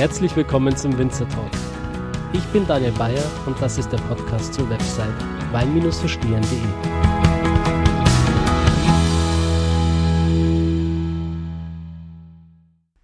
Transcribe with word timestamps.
Herzlich 0.00 0.34
willkommen 0.34 0.74
zum 0.74 0.96
Winzer 0.96 1.28
Talk. 1.28 1.50
Ich 2.32 2.42
bin 2.54 2.66
Daniel 2.66 2.92
Bayer 2.92 3.22
und 3.44 3.60
das 3.60 3.76
ist 3.76 3.92
der 3.92 3.98
Podcast 3.98 4.54
zur 4.54 4.70
Website 4.70 5.12
wein-verstehen.de. 5.52 6.58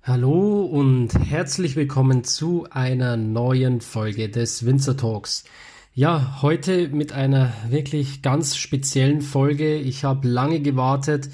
Hallo 0.05 0.63
und 0.63 1.11
herzlich 1.19 1.77
willkommen 1.77 2.25
zu 2.25 2.67
einer 2.71 3.19
neuen 3.19 3.83
Folge 3.83 4.31
des 4.31 4.65
Winzer 4.65 4.97
Talks. 4.97 5.45
Ja, 5.93 6.41
heute 6.41 6.89
mit 6.89 7.13
einer 7.13 7.53
wirklich 7.69 8.23
ganz 8.23 8.57
speziellen 8.57 9.21
Folge. 9.21 9.77
Ich 9.77 10.05
habe 10.05 10.27
lange 10.27 10.61
gewartet, 10.61 11.29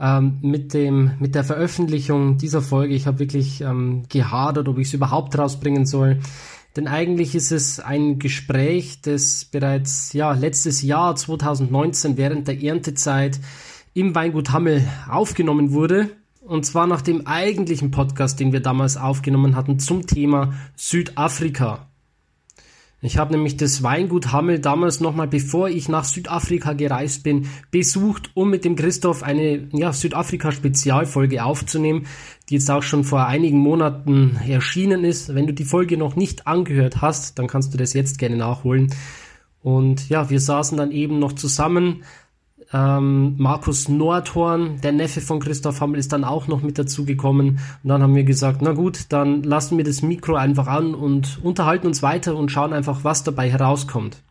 ähm, 0.00 0.38
mit 0.40 0.72
dem 0.72 1.12
mit 1.18 1.34
der 1.34 1.44
Veröffentlichung 1.44 2.38
dieser 2.38 2.62
Folge. 2.62 2.94
Ich 2.94 3.06
habe 3.06 3.18
wirklich 3.18 3.60
ähm, 3.60 4.04
gehadert, 4.08 4.68
ob 4.68 4.78
ich 4.78 4.88
es 4.88 4.94
überhaupt 4.94 5.36
rausbringen 5.38 5.86
soll. 5.86 6.20
Denn 6.76 6.86
eigentlich 6.86 7.34
ist 7.34 7.50
es 7.50 7.80
ein 7.80 8.18
Gespräch, 8.18 9.00
das 9.02 9.44
bereits 9.44 10.12
ja 10.12 10.32
letztes 10.32 10.82
Jahr 10.82 11.16
2019 11.16 12.16
während 12.16 12.48
der 12.48 12.62
Erntezeit 12.62 13.40
im 13.92 14.14
Weingut 14.14 14.52
Hammel 14.52 14.86
aufgenommen 15.08 15.72
wurde. 15.72 16.10
Und 16.40 16.64
zwar 16.64 16.86
nach 16.86 17.02
dem 17.02 17.26
eigentlichen 17.26 17.90
Podcast, 17.90 18.40
den 18.40 18.52
wir 18.52 18.60
damals 18.60 18.96
aufgenommen 18.96 19.56
hatten 19.56 19.78
zum 19.78 20.06
Thema 20.06 20.54
Südafrika. 20.76 21.89
Ich 23.02 23.16
habe 23.16 23.32
nämlich 23.32 23.56
das 23.56 23.82
Weingut 23.82 24.30
Hammel 24.30 24.58
damals 24.58 25.00
nochmal, 25.00 25.26
bevor 25.26 25.70
ich 25.70 25.88
nach 25.88 26.04
Südafrika 26.04 26.74
gereist 26.74 27.22
bin, 27.22 27.48
besucht, 27.70 28.30
um 28.34 28.50
mit 28.50 28.66
dem 28.66 28.76
Christoph 28.76 29.22
eine 29.22 29.68
ja, 29.72 29.92
Südafrika-Spezialfolge 29.92 31.42
aufzunehmen, 31.42 32.06
die 32.48 32.54
jetzt 32.54 32.70
auch 32.70 32.82
schon 32.82 33.04
vor 33.04 33.26
einigen 33.26 33.58
Monaten 33.58 34.36
erschienen 34.46 35.04
ist. 35.04 35.34
Wenn 35.34 35.46
du 35.46 35.54
die 35.54 35.64
Folge 35.64 35.96
noch 35.96 36.14
nicht 36.14 36.46
angehört 36.46 37.00
hast, 37.00 37.38
dann 37.38 37.46
kannst 37.46 37.72
du 37.72 37.78
das 37.78 37.94
jetzt 37.94 38.18
gerne 38.18 38.36
nachholen. 38.36 38.92
Und 39.62 40.08
ja, 40.08 40.28
wir 40.28 40.40
saßen 40.40 40.76
dann 40.76 40.90
eben 40.90 41.18
noch 41.18 41.32
zusammen, 41.32 42.02
ähm, 42.72 43.34
Markus 43.38 43.88
Nordhorn, 43.88 44.80
der 44.80 44.92
Neffe 44.92 45.20
von 45.20 45.40
Christoph 45.40 45.80
Hammel, 45.80 45.98
ist 45.98 46.12
dann 46.12 46.24
auch 46.24 46.46
noch 46.46 46.62
mit 46.62 46.78
dazu 46.78 47.04
gekommen. 47.04 47.60
Und 47.82 47.88
dann 47.88 48.02
haben 48.02 48.14
wir 48.14 48.24
gesagt, 48.24 48.62
na 48.62 48.72
gut, 48.72 49.06
dann 49.08 49.42
lassen 49.42 49.76
wir 49.76 49.84
das 49.84 50.02
Mikro 50.02 50.36
einfach 50.36 50.68
an 50.68 50.94
und 50.94 51.40
unterhalten 51.42 51.86
uns 51.86 52.02
weiter 52.02 52.36
und 52.36 52.50
schauen 52.50 52.72
einfach, 52.72 53.02
was 53.02 53.24
dabei 53.24 53.50
herauskommt. 53.50 54.22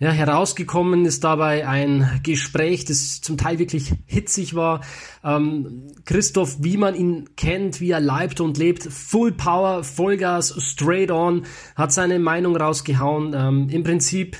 Ja, 0.00 0.12
herausgekommen 0.12 1.06
ist 1.06 1.24
dabei 1.24 1.66
ein 1.66 2.20
Gespräch, 2.22 2.84
das 2.84 3.20
zum 3.20 3.36
Teil 3.36 3.58
wirklich 3.58 3.94
hitzig 4.06 4.54
war. 4.54 4.82
Ähm, 5.24 5.88
Christoph, 6.04 6.58
wie 6.60 6.76
man 6.76 6.94
ihn 6.94 7.30
kennt, 7.34 7.80
wie 7.80 7.90
er 7.90 7.98
leibt 7.98 8.40
und 8.40 8.58
lebt, 8.58 8.84
Full 8.84 9.32
Power, 9.32 9.82
Vollgas, 9.82 10.54
straight 10.58 11.10
on, 11.10 11.46
hat 11.74 11.92
seine 11.92 12.20
Meinung 12.20 12.54
rausgehauen. 12.56 13.34
Ähm, 13.34 13.68
Im 13.70 13.82
Prinzip 13.82 14.36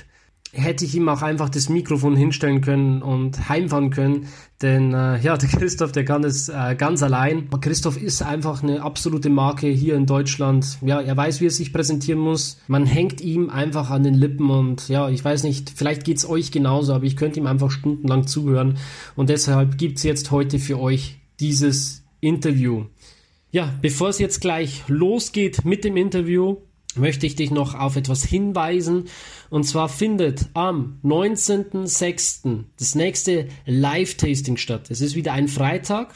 hätte 0.51 0.83
ich 0.83 0.95
ihm 0.95 1.07
auch 1.09 1.21
einfach 1.21 1.49
das 1.49 1.69
Mikrofon 1.69 2.15
hinstellen 2.15 2.61
können 2.61 3.01
und 3.01 3.49
heimfahren 3.49 3.91
können. 3.91 4.27
Denn 4.61 4.93
äh, 4.93 5.19
ja, 5.19 5.37
der 5.37 5.49
Christoph, 5.49 5.91
der 5.91 6.05
kann 6.05 6.21
das 6.21 6.49
äh, 6.49 6.75
ganz 6.75 7.03
allein. 7.03 7.49
Christoph 7.61 8.01
ist 8.01 8.21
einfach 8.21 8.63
eine 8.63 8.81
absolute 8.81 9.29
Marke 9.29 9.67
hier 9.67 9.95
in 9.95 10.05
Deutschland. 10.05 10.79
Ja, 10.81 11.01
er 11.01 11.15
weiß, 11.15 11.41
wie 11.41 11.47
er 11.47 11.51
sich 11.51 11.71
präsentieren 11.71 12.19
muss. 12.19 12.59
Man 12.67 12.85
hängt 12.85 13.21
ihm 13.21 13.49
einfach 13.49 13.89
an 13.89 14.03
den 14.03 14.15
Lippen 14.15 14.49
und 14.49 14.89
ja, 14.89 15.09
ich 15.09 15.23
weiß 15.23 15.43
nicht, 15.43 15.71
vielleicht 15.75 16.03
geht's 16.03 16.27
euch 16.27 16.51
genauso, 16.51 16.93
aber 16.93 17.05
ich 17.05 17.15
könnte 17.15 17.39
ihm 17.39 17.47
einfach 17.47 17.71
stundenlang 17.71 18.27
zuhören. 18.27 18.77
Und 19.15 19.29
deshalb 19.29 19.77
gibt's 19.77 20.03
jetzt 20.03 20.31
heute 20.31 20.59
für 20.59 20.79
euch 20.79 21.19
dieses 21.39 22.03
Interview. 22.21 22.85
Ja, 23.51 23.73
bevor 23.81 24.09
es 24.09 24.19
jetzt 24.19 24.41
gleich 24.41 24.83
losgeht 24.87 25.65
mit 25.65 25.83
dem 25.83 25.97
Interview, 25.97 26.57
möchte 26.95 27.25
ich 27.25 27.35
dich 27.35 27.51
noch 27.51 27.75
auf 27.75 27.95
etwas 27.95 28.23
hinweisen. 28.23 29.05
Und 29.49 29.63
zwar 29.63 29.89
findet 29.89 30.47
am 30.53 30.99
19.06. 31.03 32.63
das 32.77 32.95
nächste 32.95 33.47
Live-Tasting 33.65 34.57
statt. 34.57 34.89
Es 34.89 35.01
ist 35.01 35.15
wieder 35.15 35.33
ein 35.33 35.47
Freitag. 35.47 36.15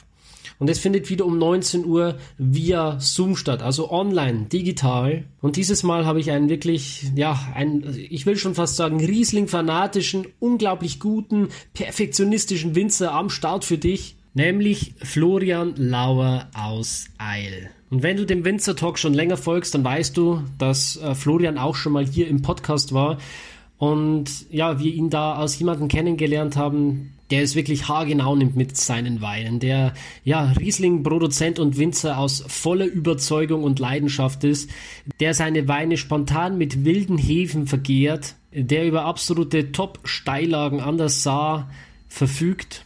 Und 0.60 0.70
es 0.70 0.80
findet 0.80 1.10
wieder 1.10 1.26
um 1.26 1.38
19 1.38 1.86
Uhr 1.86 2.18
via 2.38 3.00
Zoom 3.00 3.36
statt, 3.36 3.62
also 3.62 3.92
online, 3.92 4.46
digital. 4.46 5.26
Und 5.42 5.56
dieses 5.56 5.84
Mal 5.84 6.06
habe 6.06 6.20
ich 6.20 6.32
einen 6.32 6.48
wirklich, 6.48 7.12
ja, 7.16 7.38
einen, 7.54 7.98
ich 8.10 8.26
will 8.26 8.38
schon 8.38 8.56
fast 8.56 8.76
sagen, 8.76 9.04
Riesling-fanatischen, 9.04 10.28
unglaublich 10.40 11.00
guten, 11.00 11.50
perfektionistischen 11.74 12.76
Winzer 12.76 13.14
am 13.14 13.30
Start 13.30 13.66
für 13.66 13.78
dich, 13.78 14.16
nämlich 14.36 14.94
Florian 15.02 15.74
Lauer 15.76 16.50
aus 16.54 17.08
Eil. 17.18 17.70
Und 17.94 18.02
wenn 18.02 18.18
du 18.18 18.26
dem 18.26 18.44
Winzer 18.44 18.76
Talk 18.76 18.98
schon 18.98 19.14
länger 19.14 19.38
folgst, 19.38 19.76
dann 19.76 19.84
weißt 19.84 20.18
du, 20.18 20.42
dass 20.58 20.98
äh, 20.98 21.14
Florian 21.14 21.60
auch 21.60 21.76
schon 21.76 21.94
mal 21.94 22.04
hier 22.04 22.28
im 22.28 22.42
Podcast 22.42 22.92
war. 22.92 23.20
Und 23.78 24.50
ja, 24.50 24.80
wir 24.80 24.92
ihn 24.92 25.12
da 25.12 25.34
als 25.34 25.60
jemanden 25.60 25.90
kennengelernt 25.90 26.58
haben, 26.58 27.14
der 27.30 27.44
es 27.44 27.54
wirklich 27.54 27.88
haargenau 27.88 28.36
nimmt 28.36 28.56
mit 28.56 28.76
seinen 28.78 29.22
Weinen, 29.22 29.60
der 29.60 29.94
ja 30.24 30.54
Riesling-Produzent 30.60 31.60
und 31.60 31.78
Winzer 31.78 32.18
aus 32.18 32.44
voller 32.48 32.88
Überzeugung 32.88 33.64
und 33.64 33.78
Leidenschaft 33.78 34.44
ist, 34.44 34.72
der 35.20 35.36
seine 35.36 35.68
Weine 35.68 35.98
spontan 35.98 36.58
mit 36.58 36.86
wilden 36.86 37.20
Hefen 37.20 37.68
vergehrt, 37.68 38.34
der 38.52 38.88
über 38.88 39.06
absolute 39.06 39.72
Top-Steillagen 39.72 40.80
an 40.80 40.98
der 40.98 41.10
Saar 41.10 41.70
verfügt 42.10 42.86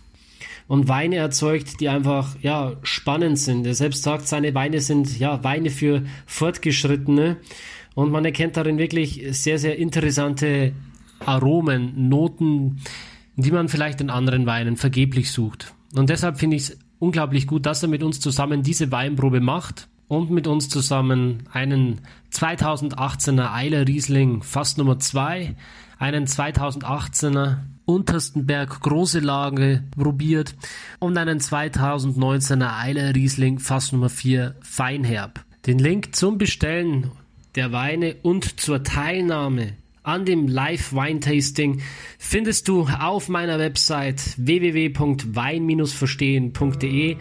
und 0.67 0.87
Weine 0.87 1.15
erzeugt, 1.17 1.79
die 1.79 1.89
einfach 1.89 2.35
ja 2.41 2.73
spannend 2.83 3.39
sind. 3.39 3.65
Er 3.65 3.73
selbst 3.73 4.03
sagt, 4.03 4.27
seine 4.27 4.53
Weine 4.53 4.81
sind 4.81 5.17
ja 5.17 5.43
Weine 5.43 5.69
für 5.69 6.03
Fortgeschrittene 6.25 7.37
und 7.95 8.11
man 8.11 8.25
erkennt 8.25 8.57
darin 8.57 8.77
wirklich 8.77 9.23
sehr, 9.31 9.59
sehr 9.59 9.77
interessante 9.77 10.73
Aromen, 11.19 12.09
Noten, 12.09 12.81
die 13.35 13.51
man 13.51 13.69
vielleicht 13.69 14.01
in 14.01 14.09
anderen 14.09 14.45
Weinen 14.45 14.77
vergeblich 14.77 15.31
sucht. 15.31 15.73
Und 15.95 16.09
deshalb 16.09 16.37
finde 16.37 16.57
ich 16.57 16.63
es 16.63 16.77
unglaublich 16.99 17.47
gut, 17.47 17.65
dass 17.65 17.81
er 17.81 17.89
mit 17.89 18.03
uns 18.03 18.19
zusammen 18.19 18.61
diese 18.61 18.91
Weinprobe 18.91 19.39
macht 19.39 19.87
und 20.07 20.31
mit 20.31 20.47
uns 20.47 20.69
zusammen 20.69 21.43
einen 21.51 22.01
2018er 22.33 23.53
Eiler 23.53 23.87
Riesling 23.87 24.41
Fass 24.43 24.77
Nummer 24.77 24.99
2, 24.99 25.55
einen 25.99 26.25
2018er 26.25 27.57
untersten 27.87 28.45
Berg 28.45 28.81
große 28.81 29.19
Lage 29.19 29.83
probiert 29.97 30.53
und 30.99 31.17
einen 31.17 31.39
2019er 31.39 32.77
Eiler 32.77 33.15
Riesling 33.15 33.57
Fass 33.59 33.91
Nummer 33.91 34.09
4 34.09 34.53
Feinherb. 34.61 35.43
Den 35.65 35.79
Link 35.79 36.15
zum 36.15 36.37
Bestellen 36.37 37.09
der 37.55 37.71
Weine 37.71 38.17
und 38.21 38.59
zur 38.59 38.83
Teilnahme 38.83 39.73
an 40.03 40.25
dem 40.25 40.47
Live-Wine-Tasting 40.47 41.81
findest 42.17 42.67
du 42.67 42.87
auf 42.99 43.29
meiner 43.29 43.59
Website 43.59 44.21
www.wein-verstehen.de. 44.37 47.17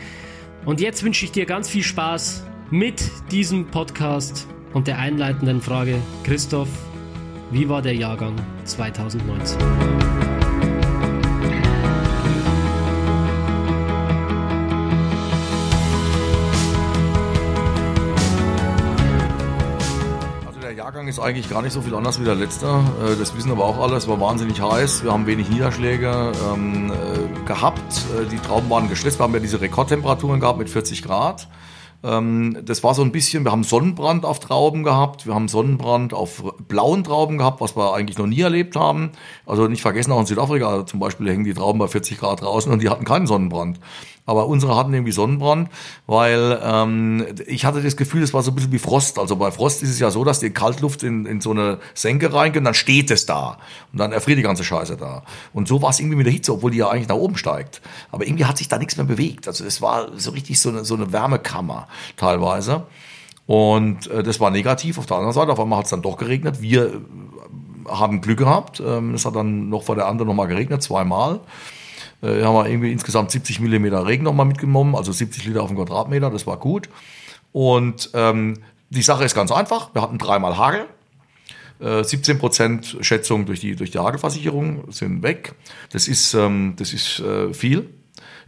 Und 0.65 0.81
jetzt 0.81 1.03
wünsche 1.03 1.25
ich 1.25 1.33
dir 1.33 1.47
ganz 1.47 1.69
viel 1.69 1.83
Spaß 1.83 2.44
mit 2.71 3.03
diesem 3.31 3.71
Podcast 3.71 4.47
und 4.72 4.87
der 4.87 4.98
einleitenden 4.98 5.60
Frage, 5.60 5.98
Christoph, 6.25 6.71
wie 7.50 7.69
war 7.69 7.83
der 7.83 7.94
Jahrgang 7.94 8.37
2019? 8.65 10.16
Jahrgang 21.06 21.08
ist 21.08 21.18
eigentlich 21.18 21.48
gar 21.48 21.62
nicht 21.62 21.72
so 21.72 21.80
viel 21.80 21.94
anders 21.94 22.20
wie 22.20 22.24
der 22.24 22.34
letzte. 22.34 22.66
Äh, 22.66 23.16
das 23.18 23.36
wissen 23.36 23.50
aber 23.50 23.64
auch 23.64 23.78
alle. 23.78 23.97
Es 23.97 24.08
war 24.08 24.20
wahnsinnig 24.20 24.60
heiß. 24.60 25.04
Wir 25.04 25.12
haben 25.12 25.26
wenig 25.26 25.48
Niederschläge 25.48 26.32
ähm, 26.53 26.91
äh, 26.91 27.47
gehabt. 27.47 27.80
Äh, 28.16 28.26
die 28.26 28.38
Trauben 28.38 28.68
waren 28.70 28.88
gestresst. 28.88 29.18
Wir 29.18 29.24
haben 29.24 29.34
ja 29.34 29.41
diese 29.41 29.60
Rekordtemperaturen 29.60 30.41
gehabt 30.41 30.58
mit 30.58 30.68
40 30.68 31.03
Grad. 31.03 31.48
Ähm, 32.03 32.58
das 32.64 32.82
war 32.82 32.94
so 32.94 33.03
ein 33.03 33.12
bisschen, 33.12 33.44
wir 33.44 33.53
haben 33.53 33.62
Sonnenbrand 33.62 34.24
auf 34.24 34.41
Trauben 34.41 34.82
gehabt, 34.82 35.26
wir 35.26 35.34
haben 35.34 35.48
Sonnenbrand 35.48 36.12
auf 36.12 36.42
blauen 36.68 37.04
Trauben 37.04 37.38
gehabt, 37.38 37.60
was 37.60 37.76
wir 37.76 37.94
eigentlich 37.94 38.18
noch 38.18 38.26
nie 38.26 38.41
erlebt 38.41 38.76
haben. 38.76 39.12
Also 39.47 39.68
nicht 39.68 39.82
vergessen, 39.82 40.12
auch 40.12 40.20
in 40.20 40.26
Südafrika 40.26 40.86
zum 40.86 41.00
Beispiel 41.00 41.28
hängen 41.28 41.44
die 41.44 41.54
Trauben 41.54 41.78
bei 41.78 41.88
40 41.88 42.18
Grad 42.18 42.42
draußen 42.42 42.70
und 42.70 42.82
die 42.82 42.88
hatten 42.88 43.04
keinen 43.04 43.26
Sonnenbrand 43.26 43.80
aber 44.27 44.47
unsere 44.49 44.77
hatten 44.77 44.93
irgendwie 44.93 45.13
Sonnenbrand, 45.13 45.71
weil 46.07 46.61
ähm, 46.63 47.27
ich 47.47 47.65
hatte 47.65 47.81
das 47.81 47.97
Gefühl, 47.97 48.23
es 48.23 48.34
war 48.34 48.43
so 48.43 48.51
ein 48.51 48.57
bisschen 48.57 48.73
wie 48.73 48.78
Frost. 48.78 49.19
Also 49.19 49.37
bei 49.37 49.51
Frost 49.53 49.83
ist 49.83 49.91
es 49.91 50.01
ja 50.01 50.11
so, 50.11 50.25
dass 50.25 50.41
die 50.41 50.51
Kaltluft 50.51 51.05
in, 51.05 51.25
in 51.27 51.41
so 51.41 51.53
eine 51.53 51.78
Senke 51.95 52.33
reingeht 52.33 52.59
und 52.59 52.65
dann 52.65 52.75
steht 52.75 53.11
es 53.11 53.25
da 53.25 53.59
und 53.93 54.01
dann 54.01 54.13
erfriert 54.13 54.39
die 54.39 54.43
ganze 54.43 54.65
Scheiße 54.65 54.97
da. 54.97 55.23
Und 55.55 55.69
so 55.69 55.81
war 55.81 55.91
es 55.91 56.01
irgendwie 56.01 56.17
mit 56.17 56.27
der 56.27 56.33
Hitze, 56.33 56.53
obwohl 56.53 56.73
die 56.73 56.78
ja 56.78 56.89
eigentlich 56.89 57.09
nach 57.09 57.17
oben 57.17 57.37
steigt. 57.37 57.81
Aber 58.11 58.27
irgendwie 58.27 58.45
hat 58.45 58.59
sich 58.59 58.69
da 58.69 58.78
nichts 58.78 58.97
mehr 58.97 59.07
bewegt. 59.07 59.47
Also 59.47 59.65
es 59.65 59.81
war 59.81 60.09
so 60.17 60.33
richtig 60.33 60.61
so 60.61 60.71
eine, 60.71 60.84
so 60.84 60.95
eine 60.95 61.13
Wärmekammer 61.13 61.87
teilweise. 62.17 62.84
Und 63.47 64.09
äh, 64.09 64.23
das 64.23 64.41
war 64.41 64.51
negativ. 64.51 64.99
Auf 64.99 65.07
der 65.07 65.19
anderen 65.19 65.34
Seite, 65.34 65.53
auf 65.53 65.61
einmal 65.61 65.78
hat 65.78 65.84
es 65.84 65.91
dann 65.91 66.03
doch 66.03 66.17
geregnet. 66.17 66.61
Wir 66.61 66.87
äh, 66.87 66.99
haben 67.89 68.21
Glück 68.21 68.39
gehabt. 68.39 68.83
Ähm, 68.84 69.15
es 69.15 69.25
hat 69.25 69.37
dann 69.37 69.69
noch 69.69 69.84
vor 69.84 69.95
der 69.95 70.07
anderen 70.07 70.27
nochmal 70.27 70.49
geregnet, 70.49 70.83
zweimal. 70.83 71.41
Äh, 72.22 72.43
haben 72.43 72.54
wir 72.54 72.69
irgendwie 72.69 72.93
insgesamt 72.93 73.31
70 73.31 73.60
Millimeter 73.60 74.07
Regen 74.07 74.25
nochmal 74.25 74.47
mitgenommen, 74.47 74.95
also 74.95 75.13
70 75.13 75.45
Liter 75.45 75.63
auf 75.63 75.69
den 75.69 75.77
Quadratmeter, 75.77 76.31
das 76.31 76.47
war 76.47 76.59
gut. 76.59 76.89
Und 77.53 78.10
ähm, 78.15 78.59
die 78.91 79.03
Sache 79.03 79.25
ist 79.25 79.34
ganz 79.34 79.51
einfach. 79.51 79.95
Wir 79.95 80.03
hatten 80.03 80.19
dreimal 80.19 80.57
Hagel. 80.57 80.87
17 81.78 82.37
äh, 82.37 82.39
Prozent 82.39 82.97
Schätzung 83.01 83.45
durch 83.45 83.60
die, 83.60 83.77
durch 83.77 83.91
die 83.91 83.98
Hagelversicherung 83.98 84.91
sind 84.91 85.22
weg. 85.22 85.54
Das 85.91 86.09
ist, 86.09 86.33
ähm, 86.33 86.75
das 86.77 86.95
ist 86.95 87.21
äh, 87.21 87.53
viel 87.53 87.91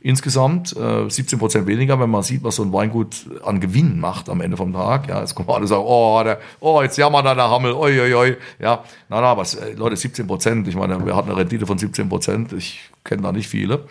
insgesamt. 0.00 0.76
Äh, 0.76 1.08
17 1.08 1.38
Prozent 1.38 1.66
weniger, 1.66 1.98
wenn 2.00 2.10
man 2.10 2.22
sieht, 2.22 2.42
was 2.44 2.56
so 2.56 2.62
ein 2.62 2.72
Weingut 2.72 3.26
an 3.44 3.60
Gewinn 3.60 4.00
macht 4.00 4.28
am 4.28 4.40
Ende 4.40 4.56
vom 4.56 4.72
Tag. 4.72 5.08
Ja, 5.08 5.20
jetzt 5.20 5.34
kommen 5.34 5.48
alle 5.48 5.66
sagen, 5.66 5.84
oh, 5.84 6.20
der, 6.24 6.38
oh 6.60 6.82
jetzt 6.82 6.96
jammert 6.98 7.26
da 7.26 7.34
der 7.34 7.50
Hammel, 7.50 7.72
oi, 7.72 8.00
oi, 8.00 8.14
oi. 8.14 8.36
Ja, 8.58 8.84
na, 9.08 9.20
na, 9.20 9.36
was, 9.36 9.54
äh, 9.54 9.72
Leute, 9.72 9.96
17 9.96 10.26
Prozent. 10.26 10.68
Ich 10.68 10.76
meine, 10.76 11.04
wir 11.04 11.16
hatten 11.16 11.30
eine 11.30 11.38
Rendite 11.38 11.66
von 11.66 11.78
17 11.78 12.08
Prozent. 12.08 12.52
Ich 12.52 12.80
kenne 13.04 13.22
da 13.22 13.32
nicht 13.32 13.48
viele. 13.48 13.84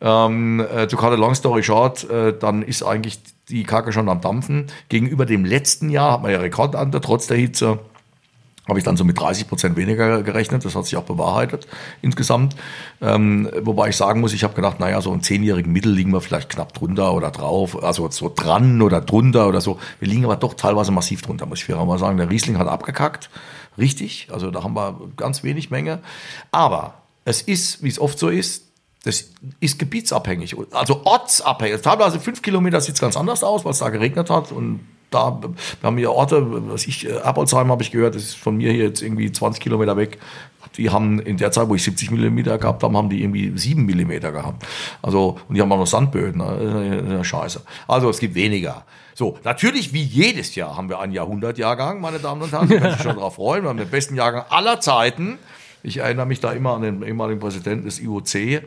Ähm, 0.00 0.60
äh, 0.60 0.86
to 0.86 0.96
cut 0.96 1.12
a 1.12 1.14
long 1.14 1.34
story 1.34 1.62
short, 1.62 2.08
äh, 2.10 2.36
dann 2.38 2.62
ist 2.62 2.82
eigentlich 2.82 3.18
die 3.48 3.64
Kacke 3.64 3.92
schon 3.92 4.08
am 4.08 4.20
Dampfen. 4.20 4.66
Gegenüber 4.88 5.24
dem 5.24 5.44
letzten 5.44 5.88
Jahr 5.88 6.12
hat 6.12 6.22
man 6.22 6.32
ja 6.32 6.38
Rekordante, 6.38 7.00
trotz 7.00 7.28
der 7.28 7.38
Hitze 7.38 7.78
habe 8.68 8.78
ich 8.78 8.84
dann 8.84 8.96
so 8.96 9.04
mit 9.04 9.18
30 9.18 9.48
Prozent 9.48 9.76
weniger 9.76 10.22
gerechnet. 10.22 10.64
Das 10.64 10.74
hat 10.74 10.84
sich 10.84 10.96
auch 10.96 11.04
bewahrheitet 11.04 11.66
insgesamt. 12.02 12.56
Ähm, 13.00 13.48
wobei 13.62 13.88
ich 13.90 13.96
sagen 13.96 14.20
muss, 14.20 14.32
ich 14.32 14.44
habe 14.44 14.54
gedacht, 14.54 14.80
naja, 14.80 15.00
so 15.00 15.12
im 15.12 15.22
zehnjährigen 15.22 15.72
Mittel 15.72 15.92
liegen 15.92 16.12
wir 16.12 16.20
vielleicht 16.20 16.50
knapp 16.50 16.74
drunter 16.74 17.14
oder 17.14 17.30
drauf, 17.30 17.82
also 17.82 18.10
so 18.10 18.32
dran 18.34 18.82
oder 18.82 19.00
drunter 19.00 19.48
oder 19.48 19.60
so. 19.60 19.78
Wir 20.00 20.08
liegen 20.08 20.24
aber 20.24 20.36
doch 20.36 20.54
teilweise 20.54 20.90
massiv 20.90 21.22
drunter, 21.22 21.46
muss 21.46 21.60
ich 21.60 21.64
fair 21.64 21.84
mal 21.84 21.98
sagen. 21.98 22.16
Der 22.16 22.30
Riesling 22.30 22.58
hat 22.58 22.66
abgekackt. 22.68 23.30
Richtig. 23.78 24.28
Also 24.32 24.50
da 24.50 24.64
haben 24.64 24.74
wir 24.74 24.98
ganz 25.16 25.42
wenig 25.42 25.70
Menge. 25.70 26.00
Aber 26.50 26.94
es 27.24 27.42
ist, 27.42 27.82
wie 27.82 27.88
es 27.88 27.98
oft 27.98 28.18
so 28.18 28.28
ist, 28.28 28.64
das 29.04 29.30
ist 29.60 29.78
gebietsabhängig, 29.78 30.56
also 30.72 31.02
ortsabhängig. 31.04 31.80
Teilweise 31.80 32.18
fünf 32.18 32.42
Kilometer 32.42 32.80
sieht 32.80 32.96
es 32.96 33.00
ganz 33.00 33.16
anders 33.16 33.44
aus, 33.44 33.64
weil 33.64 33.70
es 33.70 33.78
da 33.78 33.88
geregnet 33.88 34.30
hat 34.30 34.50
und 34.50 34.80
da, 35.10 35.40
wir 35.40 35.50
haben 35.82 35.98
hier 35.98 36.12
Orte, 36.12 36.44
was 36.70 36.86
ich, 36.86 37.06
äh, 37.06 37.12
Erbolzheim 37.12 37.70
habe 37.70 37.82
ich 37.82 37.90
gehört, 37.90 38.14
das 38.14 38.22
ist 38.22 38.36
von 38.36 38.56
mir 38.56 38.72
hier 38.72 38.84
jetzt 38.84 39.02
irgendwie 39.02 39.30
20 39.30 39.62
Kilometer 39.62 39.96
weg. 39.96 40.18
Die 40.76 40.90
haben 40.90 41.20
in 41.20 41.36
der 41.36 41.52
Zeit, 41.52 41.68
wo 41.68 41.74
ich 41.74 41.82
70 41.84 42.10
Millimeter 42.10 42.58
gehabt 42.58 42.82
habe, 42.82 42.96
haben 42.96 43.08
die 43.08 43.22
irgendwie 43.22 43.52
7 43.56 43.86
Millimeter 43.86 44.32
gehabt. 44.32 44.66
Also, 45.00 45.38
und 45.48 45.54
die 45.54 45.62
haben 45.62 45.72
auch 45.72 45.78
noch 45.78 45.86
Sandböden, 45.86 46.38
ne? 46.38 47.24
scheiße. 47.24 47.62
Also, 47.88 48.10
es 48.10 48.18
gibt 48.18 48.34
weniger. 48.34 48.84
So, 49.14 49.38
natürlich 49.44 49.94
wie 49.94 50.02
jedes 50.02 50.54
Jahr 50.54 50.76
haben 50.76 50.90
wir 50.90 51.00
einen 51.00 51.12
Jahrhundertjahrgang, 51.12 52.02
meine 52.02 52.18
Damen 52.18 52.42
und 52.42 52.52
Herren. 52.52 52.70
Ich 52.70 52.78
kann 52.78 52.92
sich 52.92 53.02
schon 53.02 53.16
darauf 53.16 53.36
freuen. 53.36 53.62
Wir 53.62 53.70
haben 53.70 53.78
den 53.78 53.88
besten 53.88 54.14
Jahrgang 54.14 54.44
aller 54.50 54.78
Zeiten. 54.80 55.38
Ich 55.82 55.98
erinnere 55.98 56.26
mich 56.26 56.40
da 56.40 56.52
immer 56.52 56.74
an 56.74 56.82
den 56.82 57.02
ehemaligen 57.02 57.40
Präsidenten 57.40 57.86
des 57.86 58.00
IOC, 58.00 58.62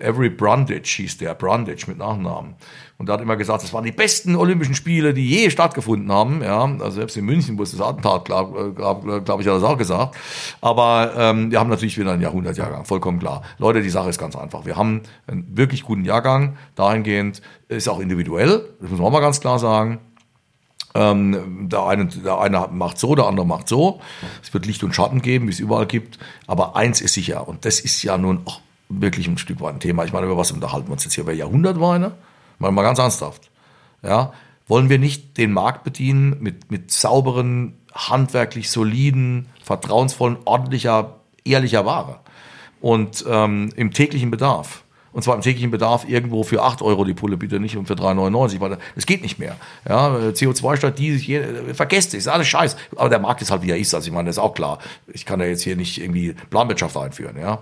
Avery 0.00 0.30
Brundage 0.30 0.96
hieß 0.96 1.18
der, 1.18 1.34
Brundage 1.34 1.84
mit 1.86 1.98
Nachnamen. 1.98 2.54
Und 2.98 3.08
er 3.08 3.14
hat 3.14 3.20
immer 3.20 3.36
gesagt, 3.36 3.62
das 3.62 3.72
waren 3.72 3.84
die 3.84 3.92
besten 3.92 4.34
Olympischen 4.34 4.74
Spiele, 4.74 5.14
die 5.14 5.28
je 5.28 5.50
stattgefunden 5.50 6.10
haben. 6.10 6.42
Ja, 6.42 6.64
also 6.64 6.90
selbst 6.90 7.16
in 7.16 7.24
München, 7.24 7.56
wo 7.58 7.62
es 7.62 7.70
das 7.70 7.80
Attentat 7.80 8.28
gab, 8.28 8.54
glaube 8.74 9.22
glaub 9.22 9.40
ich, 9.40 9.46
hat 9.46 9.54
er 9.54 9.60
das 9.60 9.62
auch 9.62 9.78
gesagt. 9.78 10.16
Aber 10.60 11.12
ähm, 11.16 11.50
wir 11.50 11.60
haben 11.60 11.70
natürlich 11.70 11.96
wieder 11.96 12.12
einen 12.12 12.22
Jahrhundertjahrgang, 12.22 12.84
vollkommen 12.84 13.20
klar. 13.20 13.42
Leute, 13.58 13.82
die 13.82 13.90
Sache 13.90 14.10
ist 14.10 14.18
ganz 14.18 14.34
einfach. 14.34 14.66
Wir 14.66 14.76
haben 14.76 15.02
einen 15.26 15.56
wirklich 15.56 15.84
guten 15.84 16.04
Jahrgang, 16.04 16.56
dahingehend 16.74 17.40
ist 17.68 17.88
auch 17.88 18.00
individuell, 18.00 18.68
das 18.80 18.90
muss 18.90 18.98
man 18.98 19.08
auch 19.08 19.12
mal 19.12 19.20
ganz 19.20 19.40
klar 19.40 19.58
sagen. 19.58 20.00
Ähm, 20.94 21.68
der, 21.68 21.84
eine, 21.84 22.06
der 22.06 22.38
eine 22.38 22.68
macht 22.72 22.98
so, 22.98 23.14
der 23.14 23.26
andere 23.26 23.46
macht 23.46 23.68
so. 23.68 24.00
Es 24.42 24.52
wird 24.52 24.66
Licht 24.66 24.82
und 24.82 24.94
Schatten 24.94 25.22
geben, 25.22 25.46
wie 25.46 25.52
es 25.52 25.60
überall 25.60 25.86
gibt. 25.86 26.18
Aber 26.46 26.76
eins 26.76 27.00
ist 27.00 27.14
sicher, 27.14 27.46
und 27.46 27.64
das 27.64 27.78
ist 27.78 28.02
ja 28.02 28.16
nun 28.18 28.40
auch 28.46 28.60
wirklich 28.88 29.28
ein 29.28 29.38
Stück 29.38 29.60
weit 29.60 29.74
ein 29.74 29.80
Thema. 29.80 30.04
Ich 30.04 30.12
meine, 30.12 30.26
über 30.26 30.36
was 30.36 30.50
unterhalten 30.52 30.88
wir 30.88 30.92
uns 30.92 31.04
jetzt 31.04 31.14
hier? 31.14 31.24
Über 31.24 31.32
Jahrhundertweine? 31.32 32.12
Mal, 32.58 32.72
mal 32.72 32.82
ganz 32.82 32.98
ernsthaft. 32.98 33.50
Ja, 34.02 34.32
wollen 34.66 34.88
wir 34.88 34.98
nicht 34.98 35.38
den 35.38 35.52
Markt 35.52 35.84
bedienen 35.84 36.36
mit, 36.40 36.70
mit 36.70 36.90
sauberen, 36.90 37.74
handwerklich 37.94 38.70
soliden, 38.70 39.46
vertrauensvollen, 39.62 40.36
ordentlicher, 40.44 41.16
ehrlicher 41.44 41.84
Ware 41.84 42.20
und 42.80 43.24
ähm, 43.28 43.70
im 43.76 43.92
täglichen 43.92 44.30
Bedarf? 44.30 44.84
Und 45.10 45.22
zwar 45.22 45.34
im 45.34 45.40
täglichen 45.40 45.70
Bedarf 45.70 46.06
irgendwo 46.08 46.44
für 46.44 46.62
8 46.62 46.82
Euro 46.82 47.04
die 47.04 47.14
Pulle, 47.14 47.36
bitte 47.36 47.58
nicht 47.58 47.76
und 47.76 47.86
für 47.86 47.94
3,99, 47.94 48.60
weil 48.60 48.78
das 48.94 49.06
geht 49.06 49.22
nicht 49.22 49.38
mehr. 49.38 49.56
Ja, 49.88 50.14
CO2-Stadt, 50.14 50.98
die, 50.98 51.18
vergesst 51.72 52.10
es, 52.10 52.20
ist 52.20 52.28
alles 52.28 52.46
scheiß. 52.46 52.76
Aber 52.94 53.08
der 53.08 53.18
Markt 53.18 53.42
ist 53.42 53.50
halt, 53.50 53.62
wie 53.62 53.70
er 53.70 53.78
ist. 53.78 53.94
Also 53.94 54.06
ich 54.06 54.12
meine, 54.12 54.26
das 54.26 54.36
ist 54.36 54.42
auch 54.42 54.54
klar. 54.54 54.78
Ich 55.12 55.24
kann 55.24 55.40
ja 55.40 55.46
jetzt 55.46 55.62
hier 55.62 55.76
nicht 55.76 56.00
irgendwie 56.00 56.34
Planwirtschaft 56.50 56.96
einführen, 56.96 57.36
ja. 57.36 57.60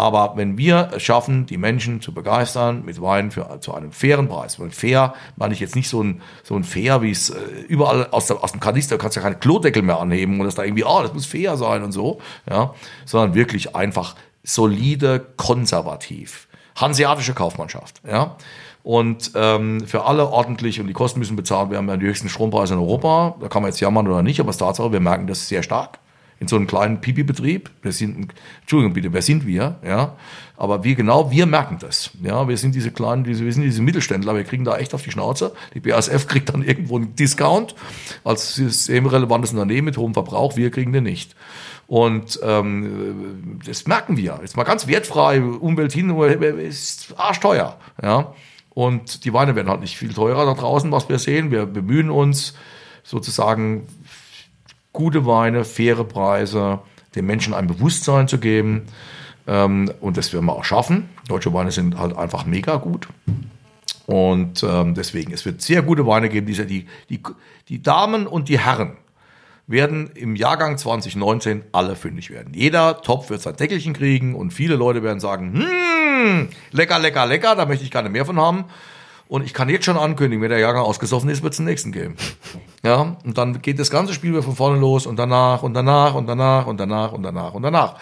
Aber 0.00 0.32
wenn 0.34 0.56
wir 0.56 0.92
es 0.96 1.02
schaffen, 1.02 1.44
die 1.44 1.58
Menschen 1.58 2.00
zu 2.00 2.14
begeistern 2.14 2.86
mit 2.86 3.02
Wein 3.02 3.30
für, 3.30 3.60
zu 3.60 3.74
einem 3.74 3.92
fairen 3.92 4.28
Preis, 4.28 4.58
weil 4.58 4.70
fair 4.70 5.12
meine 5.36 5.52
ich 5.52 5.60
jetzt 5.60 5.76
nicht 5.76 5.90
so 5.90 6.02
ein, 6.02 6.22
so 6.42 6.56
ein 6.56 6.64
fair, 6.64 7.02
wie 7.02 7.10
es 7.10 7.28
äh, 7.28 7.36
überall 7.68 8.08
aus, 8.10 8.24
der, 8.24 8.42
aus 8.42 8.52
dem 8.52 8.60
Kanister, 8.60 8.96
du 8.96 9.02
kannst 9.02 9.16
ja 9.16 9.22
keine 9.22 9.36
Klodeckel 9.36 9.82
mehr 9.82 10.00
anheben 10.00 10.40
und 10.40 10.46
das 10.46 10.54
da 10.54 10.64
irgendwie, 10.64 10.84
oh, 10.84 11.02
das 11.02 11.12
muss 11.12 11.26
fair 11.26 11.58
sein 11.58 11.82
und 11.82 11.92
so, 11.92 12.18
ja, 12.48 12.72
sondern 13.04 13.34
wirklich 13.34 13.76
einfach 13.76 14.14
solide, 14.42 15.20
konservativ. 15.36 16.48
Hanseatische 16.76 17.34
Kaufmannschaft, 17.34 18.00
ja. 18.08 18.36
Und 18.82 19.32
ähm, 19.34 19.86
für 19.86 20.06
alle 20.06 20.28
ordentlich 20.30 20.80
und 20.80 20.86
die 20.86 20.94
Kosten 20.94 21.18
müssen 21.18 21.36
bezahlt 21.36 21.68
werden. 21.68 21.84
Wir 21.84 21.92
haben 21.92 22.00
die 22.00 22.06
höchsten 22.06 22.30
Strompreise 22.30 22.72
in 22.72 22.80
Europa. 22.80 23.36
Da 23.38 23.48
kann 23.48 23.60
man 23.60 23.70
jetzt 23.70 23.80
jammern 23.80 24.08
oder 24.08 24.22
nicht, 24.22 24.40
aber 24.40 24.48
es 24.48 24.56
ist 24.56 24.60
Tatsache, 24.60 24.92
wir 24.92 25.00
merken 25.00 25.26
das 25.26 25.46
sehr 25.46 25.62
stark 25.62 25.98
in 26.40 26.48
so 26.48 26.56
einem 26.56 26.66
kleinen 26.66 27.02
Pipi-Betrieb. 27.02 27.70
Wir 27.82 27.92
sind, 27.92 28.32
Entschuldigung 28.62 28.94
bitte, 28.94 29.12
wer 29.12 29.20
sind 29.20 29.46
wir? 29.46 29.76
Ja, 29.84 30.16
aber 30.56 30.82
wir 30.82 30.94
genau, 30.94 31.30
wir 31.30 31.44
merken 31.44 31.76
das. 31.78 32.10
Ja, 32.22 32.48
wir 32.48 32.56
sind 32.56 32.74
diese 32.74 32.90
kleinen, 32.90 33.24
diese, 33.24 33.44
wir 33.44 33.52
sind 33.52 33.62
diese 33.62 33.82
Mittelständler. 33.82 34.34
Wir 34.34 34.44
kriegen 34.44 34.64
da 34.64 34.78
echt 34.78 34.94
auf 34.94 35.02
die 35.02 35.10
Schnauze. 35.10 35.52
Die 35.74 35.80
BASF 35.80 36.26
kriegt 36.26 36.48
dann 36.48 36.62
irgendwo 36.66 36.96
einen 36.96 37.14
Discount 37.14 37.74
als 38.24 38.54
systemrelevantes 38.54 39.52
Unternehmen 39.52 39.84
mit 39.84 39.98
hohem 39.98 40.14
Verbrauch. 40.14 40.56
Wir 40.56 40.70
kriegen 40.70 40.94
den 40.94 41.04
nicht. 41.04 41.36
Und 41.86 42.40
ähm, 42.42 43.60
das 43.66 43.86
merken 43.86 44.16
wir. 44.16 44.38
Jetzt 44.40 44.56
mal 44.56 44.64
ganz 44.64 44.86
wertfrei, 44.86 45.42
Umwelt 45.42 45.92
hin, 45.92 46.10
ist 46.58 47.14
arschteuer. 47.18 47.78
Ja. 48.02 48.32
Und 48.70 49.26
die 49.26 49.34
Weine 49.34 49.56
werden 49.56 49.68
halt 49.68 49.80
nicht 49.80 49.98
viel 49.98 50.14
teurer 50.14 50.46
da 50.46 50.54
draußen, 50.54 50.90
was 50.90 51.08
wir 51.10 51.18
sehen. 51.18 51.50
Wir 51.50 51.66
bemühen 51.66 52.08
uns 52.08 52.54
sozusagen 53.02 53.86
gute 55.00 55.24
Weine, 55.24 55.64
faire 55.64 56.04
Preise, 56.04 56.80
den 57.14 57.24
Menschen 57.24 57.54
ein 57.54 57.66
Bewusstsein 57.66 58.28
zu 58.28 58.36
geben. 58.36 58.82
Ähm, 59.46 59.90
und 59.98 60.18
das 60.18 60.34
werden 60.34 60.44
wir 60.44 60.52
auch 60.52 60.64
schaffen. 60.64 61.08
Deutsche 61.26 61.54
Weine 61.54 61.70
sind 61.70 61.98
halt 61.98 62.14
einfach 62.14 62.44
mega 62.44 62.76
gut. 62.76 63.08
Und 64.04 64.62
ähm, 64.62 64.94
deswegen, 64.94 65.32
es 65.32 65.46
wird 65.46 65.62
sehr 65.62 65.80
gute 65.80 66.06
Weine 66.06 66.28
geben. 66.28 66.46
Die, 66.46 66.86
die, 67.08 67.22
die, 67.68 67.82
Damen 67.82 68.26
und 68.26 68.50
die 68.50 68.58
Herren 68.58 68.98
werden 69.66 70.10
im 70.14 70.36
Jahrgang 70.36 70.76
2019 70.76 71.62
alle 71.72 71.96
fündig 71.96 72.28
werden. 72.28 72.52
Jeder 72.52 73.00
Topf 73.00 73.30
wird 73.30 73.40
sein 73.40 73.56
Deckelchen 73.56 73.94
kriegen 73.94 74.34
und 74.34 74.52
viele 74.52 74.76
Leute 74.76 75.02
werden 75.02 75.20
sagen, 75.20 75.54
hm, 75.54 76.48
lecker, 76.72 76.98
lecker, 76.98 77.24
lecker, 77.24 77.56
da 77.56 77.64
möchte 77.64 77.84
ich 77.84 77.90
gerne 77.90 78.10
mehr 78.10 78.26
von 78.26 78.38
haben. 78.38 78.66
Und 79.30 79.44
ich 79.44 79.54
kann 79.54 79.68
jetzt 79.68 79.84
schon 79.84 79.96
ankündigen, 79.96 80.42
wenn 80.42 80.50
der 80.50 80.58
Jahrgang 80.58 80.82
ausgesoffen 80.82 81.30
ist, 81.30 81.44
wird 81.44 81.52
es 81.52 81.58
den 81.58 81.66
nächsten 81.66 81.92
geben. 81.92 82.16
Ja, 82.82 83.16
und 83.24 83.38
dann 83.38 83.62
geht 83.62 83.78
das 83.78 83.88
ganze 83.88 84.12
Spiel 84.12 84.32
wieder 84.32 84.42
von 84.42 84.56
vorne 84.56 84.80
los 84.80 85.06
und 85.06 85.20
danach 85.20 85.62
und 85.62 85.72
danach 85.72 86.16
und 86.16 86.26
danach 86.26 86.66
und 86.66 86.80
danach 86.80 87.12
und 87.12 87.22
danach 87.22 87.54
und 87.54 87.62
danach. 87.62 87.94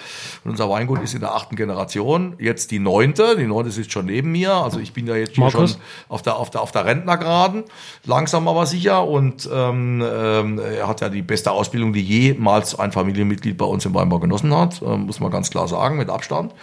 Und 0.42 0.52
unser 0.52 0.70
Weingut 0.70 1.02
ist 1.02 1.12
in 1.12 1.20
der 1.20 1.35
achten 1.35 1.54
Generation, 1.54 2.35
jetzt 2.38 2.70
die 2.70 2.78
neunte. 2.78 3.37
Die 3.37 3.47
neunte 3.47 3.70
sitzt 3.70 3.92
schon 3.92 4.06
neben 4.06 4.32
mir. 4.32 4.54
Also 4.54 4.80
ich 4.80 4.94
bin 4.94 5.06
ja 5.06 5.16
jetzt 5.16 5.37
schon 5.37 5.70
auf 6.08 6.23
der, 6.23 6.37
auf 6.37 6.49
der, 6.49 6.62
auf 6.62 6.73
der 6.73 6.87
Rentnergraden. 6.87 7.64
Langsam 8.06 8.49
aber 8.49 8.64
sicher. 8.64 9.06
Und 9.06 9.47
ähm, 9.52 10.02
ähm, 10.02 10.58
er 10.58 10.88
hat 10.88 11.02
ja 11.02 11.11
die 11.11 11.20
beste 11.20 11.50
Ausbildung, 11.50 11.92
die 11.92 12.02
jemals 12.02 12.78
ein 12.78 12.90
Familienmitglied 12.90 13.58
bei 13.58 13.66
uns 13.66 13.85
im 13.85 13.92
Weinbau 13.92 14.18
genossen 14.18 14.56
hat. 14.56 14.80
Ähm, 14.80 15.02
muss 15.02 15.20
man 15.20 15.30
ganz 15.30 15.50
klar 15.50 15.68
sagen, 15.68 15.99
mit 15.99 16.08
Abstand. 16.08 16.54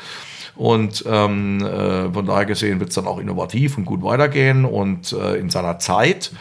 Und 0.55 1.03
ähm, 1.07 1.65
äh, 1.65 2.11
von 2.11 2.25
daher 2.25 2.45
gesehen 2.45 2.79
wird 2.79 2.89
es 2.89 2.95
dann 2.95 3.07
auch 3.07 3.19
innovativ 3.19 3.77
und 3.77 3.85
gut 3.85 4.03
weitergehen 4.03 4.65
und 4.65 5.11
äh, 5.13 5.35
in 5.35 5.49
seiner 5.49 5.79
Zeit. 5.79 6.31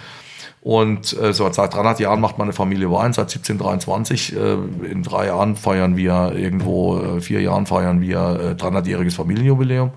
Und 0.64 1.14
äh, 1.20 1.34
so 1.34 1.50
seit 1.52 1.74
300 1.74 2.00
Jahren 2.00 2.22
macht 2.22 2.38
meine 2.38 2.54
Familie 2.54 2.90
Wein, 2.90 3.12
seit 3.12 3.28
1723. 3.34 4.34
Äh, 4.34 4.54
in 4.90 5.02
drei 5.02 5.26
Jahren 5.26 5.56
feiern 5.56 5.96
wir 5.96 6.32
irgendwo, 6.34 6.98
äh, 6.98 7.20
vier 7.20 7.42
Jahren 7.42 7.66
feiern 7.66 8.00
wir 8.00 8.56
äh, 8.58 8.62
300-jähriges 8.62 9.14
Familienjubiläum. 9.14 9.90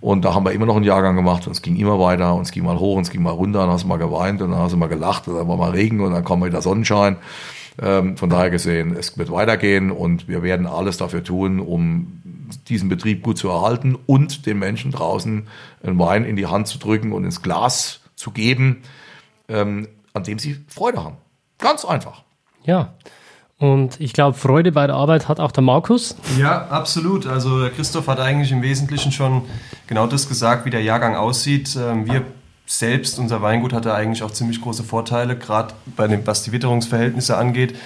Und 0.00 0.24
da 0.24 0.32
haben 0.32 0.44
wir 0.44 0.52
immer 0.52 0.66
noch 0.66 0.76
einen 0.76 0.84
Jahrgang 0.84 1.16
gemacht 1.16 1.46
und 1.46 1.52
es 1.52 1.60
ging 1.60 1.76
immer 1.76 1.98
weiter 1.98 2.34
und 2.34 2.42
es 2.42 2.52
ging 2.52 2.64
mal 2.64 2.78
hoch 2.78 2.96
und 2.96 3.02
es 3.02 3.10
ging 3.10 3.22
mal 3.22 3.32
runter, 3.32 3.60
dann 3.60 3.70
hast 3.70 3.82
du 3.82 3.88
mal 3.88 3.98
geweint 3.98 4.40
und 4.40 4.52
dann 4.52 4.60
hast 4.60 4.72
du 4.72 4.76
mal 4.78 4.88
gelacht 4.88 5.28
und 5.28 5.36
dann 5.36 5.46
war 5.46 5.56
mal 5.56 5.72
Regen 5.72 6.00
und 6.00 6.12
dann 6.12 6.24
kam 6.24 6.42
wieder 6.42 6.62
Sonnenschein. 6.62 7.16
Ähm, 7.82 8.16
von 8.16 8.30
daher 8.30 8.50
gesehen, 8.50 8.94
es 8.96 9.18
wird 9.18 9.30
weitergehen 9.30 9.90
und 9.90 10.28
wir 10.28 10.42
werden 10.42 10.66
alles 10.66 10.96
dafür 10.96 11.22
tun, 11.22 11.60
um 11.60 12.22
diesen 12.68 12.88
Betrieb 12.88 13.22
gut 13.22 13.38
zu 13.38 13.48
erhalten 13.48 13.96
und 14.06 14.46
den 14.46 14.58
Menschen 14.58 14.90
draußen 14.90 15.46
einen 15.82 15.98
Wein 15.98 16.24
in 16.24 16.36
die 16.36 16.46
Hand 16.46 16.68
zu 16.68 16.78
drücken 16.78 17.12
und 17.12 17.24
ins 17.24 17.42
Glas 17.42 18.00
zu 18.14 18.30
geben, 18.30 18.82
ähm, 19.48 19.88
an 20.12 20.24
dem 20.24 20.38
sie 20.38 20.58
Freude 20.68 21.02
haben. 21.02 21.16
Ganz 21.58 21.84
einfach. 21.84 22.22
Ja. 22.64 22.94
Und 23.58 24.00
ich 24.00 24.14
glaube, 24.14 24.38
Freude 24.38 24.72
bei 24.72 24.86
der 24.86 24.96
Arbeit 24.96 25.28
hat 25.28 25.38
auch 25.38 25.52
der 25.52 25.62
Markus. 25.62 26.16
Ja, 26.38 26.68
absolut. 26.68 27.26
Also 27.26 27.68
Christoph 27.76 28.08
hat 28.08 28.18
eigentlich 28.18 28.52
im 28.52 28.62
Wesentlichen 28.62 29.12
schon 29.12 29.42
genau 29.86 30.06
das 30.06 30.28
gesagt, 30.28 30.64
wie 30.64 30.70
der 30.70 30.82
Jahrgang 30.82 31.14
aussieht. 31.14 31.76
Ähm, 31.78 32.06
wir 32.06 32.24
selbst, 32.64 33.18
unser 33.18 33.42
Weingut 33.42 33.72
hatte 33.72 33.92
eigentlich 33.92 34.22
auch 34.22 34.30
ziemlich 34.30 34.62
große 34.62 34.84
Vorteile, 34.84 35.36
gerade 35.36 35.74
bei 35.96 36.06
dem, 36.06 36.26
was 36.26 36.42
die 36.44 36.52
Witterungsverhältnisse 36.52 37.36
angeht, 37.36 37.76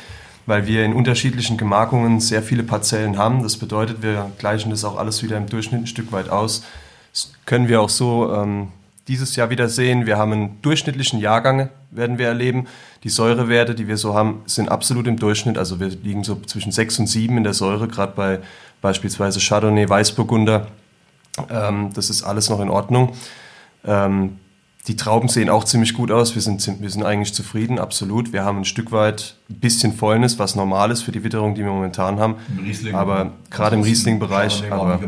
weil 0.46 0.66
wir 0.66 0.84
in 0.84 0.92
unterschiedlichen 0.92 1.56
Gemarkungen 1.56 2.20
sehr 2.20 2.42
viele 2.42 2.62
Parzellen 2.62 3.18
haben. 3.18 3.42
Das 3.42 3.56
bedeutet, 3.56 4.02
wir 4.02 4.30
gleichen 4.38 4.70
das 4.70 4.84
auch 4.84 4.96
alles 4.96 5.22
wieder 5.22 5.36
im 5.36 5.46
Durchschnitt 5.46 5.82
ein 5.82 5.86
Stück 5.86 6.12
weit 6.12 6.28
aus. 6.28 6.64
Das 7.12 7.32
können 7.46 7.68
wir 7.68 7.80
auch 7.80 7.88
so 7.88 8.32
ähm, 8.34 8.68
dieses 9.08 9.36
Jahr 9.36 9.50
wieder 9.50 9.68
sehen. 9.68 10.06
Wir 10.06 10.18
haben 10.18 10.32
einen 10.32 10.62
durchschnittlichen 10.62 11.20
Jahrgang, 11.20 11.70
werden 11.90 12.18
wir 12.18 12.26
erleben. 12.26 12.66
Die 13.04 13.08
Säurewerte, 13.10 13.74
die 13.74 13.88
wir 13.88 13.96
so 13.96 14.14
haben, 14.14 14.42
sind 14.46 14.70
absolut 14.70 15.06
im 15.06 15.18
Durchschnitt. 15.18 15.58
Also 15.58 15.80
wir 15.80 15.88
liegen 15.88 16.24
so 16.24 16.40
zwischen 16.46 16.72
6 16.72 17.00
und 17.00 17.06
7 17.06 17.36
in 17.36 17.44
der 17.44 17.54
Säure, 17.54 17.88
gerade 17.88 18.12
bei 18.16 18.40
beispielsweise 18.80 19.40
Chardonnay, 19.40 19.88
Weißburgunder. 19.88 20.66
Ähm, 21.50 21.90
das 21.94 22.10
ist 22.10 22.22
alles 22.22 22.48
noch 22.50 22.60
in 22.60 22.70
Ordnung. 22.70 23.14
Ähm, 23.84 24.38
die 24.86 24.96
Trauben 24.96 25.28
sehen 25.28 25.48
auch 25.48 25.64
ziemlich 25.64 25.94
gut 25.94 26.10
aus. 26.10 26.34
Wir 26.34 26.42
sind, 26.42 26.80
wir 26.80 26.90
sind 26.90 27.04
eigentlich 27.04 27.32
zufrieden, 27.32 27.78
absolut. 27.78 28.34
Wir 28.34 28.44
haben 28.44 28.58
ein 28.58 28.64
Stück 28.66 28.92
weit 28.92 29.36
ein 29.48 29.58
bisschen 29.58 29.94
Fäulnis, 29.94 30.38
was 30.38 30.56
normal 30.56 30.90
ist 30.90 31.02
für 31.02 31.12
die 31.12 31.24
Witterung, 31.24 31.54
die 31.54 31.62
wir 31.62 31.70
momentan 31.70 32.20
haben. 32.20 32.36
Riesling, 32.62 32.94
aber 32.94 33.32
gerade 33.50 33.76
im 33.76 33.82
Riesling-Bereich. 33.82 34.70
Aber 34.70 35.00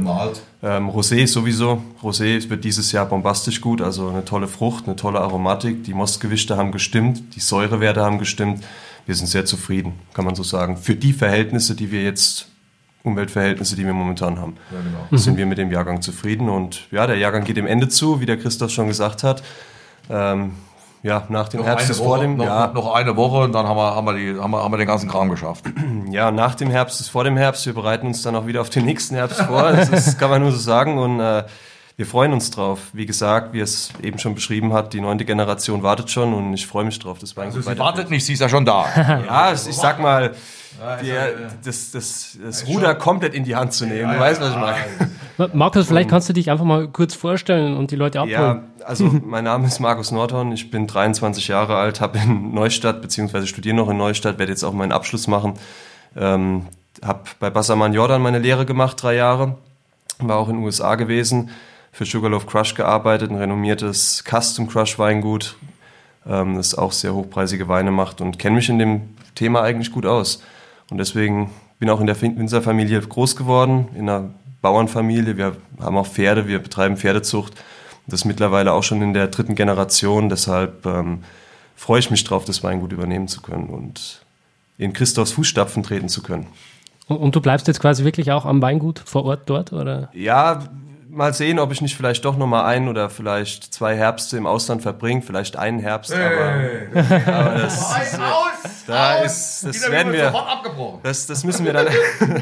ähm, 0.63 0.89
Rosé 0.89 1.27
sowieso. 1.27 1.83
Rosé 2.03 2.49
wird 2.49 2.65
dieses 2.65 2.91
Jahr 2.93 3.05
bombastisch 3.05 3.61
gut. 3.61 3.83
Also 3.83 4.09
eine 4.09 4.25
tolle 4.25 4.49
Frucht, 4.49 4.87
eine 4.87 4.97
tolle 4.97 5.21
Aromatik. 5.21 5.85
Die 5.85 5.93
Mostgewichte 5.93 6.57
haben 6.57 6.73
gestimmt, 6.73 7.37
die 7.37 7.41
Säurewerte 7.41 8.01
haben 8.03 8.19
gestimmt. 8.19 8.65
Wir 9.05 9.15
sind 9.15 9.27
sehr 9.27 9.45
zufrieden, 9.45 9.93
kann 10.15 10.25
man 10.25 10.35
so 10.35 10.43
sagen. 10.43 10.79
Für 10.79 10.95
die 10.95 11.13
Verhältnisse, 11.13 11.75
die 11.75 11.93
wir 11.93 12.03
jetzt 12.03 12.49
Umweltverhältnisse, 13.07 13.77
die 13.77 13.87
wir 13.87 13.95
momentan 13.95 14.39
haben. 14.39 14.57
Ja, 14.71 14.79
genau. 14.79 15.07
mhm. 15.11 15.17
Sind 15.17 15.37
wir 15.37 15.47
mit 15.47 15.59
dem 15.59 15.71
Jahrgang 15.71 16.03
zufrieden 16.03 16.49
und 16.49 16.91
ja, 16.91 17.07
der 17.07 17.17
Jahrgang 17.17 17.45
geht 17.45 17.57
dem 17.57 17.67
Ende 17.67 17.89
zu, 17.89 18.21
wie 18.21 18.27
der 18.27 18.37
Christoph 18.37 18.71
schon 18.71 18.89
gesagt 18.89 19.23
hat. 19.23 19.43
Ähm, 20.11 20.53
ja, 21.03 21.25
nach 21.29 21.49
dem 21.49 21.61
noch 21.61 21.67
Herbst 21.67 21.89
ist 21.89 21.99
vor 21.99 22.19
dem 22.19 22.37
noch, 22.37 22.47
ja. 22.47 22.67
noch 22.75 22.93
eine 22.93 23.17
Woche 23.17 23.45
und 23.45 23.53
dann 23.53 23.67
haben 23.67 23.77
wir, 23.77 23.95
haben, 23.95 24.07
wir 24.07 24.15
die, 24.15 24.41
haben, 24.41 24.51
wir, 24.51 24.63
haben 24.63 24.73
wir 24.73 24.79
den 24.79 24.89
ganzen 24.89 25.09
Kram 25.09 25.31
geschafft. 25.31 25.65
Ja, 26.11 26.31
nach 26.31 26.55
dem 26.55 26.71
Herbst 26.71 27.01
ist 27.01 27.09
vor 27.09 27.25
dem 27.25 27.37
Herbst. 27.37 27.67
Wir 27.67 27.75
bereiten 27.75 28.07
uns 28.07 28.23
dann 28.23 28.37
auch 28.37 28.47
wieder 28.47 28.61
auf 28.61 28.71
den 28.71 28.85
nächsten 28.85 29.17
Herbst 29.17 29.41
vor. 29.43 29.73
Das 29.73 29.89
ist, 29.89 30.19
kann 30.19 30.31
man 30.31 30.41
nur 30.41 30.53
so 30.53 30.59
sagen. 30.59 30.99
Und 30.99 31.21
äh, 31.21 31.45
wir 31.97 32.07
freuen 32.07 32.33
uns 32.33 32.51
drauf. 32.51 32.79
Wie 32.93 33.07
gesagt, 33.07 33.53
wie 33.53 33.61
es 33.61 33.91
eben 34.03 34.19
schon 34.19 34.35
beschrieben 34.35 34.73
hat, 34.73 34.93
die 34.93 35.01
neunte 35.01 35.25
Generation 35.25 35.83
wartet 35.83 36.11
schon 36.11 36.35
und 36.35 36.55
ich 36.55 36.67
freue 36.67 36.85
mich 36.85 36.99
drauf. 36.99 37.19
Das 37.19 37.37
war 37.37 37.45
also 37.45 37.61
sie 37.61 37.79
wartet 37.79 38.11
nicht, 38.11 38.25
sie 38.25 38.35
ist 38.35 38.41
ja 38.41 38.49
schon 38.49 38.65
da. 38.65 38.87
ja, 39.27 39.53
ich 39.53 39.59
sag 39.59 40.01
mal, 40.01 40.35
die, 41.03 41.13
das, 41.65 41.91
das, 41.91 42.39
das 42.43 42.67
Ruder 42.67 42.95
komplett 42.95 43.35
in 43.35 43.45
die 43.45 43.57
Hand 43.57 43.73
zu 43.73 43.87
nehmen. 43.87 44.13
Du 44.13 44.19
weißt, 44.19 44.41
was 44.41 44.51
ich 44.51 44.57
meine. 44.57 45.55
Markus, 45.55 45.89
vielleicht 45.89 46.09
kannst 46.09 46.29
du 46.29 46.33
dich 46.33 46.51
einfach 46.51 46.65
mal 46.65 46.89
kurz 46.89 47.15
vorstellen 47.15 47.77
und 47.77 47.91
die 47.91 47.97
Leute 47.97 48.21
abholen. 48.21 48.33
Ja, 48.33 48.63
also 48.85 49.05
mein 49.25 49.45
Name 49.45 49.67
ist 49.67 49.81
Markus 49.81 50.11
Nordhorn, 50.11 50.53
ich 50.53 50.71
bin 50.71 50.87
23 50.87 51.49
Jahre 51.49 51.77
alt, 51.77 52.01
habe 52.01 52.19
in 52.19 52.55
Neustadt, 52.55 53.03
beziehungsweise 53.03 53.47
studiere 53.47 53.77
noch 53.77 53.89
in 53.91 53.97
Neustadt, 53.97 54.39
werde 54.39 54.53
jetzt 54.53 54.65
auch 54.65 54.73
meinen 54.73 54.93
Abschluss 54.93 55.27
machen. 55.27 55.55
Ähm, 56.17 56.67
habe 57.05 57.21
bei 57.39 57.51
Bassermann 57.51 57.93
Jordan 57.93 58.23
meine 58.23 58.39
Lehre 58.39 58.65
gemacht, 58.65 59.03
drei 59.03 59.15
Jahre. 59.15 59.57
War 60.19 60.37
auch 60.37 60.49
in 60.49 60.57
den 60.57 60.65
USA 60.65 60.95
gewesen, 60.95 61.51
für 61.93 62.07
Sugarloaf 62.07 62.47
Crush 62.47 62.75
gearbeitet, 62.75 63.31
ein 63.31 63.37
renommiertes 63.37 64.25
Custom 64.27 64.67
Crush 64.67 64.99
Weingut, 64.99 65.57
ähm, 66.27 66.57
das 66.57 66.75
auch 66.75 66.93
sehr 66.93 67.15
hochpreisige 67.15 67.69
Weine 67.69 67.91
macht 67.91 68.23
und 68.23 68.39
kenne 68.39 68.57
mich 68.57 68.71
in 68.71 68.79
dem 68.79 69.17
Thema 69.35 69.63
eigentlich 69.63 69.93
gut 69.93 70.07
aus. 70.07 70.43
Und 70.91 70.99
deswegen 70.99 71.51
bin 71.79 71.91
auch 71.91 72.01
in 72.01 72.07
der 72.07 72.21
Winzerfamilie 72.21 73.01
groß 73.01 73.37
geworden, 73.37 73.89
in 73.95 74.09
einer 74.09 74.31
Bauernfamilie. 74.63 75.37
Wir 75.37 75.57
haben 75.81 75.97
auch 75.97 76.07
Pferde, 76.07 76.47
wir 76.47 76.59
betreiben 76.59 76.97
Pferdezucht. 76.97 77.55
Das 78.07 78.25
mittlerweile 78.25 78.73
auch 78.73 78.83
schon 78.83 79.03
in 79.03 79.15
der 79.15 79.29
dritten 79.29 79.57
Generation. 79.57 80.29
Deshalb 80.29 80.87
ähm, 80.87 81.25
freue 81.75 81.99
ich 81.99 82.11
mich 82.11 82.25
drauf, 82.25 82.45
das 82.45 82.63
Weingut 82.63 82.93
übernehmen 82.93 83.29
zu 83.29 83.43
können 83.43 83.69
und 83.69 84.23
in 84.79 84.93
Christophs 84.93 85.33
Fußstapfen 85.33 85.83
treten 85.83 86.09
zu 86.09 86.23
können. 86.23 86.47
Und, 87.09 87.17
und 87.17 87.37
du 87.37 87.41
bleibst 87.41 87.67
jetzt 87.67 87.81
quasi 87.81 88.05
wirklich 88.05 88.33
auch 88.33 88.45
am 88.45 88.63
Weingut 88.63 89.01
vor 89.05 89.25
Ort 89.25 89.43
dort, 89.47 89.73
oder? 89.73 90.09
Ja, 90.13 90.65
mal 91.17 91.33
sehen, 91.33 91.59
ob 91.59 91.73
ich 91.73 91.81
nicht 91.81 91.97
vielleicht 91.97 92.25
doch 92.25 92.37
noch 92.37 92.47
mal 92.47 92.65
ein 92.65 92.89
oder 92.89 93.11
vielleicht 93.11 93.73
zwei 93.73 93.97
Herbste 93.97 94.37
im 94.37 94.47
Ausland 94.47 94.83
verbringe, 94.83 95.23
vielleicht 95.23 95.57
einen 95.57 95.79
Herbst, 95.79 96.15
hey, 96.15 96.89
aber, 96.95 97.33
aber 97.33 97.59
das, 97.59 97.75
ist, 97.75 98.21
aus, 98.21 98.85
da 98.87 99.15
aus, 99.17 99.25
ist, 99.25 99.67
das 99.67 99.91
werden 99.91 100.13
wir, 100.13 100.33
das, 101.03 101.27
das 101.27 101.43
müssen 101.45 101.65
wir 101.65 101.73
dann, 101.73 101.87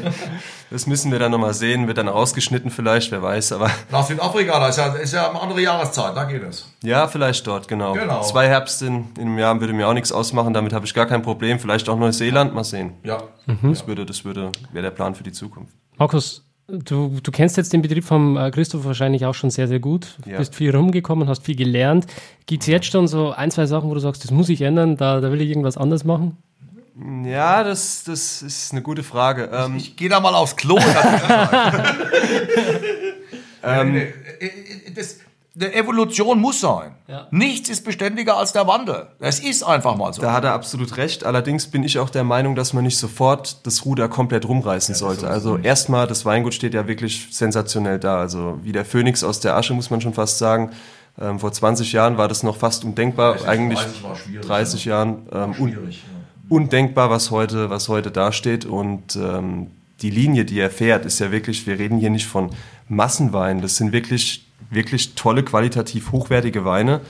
das 0.69 0.85
müssen 0.85 1.11
wir 1.11 1.19
dann 1.19 1.31
noch 1.31 1.39
mal 1.39 1.53
sehen, 1.53 1.87
wird 1.87 1.97
dann 1.97 2.09
ausgeschnitten 2.09 2.69
vielleicht, 2.69 3.11
wer 3.11 3.23
weiß, 3.23 3.53
aber. 3.53 3.71
Nach 3.89 4.05
Südafrika, 4.05 4.59
da 4.59 4.67
ist 4.67 4.77
ja, 4.77 4.87
ist 4.93 5.13
ja 5.13 5.29
eine 5.29 5.41
andere 5.41 5.61
Jahreszeit, 5.61 6.15
da 6.15 6.25
geht 6.25 6.43
es. 6.43 6.69
Ja, 6.83 7.07
vielleicht 7.07 7.47
dort, 7.47 7.67
genau. 7.67 7.93
genau. 7.93 8.21
Zwei 8.21 8.47
Herbste 8.47 8.87
in, 8.87 9.13
in 9.17 9.21
einem 9.21 9.39
Jahr 9.39 9.59
würde 9.59 9.73
mir 9.73 9.87
auch 9.87 9.93
nichts 9.93 10.11
ausmachen, 10.11 10.53
damit 10.53 10.73
habe 10.73 10.85
ich 10.85 10.93
gar 10.93 11.05
kein 11.05 11.21
Problem, 11.21 11.59
vielleicht 11.59 11.87
auch 11.87 11.97
Neuseeland, 11.97 12.53
mal 12.53 12.63
sehen. 12.63 12.93
Ja. 13.03 13.23
Mhm. 13.45 13.69
Das 13.69 13.87
würde, 13.87 14.05
das 14.05 14.25
würde, 14.25 14.51
wäre 14.71 14.83
der 14.83 14.91
Plan 14.91 15.15
für 15.15 15.23
die 15.23 15.31
Zukunft. 15.31 15.73
Markus, 15.97 16.44
Du, 16.67 17.19
du 17.21 17.31
kennst 17.31 17.57
jetzt 17.57 17.73
den 17.73 17.83
Betrieb 17.83 18.03
von 18.03 18.37
äh, 18.37 18.49
Christoph 18.49 18.85
wahrscheinlich 18.85 19.25
auch 19.25 19.35
schon 19.35 19.51
sehr, 19.51 19.67
sehr 19.67 19.79
gut. 19.79 20.17
Du 20.23 20.31
ja. 20.31 20.39
bist 20.39 20.55
viel 20.55 20.75
rumgekommen, 20.75 21.29
hast 21.29 21.43
viel 21.43 21.55
gelernt. 21.55 22.07
Gibt 22.47 22.63
es 22.63 22.67
jetzt 22.67 22.87
schon 22.87 23.07
so 23.07 23.31
ein, 23.31 23.51
zwei 23.51 23.67
Sachen, 23.67 23.89
wo 23.89 23.93
du 23.93 23.99
sagst, 23.99 24.23
das 24.23 24.31
muss 24.31 24.49
ich 24.49 24.61
ändern, 24.61 24.97
da, 24.97 25.21
da 25.21 25.31
will 25.31 25.41
ich 25.41 25.49
irgendwas 25.49 25.77
anders 25.77 26.03
machen? 26.03 26.37
Ja, 27.23 27.63
das, 27.63 28.03
das 28.05 28.41
ist 28.41 28.71
eine 28.71 28.81
gute 28.81 29.03
Frage. 29.03 29.49
Ähm, 29.53 29.75
ich, 29.75 29.89
ich 29.89 29.95
gehe 29.95 30.09
da 30.09 30.19
mal 30.19 30.33
aufs 30.33 30.55
Klo. 30.55 30.79
ähm, 33.63 34.01
das, 34.95 35.19
eine 35.55 35.73
Evolution 35.73 36.39
muss 36.39 36.59
sein. 36.59 36.95
Ja. 37.07 37.27
Nichts 37.31 37.69
ist 37.69 37.85
beständiger 37.85 38.37
als 38.37 38.51
der 38.51 38.67
Wandel. 38.67 39.07
Es 39.19 39.39
ist 39.39 39.63
einfach 39.63 39.95
mal 39.95 40.11
so. 40.11 40.21
Da 40.21 40.33
hat 40.33 40.43
er 40.43 40.53
absolut 40.53 40.97
recht. 40.97 41.23
Allerdings 41.23 41.67
bin 41.67 41.83
ich 41.83 41.97
auch 41.97 42.09
der 42.09 42.25
Meinung, 42.25 42.55
dass 42.55 42.73
man 42.73 42.83
nicht 42.83 42.97
sofort 42.97 43.65
das 43.65 43.85
Ruder 43.85 44.09
komplett 44.09 44.47
rumreißen 44.47 44.93
ja, 44.93 44.99
sollte. 44.99 45.29
Also 45.29 45.57
erstmal, 45.57 46.07
das 46.07 46.25
Weingut 46.25 46.53
steht 46.53 46.73
ja 46.73 46.87
wirklich 46.87 47.27
sensationell 47.31 47.99
da. 47.99 48.19
Also 48.19 48.59
wie 48.63 48.73
der 48.73 48.83
Phönix 48.83 49.23
aus 49.23 49.39
der 49.39 49.55
Asche, 49.55 49.73
muss 49.73 49.89
man 49.89 50.01
schon 50.01 50.13
fast 50.13 50.39
sagen. 50.39 50.71
Ähm, 51.19 51.39
vor 51.39 51.53
20 51.53 51.93
Jahren 51.93 52.17
war 52.17 52.27
das 52.27 52.43
noch 52.43 52.57
fast 52.57 52.83
undenkbar. 52.83 53.35
30, 53.35 53.47
Eigentlich 53.47 53.79
30, 53.79 54.41
30 54.41 54.85
Jahren 54.85 55.29
ähm, 55.31 55.55
un 55.57 55.69
ja. 55.69 55.77
undenkbar, 56.49 57.09
was 57.09 57.31
heute, 57.31 57.69
was 57.69 57.87
heute 57.87 58.11
dasteht. 58.11 58.65
Und 58.65 59.15
ähm, 59.15 59.71
die 60.01 60.09
Linie, 60.09 60.43
die 60.43 60.59
er 60.59 60.69
fährt, 60.69 61.05
ist 61.05 61.19
ja 61.19 61.31
wirklich, 61.31 61.65
wir 61.65 61.79
reden 61.79 61.97
hier 61.97 62.09
nicht 62.09 62.27
von 62.27 62.49
Massenwein. 62.89 63.61
Das 63.61 63.77
sind 63.77 63.93
wirklich 63.93 64.44
wirklich 64.69 65.15
tolle, 65.15 65.43
qualitativ 65.43 66.11
hochwertige 66.11 66.65
Weine, 66.65 67.01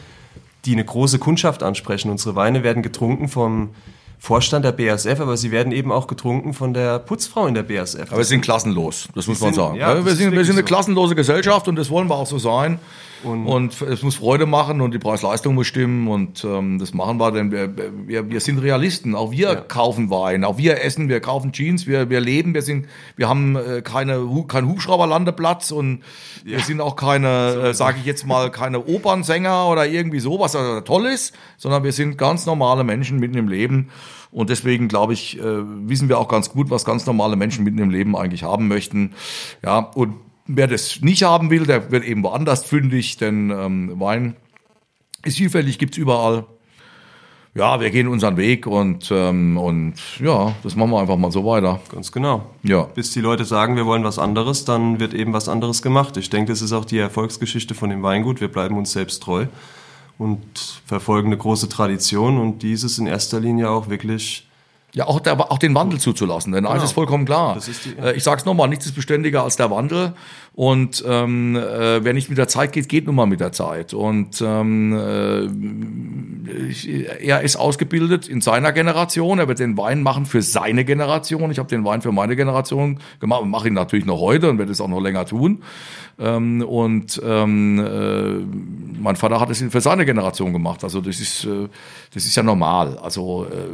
die 0.65 0.73
eine 0.73 0.85
große 0.85 1.19
Kundschaft 1.19 1.63
ansprechen. 1.63 2.09
Unsere 2.09 2.35
Weine 2.35 2.63
werden 2.63 2.83
getrunken 2.83 3.27
vom 3.27 3.71
Vorstand 4.19 4.65
der 4.65 4.71
BASF, 4.71 5.19
aber 5.19 5.37
sie 5.37 5.51
werden 5.51 5.71
eben 5.71 5.91
auch 5.91 6.07
getrunken 6.07 6.53
von 6.53 6.73
der 6.73 6.99
Putzfrau 6.99 7.47
in 7.47 7.53
der 7.53 7.63
BASF. 7.63 8.07
Aber 8.09 8.17
wir 8.17 8.25
sind 8.25 8.41
klassenlos, 8.41 9.07
das 9.13 9.27
muss 9.27 9.39
man 9.39 9.53
sagen. 9.53 9.77
Ja, 9.77 10.03
wir, 10.03 10.15
sind, 10.15 10.33
wir 10.33 10.43
sind 10.43 10.55
eine 10.55 10.61
so. 10.61 10.65
klassenlose 10.65 11.15
Gesellschaft 11.15 11.67
und 11.67 11.75
das 11.75 11.89
wollen 11.89 12.07
wir 12.09 12.15
auch 12.15 12.27
so 12.27 12.39
sein. 12.39 12.79
Und, 13.25 13.47
und, 13.47 13.81
es 13.81 14.03
muss 14.03 14.15
Freude 14.15 14.45
machen 14.45 14.81
und 14.81 14.93
die 14.93 14.99
Preis-Leistung 14.99 15.55
muss 15.55 15.67
stimmen 15.67 16.07
und 16.07 16.43
ähm, 16.43 16.77
das 16.79 16.93
machen 16.93 17.17
wir, 17.17 17.31
denn 17.31 17.51
wir, 17.51 17.75
wir, 18.07 18.29
wir 18.29 18.39
sind 18.39 18.59
Realisten. 18.59 19.15
Auch 19.15 19.31
wir 19.31 19.47
ja. 19.47 19.55
kaufen 19.55 20.09
Wein, 20.09 20.43
auch 20.43 20.57
wir 20.57 20.83
essen, 20.83 21.09
wir 21.09 21.19
kaufen 21.21 21.51
Jeans, 21.51 21.87
wir, 21.87 22.09
wir 22.09 22.19
leben, 22.19 22.53
wir 22.53 22.61
sind, 22.61 22.87
wir 23.15 23.27
haben 23.27 23.55
äh, 23.55 23.81
keine, 23.81 24.27
keinen 24.47 24.67
Hubschrauberlandeplatz 24.67 25.71
und 25.71 26.03
ja. 26.45 26.57
wir 26.57 26.59
sind 26.59 26.81
auch 26.81 26.95
keine, 26.95 27.51
so, 27.53 27.59
äh, 27.61 27.73
sage 27.73 27.97
ich 27.99 28.05
jetzt 28.05 28.25
mal, 28.27 28.51
keine 28.51 28.85
Opernsänger 28.85 29.67
oder 29.69 29.87
irgendwie 29.87 30.19
sowas, 30.19 30.53
was 30.53 30.83
toll 30.83 31.07
ist, 31.07 31.33
sondern 31.57 31.83
wir 31.83 31.93
sind 31.93 32.17
ganz 32.17 32.45
normale 32.45 32.83
Menschen 32.83 33.19
mitten 33.19 33.37
im 33.37 33.47
Leben. 33.47 33.89
Und 34.31 34.49
deswegen, 34.49 34.87
glaube 34.87 35.13
ich, 35.13 35.39
äh, 35.39 35.43
wissen 35.43 36.09
wir 36.09 36.19
auch 36.19 36.27
ganz 36.27 36.49
gut, 36.49 36.69
was 36.69 36.85
ganz 36.85 37.05
normale 37.05 37.35
Menschen 37.35 37.63
mitten 37.63 37.79
im 37.79 37.89
Leben 37.89 38.15
eigentlich 38.15 38.43
haben 38.43 38.67
möchten. 38.67 39.13
Ja, 39.63 39.79
und 39.79 40.15
Wer 40.47 40.67
das 40.67 41.01
nicht 41.01 41.23
haben 41.23 41.49
will, 41.49 41.65
der 41.65 41.91
wird 41.91 42.03
eben 42.03 42.23
woanders 42.23 42.65
fündig, 42.65 43.17
denn 43.17 43.49
ähm, 43.49 43.99
Wein 43.99 44.35
ist 45.23 45.37
vielfältig, 45.37 45.79
gibt's 45.79 45.97
überall. 45.97 46.45
Ja, 47.55 47.79
wir 47.79 47.89
gehen 47.89 48.07
unseren 48.07 48.37
Weg 48.37 48.67
und, 48.67 49.09
ähm, 49.11 49.57
und 49.57 49.95
ja, 50.19 50.53
das 50.61 50.75
machen 50.75 50.91
wir 50.91 50.99
einfach 50.99 51.17
mal 51.17 51.31
so 51.31 51.45
weiter. 51.45 51.79
Ganz 51.91 52.11
genau. 52.11 52.51
Ja. 52.61 52.83
Bis 52.83 53.11
die 53.11 53.21
Leute 53.21 53.43
sagen, 53.43 53.75
wir 53.75 53.87
wollen 53.87 54.03
was 54.03 54.19
anderes, 54.19 54.65
dann 54.65 54.99
wird 54.99 55.15
eben 55.15 55.33
was 55.33 55.49
anderes 55.49 55.81
gemacht. 55.81 56.15
Ich 56.17 56.29
denke, 56.29 56.51
das 56.51 56.61
ist 56.61 56.73
auch 56.73 56.85
die 56.85 56.99
Erfolgsgeschichte 56.99 57.73
von 57.73 57.89
dem 57.89 58.03
Weingut. 58.03 58.39
Wir 58.39 58.49
bleiben 58.49 58.77
uns 58.77 58.91
selbst 58.91 59.23
treu 59.23 59.47
und 60.17 60.81
verfolgen 60.85 61.27
eine 61.27 61.37
große 61.37 61.69
Tradition 61.69 62.37
und 62.37 62.63
dieses 62.63 62.97
in 62.97 63.07
erster 63.07 63.39
Linie 63.39 63.69
auch 63.69 63.89
wirklich 63.89 64.45
ja, 64.95 65.07
auch, 65.07 65.19
der, 65.19 65.51
auch 65.51 65.59
den 65.59 65.75
Wandel 65.75 65.99
zuzulassen, 65.99 66.53
denn 66.53 66.63
genau. 66.63 66.73
eins 66.73 66.85
ist 66.85 66.93
vollkommen 66.93 67.25
klar. 67.25 67.57
Ist 67.57 67.83
die, 67.83 67.89
ja. 67.97 68.05
Äh, 68.05 68.15
ich 68.15 68.23
sage 68.23 68.39
es 68.39 68.45
nochmal, 68.45 68.69
nichts 68.69 68.85
ist 68.85 68.95
beständiger 68.95 69.43
als 69.43 69.57
der 69.57 69.69
Wandel 69.69 70.13
und 70.53 71.03
ähm, 71.05 71.57
äh, 71.57 72.01
wer 72.01 72.13
nicht 72.13 72.29
mit 72.29 72.37
der 72.37 72.47
Zeit 72.47 72.71
geht, 72.71 72.87
geht 72.87 73.05
nun 73.05 73.15
mal 73.15 73.25
mit 73.25 73.41
der 73.41 73.51
Zeit. 73.51 73.93
Und 73.93 74.41
ähm, 74.41 76.45
äh, 76.47 77.25
er 77.25 77.41
ist 77.41 77.57
ausgebildet 77.57 78.29
in 78.29 78.39
seiner 78.39 78.71
Generation, 78.71 79.39
er 79.39 79.49
wird 79.49 79.59
den 79.59 79.77
Wein 79.77 80.01
machen 80.01 80.25
für 80.25 80.41
seine 80.41 80.85
Generation. 80.85 81.51
Ich 81.51 81.59
habe 81.59 81.67
den 81.67 81.83
Wein 81.83 82.01
für 82.01 82.13
meine 82.13 82.37
Generation 82.37 83.01
gemacht 83.19 83.41
und 83.41 83.49
mache 83.49 83.67
ihn 83.67 83.73
natürlich 83.73 84.05
noch 84.05 84.21
heute 84.21 84.49
und 84.49 84.59
werde 84.59 84.71
es 84.71 84.79
auch 84.79 84.87
noch 84.87 85.01
länger 85.01 85.25
tun. 85.25 85.61
Ähm, 86.17 86.61
und 86.61 87.21
ähm, 87.25 87.79
äh, 87.79 88.99
mein 89.01 89.17
Vater 89.17 89.39
hat 89.39 89.49
es 89.49 89.61
für 89.61 89.81
seine 89.81 90.05
Generation 90.05 90.53
gemacht. 90.53 90.83
Also 90.83 91.01
das 91.01 91.19
ist, 91.19 91.43
äh, 91.43 91.67
das 92.13 92.25
ist 92.25 92.35
ja 92.35 92.43
normal. 92.43 92.97
Also 92.99 93.45
äh, 93.45 93.73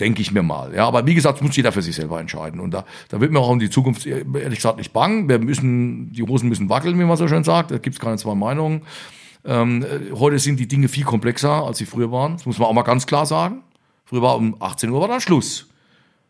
denke 0.00 0.20
ich 0.20 0.32
mir 0.32 0.42
mal. 0.42 0.74
Ja, 0.74 0.88
aber 0.88 1.06
wie 1.06 1.14
gesagt, 1.14 1.40
muss 1.40 1.56
jeder 1.56 1.70
für 1.70 1.82
sich 1.82 1.94
selber 1.94 2.18
entscheiden. 2.20 2.58
Und 2.58 2.72
da, 2.72 2.84
da 3.10 3.20
wird 3.20 3.30
mir 3.30 3.38
auch 3.38 3.52
in 3.52 3.60
die 3.60 3.70
Zukunft 3.70 4.06
ehrlich 4.06 4.56
gesagt 4.56 4.78
nicht 4.78 4.92
bang. 4.92 5.28
Wir 5.28 5.38
müssen, 5.38 6.12
die 6.12 6.22
Hosen 6.22 6.48
müssen 6.48 6.68
wackeln, 6.68 6.98
wie 6.98 7.04
man 7.04 7.16
so 7.16 7.28
schön 7.28 7.44
sagt. 7.44 7.70
Da 7.70 7.78
gibt 7.78 7.94
es 7.94 8.00
keine 8.00 8.16
zwei 8.16 8.34
Meinungen. 8.34 8.82
Ähm, 9.44 9.86
heute 10.14 10.40
sind 10.40 10.58
die 10.58 10.66
Dinge 10.66 10.88
viel 10.88 11.04
komplexer, 11.04 11.64
als 11.64 11.78
sie 11.78 11.86
früher 11.86 12.10
waren. 12.10 12.32
Das 12.32 12.44
muss 12.44 12.58
man 12.58 12.66
auch 12.66 12.72
mal 12.72 12.82
ganz 12.82 13.06
klar 13.06 13.24
sagen. 13.24 13.62
Früher 14.04 14.22
war 14.22 14.36
um 14.36 14.56
18 14.60 14.90
Uhr 14.90 15.00
war 15.00 15.08
dann 15.08 15.20
Schluss. 15.20 15.68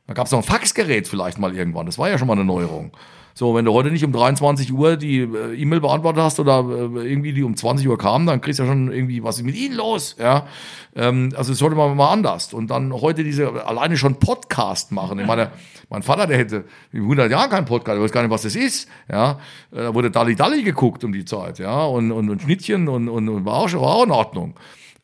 Da 0.07 0.13
gab 0.13 0.27
es 0.27 0.33
noch 0.33 0.41
ein 0.41 0.45
Faxgerät 0.45 1.09
vielleicht 1.09 1.39
mal 1.39 1.55
irgendwann. 1.55 1.87
Das 1.87 1.99
war 1.99 2.11
ja 2.11 2.19
schon 2.19 2.29
mal 2.29 2.35
eine 2.35 2.45
Neuerung. 2.45 2.93
So, 3.39 3.55
wenn 3.55 3.65
du 3.65 3.73
heute 3.73 3.93
nicht 3.93 4.05
um 4.05 4.11
23 4.11 4.73
Uhr 4.73 4.97
die 4.97 5.21
äh, 5.21 5.55
E-Mail 5.55 5.79
beantwortet 5.79 6.25
hast 6.25 6.41
oder 6.41 6.59
äh, 6.59 7.09
irgendwie 7.09 7.33
die 7.33 7.45
um 7.45 7.55
20 7.55 7.87
Uhr 7.87 7.97
kam, 7.97 8.27
dann 8.27 8.41
kriegst 8.41 8.59
du 8.59 8.65
ja 8.65 8.69
schon 8.69 8.91
irgendwie, 8.91 9.23
was 9.23 9.39
ist 9.39 9.45
mit 9.45 9.55
ihnen 9.55 9.77
los? 9.77 10.17
Ja, 10.19 10.49
ähm, 10.97 11.29
also 11.37 11.53
das 11.53 11.61
sollte 11.61 11.77
man 11.77 11.97
mal 11.97 12.11
anders. 12.11 12.53
Und 12.53 12.69
dann 12.69 12.93
heute 12.93 13.23
diese 13.23 13.65
alleine 13.65 13.97
schon 13.97 14.19
Podcast 14.19 14.91
machen. 14.91 15.21
Ich 15.21 15.27
meine, 15.29 15.53
mein 15.89 16.03
Vater, 16.03 16.27
der 16.27 16.37
hätte 16.37 16.65
in 16.91 17.03
100 17.03 17.31
Jahren 17.31 17.49
keinen 17.49 17.65
Podcast, 17.65 17.95
der 17.95 18.03
weiß 18.03 18.11
gar 18.11 18.23
nicht, 18.23 18.33
was 18.33 18.43
das 18.43 18.57
ist. 18.57 18.89
Ja, 19.09 19.39
äh, 19.71 19.77
da 19.77 19.95
wurde 19.95 20.11
Dalli 20.11 20.35
Dalli 20.35 20.65
geguckt 20.65 21.05
um 21.05 21.13
die 21.13 21.25
Zeit, 21.25 21.61
ja, 21.61 21.85
und, 21.85 22.11
und, 22.11 22.29
und 22.31 22.43
Schnittchen 22.43 22.89
und, 22.89 23.09
und, 23.09 23.29
und 23.29 23.45
war, 23.45 23.55
auch, 23.55 23.73
war 23.75 23.95
auch 23.99 24.05
in 24.05 24.11
Ordnung. 24.11 24.55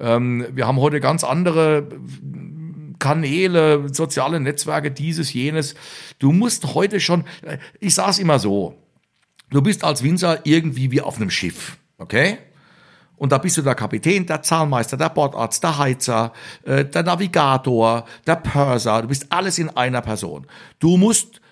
Ähm, 0.01 0.45
wir 0.53 0.67
haben 0.67 0.81
heute 0.81 0.99
ganz 0.99 1.23
andere 1.23 1.87
Kanäle, 3.05 3.87
soziale 3.93 4.41
Netzwerke, 4.41 4.91
dieses, 4.91 5.35
jenes. 5.35 5.75
Du 6.19 6.33
musst 6.33 6.75
heute 6.75 7.01
schon, 7.01 7.25
ich 7.79 7.95
sage 7.95 8.13
es 8.13 8.19
immer 8.19 8.39
so, 8.39 8.79
du 9.51 9.61
bist 9.61 9.85
als 9.85 10.03
Winzer 10.03 10.41
irgendwie 10.45 10.91
wie 10.91 11.03
auf 11.03 11.17
einem 11.17 11.29
Schiff, 11.29 11.77
okay? 11.99 12.39
Und 13.17 13.31
da 13.31 13.37
bist 13.37 13.59
du 13.59 13.63
der 13.63 13.75
Kapitän, 13.75 14.25
der 14.25 14.41
Zahlmeister, 14.41 14.97
der 14.97 15.11
Bordarzt, 15.11 15.63
der 15.63 15.77
Heizer, 15.77 16.33
äh, 16.65 16.87
der 16.87 17.03
Navigator, 17.03 18.07
der 18.27 18.37
Purser. 18.37 19.03
Du 19.03 19.09
bist 19.09 19.27
alles 19.29 19.59
in 19.59 19.69
einer 19.69 20.01
Person. 20.01 20.47
Du 20.79 20.97
musst 20.97 21.43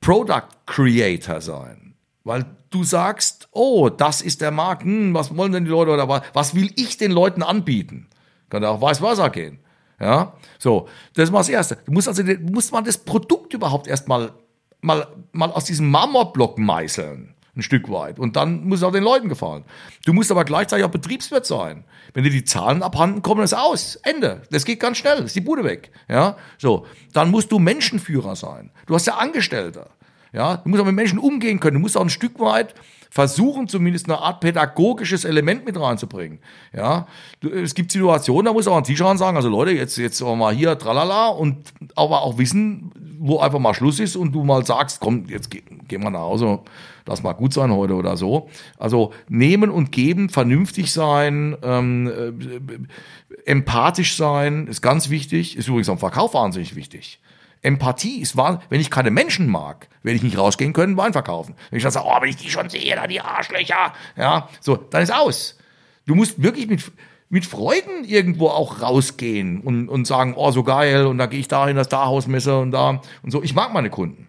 Product 0.00 0.48
Creator 0.64 1.42
sein, 1.42 1.94
weil 2.24 2.46
du 2.70 2.84
sagst, 2.84 3.48
oh, 3.52 3.90
das 3.90 4.22
ist 4.22 4.40
der 4.40 4.50
Markt, 4.50 4.84
hm, 4.84 5.12
was 5.12 5.36
wollen 5.36 5.52
denn 5.52 5.66
die 5.66 5.70
Leute 5.70 5.90
oder 5.90 6.08
was, 6.08 6.22
was 6.32 6.54
will 6.54 6.70
ich 6.76 6.96
den 6.96 7.12
Leuten 7.12 7.42
anbieten? 7.42 8.08
Kann 8.48 8.62
ja 8.62 8.70
auch 8.70 8.80
weiß 8.80 9.02
Wasser 9.02 9.28
gehen. 9.28 9.58
Ja, 9.98 10.34
so, 10.58 10.88
das 11.14 11.24
ist 11.24 11.32
mal 11.32 11.38
das 11.38 11.48
Erste. 11.48 11.78
Du 11.86 11.92
musst 11.92 12.08
also, 12.08 12.22
du 12.22 12.52
musst 12.52 12.72
mal 12.72 12.82
das 12.82 12.98
Produkt 12.98 13.54
überhaupt 13.54 13.86
erstmal 13.86 14.32
mal, 14.80 15.06
mal 15.32 15.50
aus 15.50 15.64
diesem 15.64 15.90
Marmorblock 15.90 16.58
meißeln. 16.58 17.34
Ein 17.56 17.62
Stück 17.62 17.90
weit. 17.90 18.18
Und 18.18 18.36
dann 18.36 18.68
muss 18.68 18.80
es 18.80 18.82
auch 18.82 18.92
den 18.92 19.02
Leuten 19.02 19.30
gefallen. 19.30 19.64
Du 20.04 20.12
musst 20.12 20.30
aber 20.30 20.44
gleichzeitig 20.44 20.84
auch 20.84 20.90
Betriebswirt 20.90 21.46
sein. 21.46 21.84
Wenn 22.12 22.22
dir 22.22 22.30
die 22.30 22.44
Zahlen 22.44 22.82
abhanden 22.82 23.22
kommen, 23.22 23.42
ist 23.42 23.54
aus. 23.54 23.96
Ende. 23.96 24.42
Das 24.50 24.66
geht 24.66 24.78
ganz 24.78 24.98
schnell. 24.98 25.24
Ist 25.24 25.36
die 25.36 25.40
Bude 25.40 25.64
weg. 25.64 25.90
Ja, 26.06 26.36
so. 26.58 26.84
Dann 27.14 27.30
musst 27.30 27.50
du 27.50 27.58
Menschenführer 27.58 28.36
sein. 28.36 28.70
Du 28.84 28.94
hast 28.94 29.06
ja 29.06 29.14
Angestellte. 29.14 29.88
Ja, 30.34 30.58
du 30.58 30.68
musst 30.68 30.82
auch 30.82 30.86
mit 30.86 30.94
Menschen 30.94 31.18
umgehen 31.18 31.58
können. 31.58 31.76
Du 31.76 31.80
musst 31.80 31.96
auch 31.96 32.02
ein 32.02 32.10
Stück 32.10 32.38
weit 32.40 32.74
versuchen, 33.16 33.66
zumindest 33.66 34.10
eine 34.10 34.18
Art 34.18 34.40
pädagogisches 34.40 35.24
Element 35.24 35.64
mit 35.64 35.80
reinzubringen. 35.80 36.38
Ja, 36.74 37.06
es 37.42 37.74
gibt 37.74 37.90
Situationen, 37.90 38.44
da 38.44 38.52
muss 38.52 38.68
auch 38.68 38.76
ein 38.76 38.84
Tischrand 38.84 39.18
sagen, 39.18 39.38
also 39.38 39.48
Leute, 39.48 39.70
jetzt, 39.70 39.96
jetzt 39.96 40.20
mal 40.20 40.54
hier, 40.54 40.78
tralala, 40.78 41.28
und 41.28 41.56
aber 41.94 42.20
auch 42.20 42.36
wissen, 42.36 42.92
wo 43.18 43.38
einfach 43.38 43.58
mal 43.58 43.72
Schluss 43.72 44.00
ist 44.00 44.16
und 44.16 44.32
du 44.32 44.44
mal 44.44 44.66
sagst, 44.66 45.00
komm, 45.00 45.24
jetzt 45.30 45.50
gehen 45.50 45.80
geh 45.88 45.96
wir 45.96 46.10
nach 46.10 46.20
Hause, 46.20 46.58
lass 47.06 47.22
mal 47.22 47.32
gut 47.32 47.54
sein 47.54 47.72
heute 47.72 47.94
oder 47.94 48.18
so. 48.18 48.50
Also 48.78 49.14
nehmen 49.30 49.70
und 49.70 49.92
geben, 49.92 50.28
vernünftig 50.28 50.92
sein, 50.92 51.56
ähm, 51.62 52.06
äh, 52.06 53.50
empathisch 53.50 54.14
sein, 54.14 54.66
ist 54.66 54.82
ganz 54.82 55.08
wichtig, 55.08 55.56
ist 55.56 55.68
übrigens 55.68 55.88
am 55.88 55.96
Verkauf 55.96 56.34
wahnsinnig 56.34 56.76
wichtig. 56.76 57.18
Empathie 57.66 58.20
ist 58.20 58.36
wahr, 58.36 58.62
wenn 58.68 58.80
ich 58.80 58.90
keine 58.90 59.10
Menschen 59.10 59.48
mag, 59.48 59.88
werde 60.02 60.16
ich 60.16 60.22
nicht 60.22 60.38
rausgehen 60.38 60.72
können, 60.72 60.96
Wein 60.96 61.12
verkaufen. 61.12 61.54
Wenn 61.70 61.78
ich 61.78 61.82
dann 61.82 61.92
sage, 61.92 62.06
oh, 62.08 62.20
wenn 62.20 62.28
ich 62.28 62.36
die 62.36 62.48
schon 62.48 62.70
sehe, 62.70 62.94
da 62.94 63.06
die 63.06 63.20
Arschlöcher, 63.20 63.92
ja, 64.16 64.48
so, 64.60 64.76
dann 64.76 65.02
ist 65.02 65.12
aus. 65.12 65.58
Du 66.06 66.14
musst 66.14 66.42
wirklich 66.42 66.68
mit, 66.68 66.92
mit 67.28 67.44
Freuden 67.44 68.04
irgendwo 68.04 68.48
auch 68.48 68.80
rausgehen 68.80 69.60
und, 69.60 69.88
und 69.88 70.06
sagen, 70.06 70.34
oh, 70.36 70.52
so 70.52 70.62
geil, 70.62 71.06
und 71.06 71.18
da 71.18 71.26
gehe 71.26 71.40
ich 71.40 71.48
da 71.48 71.68
in 71.68 71.76
das 71.76 71.88
da 71.88 72.06
Hausmesser 72.06 72.60
und 72.60 72.70
da 72.70 73.02
und 73.22 73.30
so. 73.30 73.42
Ich 73.42 73.54
mag 73.54 73.72
meine 73.72 73.90
Kunden. 73.90 74.28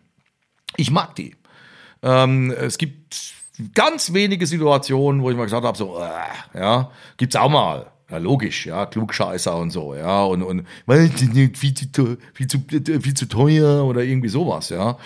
Ich 0.76 0.92
mag 0.92 1.16
die. 1.16 1.36
Ähm, 2.02 2.52
es 2.52 2.78
gibt 2.78 3.34
ganz 3.74 4.14
wenige 4.14 4.46
Situationen, 4.48 5.22
wo 5.22 5.30
ich 5.30 5.38
mal 5.38 5.44
gesagt 5.44 5.66
habe, 5.66 5.78
so, 5.78 6.00
äh, 6.00 6.60
ja, 6.60 6.92
gibt's 7.18 7.36
auch 7.36 7.50
mal. 7.50 7.92
Ja, 8.10 8.18
logisch, 8.20 8.66
ja, 8.66 8.86
Klugscheißer 8.86 9.58
und 9.58 9.72
so, 9.72 9.94
ja, 9.94 10.24
und, 10.24 10.42
und 10.42 10.66
weil 10.86 11.10
viel 11.10 11.74
zu, 11.74 12.18
viel, 12.34 12.48
zu, 12.48 12.60
viel 13.02 13.14
zu 13.14 13.28
teuer 13.28 13.84
oder 13.84 14.02
irgendwie 14.04 14.30
sowas, 14.30 14.70
ja. 14.70 14.98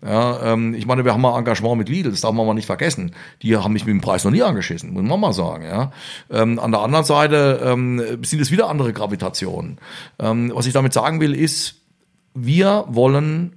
Ja, 0.00 0.52
ähm, 0.52 0.74
ich 0.74 0.86
meine, 0.86 1.04
wir 1.04 1.12
haben 1.12 1.20
mal 1.20 1.36
Engagement 1.36 1.76
mit 1.76 1.88
Lidl, 1.88 2.10
das 2.10 2.20
darf 2.20 2.32
man 2.32 2.46
mal 2.46 2.54
nicht 2.54 2.66
vergessen. 2.66 3.12
Die 3.42 3.56
haben 3.56 3.72
mich 3.72 3.84
mit 3.84 3.92
dem 3.92 4.00
Preis 4.00 4.22
noch 4.24 4.30
nie 4.30 4.42
angeschissen, 4.42 4.92
muss 4.92 5.02
man 5.02 5.18
mal 5.18 5.32
sagen. 5.32 5.64
Ja. 5.64 5.90
Ähm, 6.30 6.60
an 6.60 6.70
der 6.70 6.82
anderen 6.82 7.04
Seite 7.04 7.60
ähm, 7.64 8.00
sind 8.22 8.40
es 8.40 8.52
wieder 8.52 8.68
andere 8.68 8.92
Gravitationen. 8.92 9.78
Ähm, 10.20 10.52
was 10.54 10.66
ich 10.66 10.72
damit 10.72 10.92
sagen 10.92 11.20
will, 11.20 11.34
ist, 11.34 11.82
wir 12.34 12.84
wollen 12.86 13.56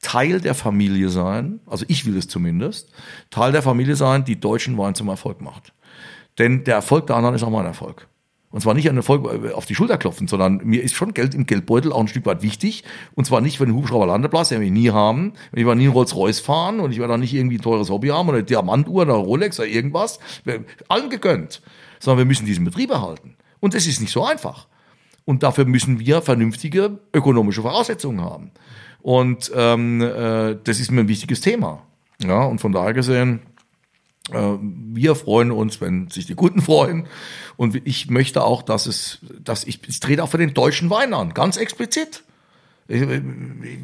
Teil 0.00 0.40
der 0.40 0.54
Familie 0.54 1.10
sein, 1.10 1.60
also 1.66 1.84
ich 1.88 2.06
will 2.06 2.16
es 2.16 2.26
zumindest, 2.26 2.90
Teil 3.28 3.52
der 3.52 3.60
Familie 3.60 3.96
sein, 3.96 4.24
die 4.24 4.40
deutschen 4.40 4.78
Wein 4.78 4.94
zum 4.94 5.08
Erfolg 5.08 5.42
macht. 5.42 5.74
Denn 6.38 6.64
der 6.64 6.76
Erfolg 6.76 7.06
der 7.06 7.16
anderen 7.16 7.34
ist 7.34 7.42
auch 7.42 7.50
mein 7.50 7.66
Erfolg. 7.66 8.08
Und 8.52 8.60
zwar 8.60 8.74
nicht 8.74 8.88
an 8.88 8.96
Erfolg 8.96 9.26
äh, 9.26 9.52
auf 9.52 9.66
die 9.66 9.74
Schulter 9.74 9.96
klopfen, 9.96 10.26
sondern 10.26 10.60
mir 10.64 10.82
ist 10.82 10.94
schon 10.94 11.14
Geld 11.14 11.34
im 11.34 11.46
Geldbeutel 11.46 11.92
auch 11.92 12.00
ein 12.00 12.08
Stück 12.08 12.26
weit 12.26 12.42
wichtig. 12.42 12.84
Und 13.14 13.24
zwar 13.24 13.40
nicht 13.40 13.58
für 13.58 13.66
den 13.66 13.74
Hubschrauberlandeplatz, 13.74 14.48
den 14.48 14.60
wir 14.60 14.70
nie 14.70 14.90
haben. 14.90 15.34
Ich 15.52 15.64
werde 15.64 15.78
nie 15.78 15.84
einen 15.84 15.92
Rolls-Royce 15.92 16.40
fahren 16.40 16.80
und 16.80 16.92
ich 16.92 16.98
werde 16.98 17.14
auch 17.14 17.18
nicht 17.18 17.32
irgendwie 17.32 17.58
ein 17.58 17.62
teures 17.62 17.90
Hobby 17.90 18.08
haben 18.08 18.28
oder 18.28 18.38
eine 18.38 18.46
Diamantuhr 18.46 19.02
oder 19.02 19.14
Rolex 19.14 19.60
oder 19.60 19.68
irgendwas. 19.68 20.18
Allen 20.88 21.10
gegönnt. 21.10 21.62
Sondern 22.00 22.18
wir 22.18 22.24
müssen 22.24 22.46
diesen 22.46 22.64
Betrieb 22.64 22.90
erhalten. 22.90 23.36
Und 23.60 23.74
das 23.74 23.86
ist 23.86 24.00
nicht 24.00 24.12
so 24.12 24.24
einfach. 24.24 24.66
Und 25.24 25.42
dafür 25.42 25.64
müssen 25.64 26.00
wir 26.00 26.22
vernünftige 26.22 26.98
ökonomische 27.14 27.62
Voraussetzungen 27.62 28.20
haben. 28.22 28.50
Und 29.02 29.52
ähm, 29.54 30.00
äh, 30.00 30.56
das 30.64 30.80
ist 30.80 30.90
mir 30.90 31.00
ein 31.00 31.08
wichtiges 31.08 31.40
Thema. 31.40 31.82
Ja, 32.22 32.44
und 32.44 32.60
von 32.60 32.72
daher 32.72 32.92
gesehen, 32.92 33.40
wir 34.32 35.14
freuen 35.14 35.50
uns, 35.52 35.80
wenn 35.80 36.08
sich 36.08 36.26
die 36.26 36.34
Kunden 36.34 36.60
freuen. 36.60 37.06
Und 37.56 37.80
ich 37.84 38.10
möchte 38.10 38.44
auch, 38.44 38.62
dass 38.62 38.86
es, 38.86 39.18
dass 39.42 39.64
ich, 39.64 39.80
ich 39.86 40.00
trete 40.00 40.22
auch 40.22 40.28
für 40.28 40.38
den 40.38 40.54
deutschen 40.54 40.90
Wein 40.90 41.14
an, 41.14 41.34
ganz 41.34 41.56
explizit. 41.56 42.22
Ich, 42.88 43.02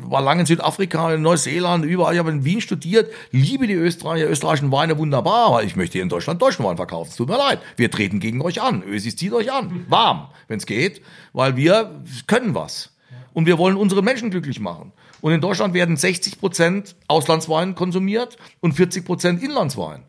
war 0.03 0.21
lange 0.21 0.41
in 0.41 0.47
Südafrika, 0.47 1.15
in 1.15 1.23
Neuseeland, 1.23 1.85
überall. 1.85 2.15
Ich 2.15 2.19
habe 2.19 2.31
in 2.31 2.45
Wien 2.45 2.61
studiert, 2.61 3.13
liebe 3.31 3.69
die 3.69 3.75
Österreicher, 3.75 4.29
österreichischen 4.29 4.73
Weine 4.73 4.99
wunderbar, 4.99 5.47
aber 5.47 5.63
ich 5.63 5.77
möchte 5.77 5.93
hier 5.93 6.03
in 6.03 6.09
Deutschland 6.09 6.43
deutschen 6.43 6.65
Wein 6.65 6.77
verkaufen. 6.77 7.11
Es 7.11 7.17
tut 7.17 7.29
mir 7.29 7.39
leid. 7.39 7.61
Wir 7.77 7.89
treten 7.89 8.19
gegen 8.19 8.43
euch 8.43 8.61
an. 8.61 8.83
Ösis 8.83 9.15
zieht 9.15 9.33
euch 9.33 9.53
an. 9.53 9.87
Warm, 9.89 10.29
wenn 10.49 10.59
es 10.59 10.67
geht, 10.67 11.03
weil 11.33 11.55
wir 11.55 12.03
können 12.27 12.57
was. 12.57 12.97
Und 13.33 13.47
wir 13.47 13.59
wollen 13.59 13.77
unsere 13.77 14.03
Menschen 14.03 14.31
glücklich 14.31 14.59
machen. 14.59 14.93
Und 15.21 15.33
in 15.33 15.41
Deutschland 15.41 15.73
werden 15.75 15.97
60 15.97 16.41
Prozent 16.41 16.97
Auslandswein 17.07 17.75
konsumiert 17.75 18.37
und 18.61 18.73
40 18.73 19.05
Prozent 19.05 19.43
Inlandswein. 19.43 20.03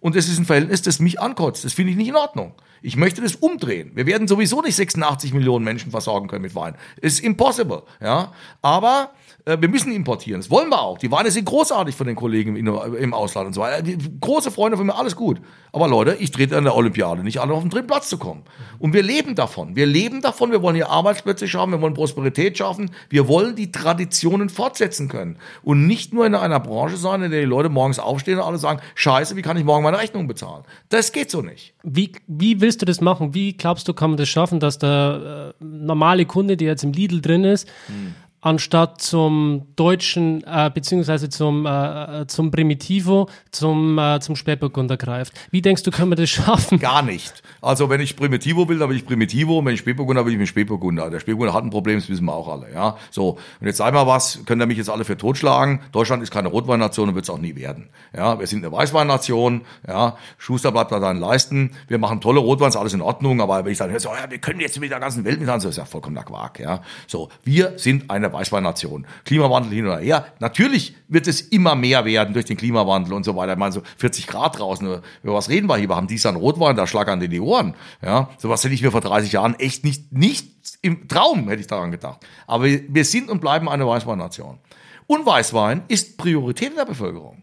Und 0.00 0.14
das 0.14 0.28
ist 0.28 0.38
ein 0.38 0.44
Verhältnis, 0.44 0.82
das 0.82 1.00
mich 1.00 1.20
ankotzt. 1.20 1.64
Das 1.64 1.72
finde 1.72 1.92
ich 1.92 1.96
nicht 1.96 2.08
in 2.08 2.16
Ordnung. 2.16 2.52
Ich 2.82 2.96
möchte 2.96 3.22
das 3.22 3.34
umdrehen. 3.36 3.92
Wir 3.94 4.06
werden 4.06 4.28
sowieso 4.28 4.62
nicht 4.62 4.76
86 4.76 5.32
Millionen 5.32 5.64
Menschen 5.64 5.90
versorgen 5.90 6.28
können 6.28 6.42
mit 6.42 6.54
Wein. 6.54 6.74
It's 7.00 7.18
impossible. 7.18 7.82
Ja, 8.00 8.32
aber 8.62 9.10
wir 9.46 9.68
müssen 9.68 9.92
importieren. 9.92 10.40
Das 10.40 10.50
wollen 10.50 10.70
wir 10.70 10.82
auch. 10.82 10.98
Die 10.98 11.12
Weine 11.12 11.30
sind 11.30 11.44
großartig 11.44 11.94
von 11.94 12.08
den 12.08 12.16
Kollegen 12.16 12.56
im, 12.56 13.14
Ausland 13.14 13.46
und 13.46 13.52
so 13.52 13.60
weiter. 13.60 13.80
Große 14.20 14.50
Freunde 14.50 14.76
von 14.76 14.86
mir, 14.86 14.96
alles 14.96 15.14
gut. 15.14 15.40
Aber 15.72 15.86
Leute, 15.86 16.16
ich 16.18 16.32
trete 16.32 16.56
an 16.56 16.64
der 16.64 16.74
Olympiade 16.74 17.22
nicht 17.22 17.38
alle 17.38 17.52
auf 17.52 17.62
den 17.62 17.70
dritten 17.70 17.86
Platz 17.86 18.08
zu 18.08 18.18
kommen. 18.18 18.42
Und 18.80 18.92
wir 18.92 19.04
leben 19.04 19.36
davon. 19.36 19.76
Wir 19.76 19.86
leben 19.86 20.20
davon. 20.20 20.50
Wir 20.50 20.62
wollen 20.62 20.74
hier 20.74 20.90
Arbeitsplätze 20.90 21.46
schaffen. 21.46 21.70
Wir 21.70 21.80
wollen 21.80 21.94
Prosperität 21.94 22.58
schaffen. 22.58 22.90
Wir 23.08 23.28
wollen 23.28 23.54
die 23.54 23.70
Traditionen 23.70 24.48
fortsetzen 24.48 25.08
können. 25.08 25.38
Und 25.62 25.86
nicht 25.86 26.12
nur 26.12 26.26
in 26.26 26.34
einer 26.34 26.58
Branche 26.58 26.96
sein, 26.96 27.22
in 27.22 27.30
der 27.30 27.40
die 27.40 27.46
Leute 27.46 27.68
morgens 27.68 28.00
aufstehen 28.00 28.38
und 28.38 28.44
alle 28.44 28.58
sagen, 28.58 28.80
scheiße, 28.96 29.36
wie 29.36 29.42
kann 29.42 29.56
ich 29.56 29.64
morgen 29.64 29.84
meine 29.84 29.98
Rechnung 29.98 30.26
bezahlen? 30.26 30.64
Das 30.88 31.12
geht 31.12 31.30
so 31.30 31.40
nicht. 31.40 31.72
Wie, 31.84 32.10
wie 32.26 32.60
willst 32.60 32.82
du 32.82 32.86
das 32.86 33.00
machen? 33.00 33.32
Wie 33.32 33.52
glaubst 33.52 33.86
du, 33.86 33.94
kann 33.94 34.10
man 34.10 34.16
das 34.16 34.28
schaffen, 34.28 34.58
dass 34.58 34.78
der 34.78 35.54
äh, 35.60 35.64
normale 35.64 36.24
Kunde, 36.24 36.56
der 36.56 36.68
jetzt 36.68 36.82
im 36.82 36.90
Lidl 36.90 37.20
drin 37.20 37.44
ist, 37.44 37.68
hm 37.86 38.14
anstatt 38.40 39.00
zum 39.00 39.66
deutschen 39.76 40.44
äh, 40.44 40.70
beziehungsweise 40.72 41.28
zum 41.28 41.66
äh, 41.66 42.26
zum 42.26 42.50
Primitivo 42.50 43.28
zum 43.50 43.98
äh, 43.98 44.20
zum 44.20 44.36
Spätburgunder 44.36 44.96
greift. 44.96 45.32
Wie 45.50 45.62
denkst 45.62 45.82
du, 45.82 45.90
können 45.90 46.10
wir 46.10 46.16
das 46.16 46.30
schaffen? 46.30 46.78
Gar 46.78 47.02
nicht. 47.02 47.42
Also 47.60 47.90
wenn 47.90 48.00
ich 48.00 48.16
Primitivo 48.16 48.68
will, 48.68 48.78
dann 48.78 48.88
will 48.88 48.96
ich 48.96 49.06
Primitivo. 49.06 49.58
Und 49.58 49.66
wenn 49.66 49.74
ich 49.74 49.80
Spätburgunder 49.80 50.24
will, 50.24 50.32
ich 50.32 50.38
mit 50.38 50.48
Spätburgunder. 50.48 51.10
Der 51.10 51.20
Spätburgunder 51.20 51.54
hat 51.54 51.64
ein 51.64 51.70
Problem, 51.70 51.98
das 51.98 52.08
wissen 52.08 52.24
wir 52.24 52.34
auch 52.34 52.48
alle. 52.48 52.72
Ja, 52.72 52.96
so. 53.10 53.38
Und 53.60 53.66
jetzt 53.66 53.78
sag 53.78 53.92
mal 53.92 54.06
was, 54.06 54.44
können 54.46 54.60
ihr 54.60 54.66
mich 54.66 54.78
jetzt 54.78 54.90
alle 54.90 55.04
für 55.04 55.16
totschlagen? 55.16 55.80
Deutschland 55.92 56.22
ist 56.22 56.30
keine 56.30 56.48
Rotweinnation 56.48 57.08
und 57.08 57.14
wird 57.14 57.24
es 57.24 57.30
auch 57.30 57.38
nie 57.38 57.56
werden. 57.56 57.88
Ja, 58.14 58.38
wir 58.38 58.46
sind 58.46 58.64
eine 58.64 58.72
Weißweinnation. 58.72 59.62
Ja, 59.88 60.16
Schuster 60.38 60.72
bleibt 60.72 60.92
da 60.92 61.00
deinen 61.00 61.20
Leisten. 61.20 61.72
Wir 61.88 61.98
machen 61.98 62.20
tolle 62.20 62.40
Rotweins, 62.40 62.76
alles 62.76 62.94
in 62.94 63.00
Ordnung. 63.00 63.40
Aber 63.40 63.64
wenn 63.64 63.72
ich 63.72 63.78
sage, 63.78 63.98
so, 63.98 64.10
ja, 64.10 64.30
wir 64.30 64.38
können 64.38 64.60
jetzt 64.60 64.78
mit 64.78 64.90
der 64.90 65.00
ganzen 65.00 65.24
Welt 65.24 65.40
miteinander, 65.40 65.64
das 65.64 65.72
ist 65.72 65.78
ja 65.78 65.84
vollkommener 65.84 66.22
Quark. 66.22 66.60
Ja, 66.60 66.82
so. 67.06 67.28
Wir 67.42 67.72
sind 67.76 68.10
eine 68.10 68.25
Weißweinnation. 68.32 69.06
Klimawandel 69.24 69.72
hin 69.72 69.86
oder 69.86 69.98
her. 69.98 70.26
Natürlich 70.38 70.94
wird 71.08 71.26
es 71.26 71.40
immer 71.40 71.74
mehr 71.74 72.04
werden 72.04 72.34
durch 72.34 72.46
den 72.46 72.56
Klimawandel 72.56 73.12
und 73.12 73.24
so 73.24 73.36
weiter. 73.36 73.52
Ich 73.52 73.58
meine, 73.58 73.72
so 73.72 73.82
40 73.98 74.26
Grad 74.26 74.58
draußen. 74.58 75.00
Über 75.22 75.34
was 75.34 75.48
reden 75.48 75.68
wir 75.68 75.76
hier? 75.76 75.88
Wir 75.88 75.96
haben 75.96 76.06
dies 76.06 76.26
an 76.26 76.36
Rotwein, 76.36 76.76
da 76.76 76.86
schlag 76.86 77.08
an 77.08 77.20
die 77.20 77.40
Ohren. 77.40 77.74
Ja, 78.02 78.30
sowas 78.38 78.62
hätte 78.64 78.74
ich 78.74 78.82
mir 78.82 78.90
vor 78.90 79.00
30 79.00 79.32
Jahren 79.32 79.54
echt 79.58 79.84
nicht, 79.84 80.12
nicht 80.12 80.48
im 80.82 81.08
Traum 81.08 81.48
hätte 81.48 81.60
ich 81.60 81.66
daran 81.66 81.90
gedacht. 81.90 82.20
Aber 82.46 82.64
wir 82.64 83.04
sind 83.04 83.28
und 83.30 83.40
bleiben 83.40 83.68
eine 83.68 83.86
Weißweinnation. 83.86 84.58
Und 85.06 85.26
Weißwein 85.26 85.82
ist 85.88 86.18
Priorität 86.18 86.70
in 86.70 86.76
der 86.76 86.84
Bevölkerung. 86.84 87.42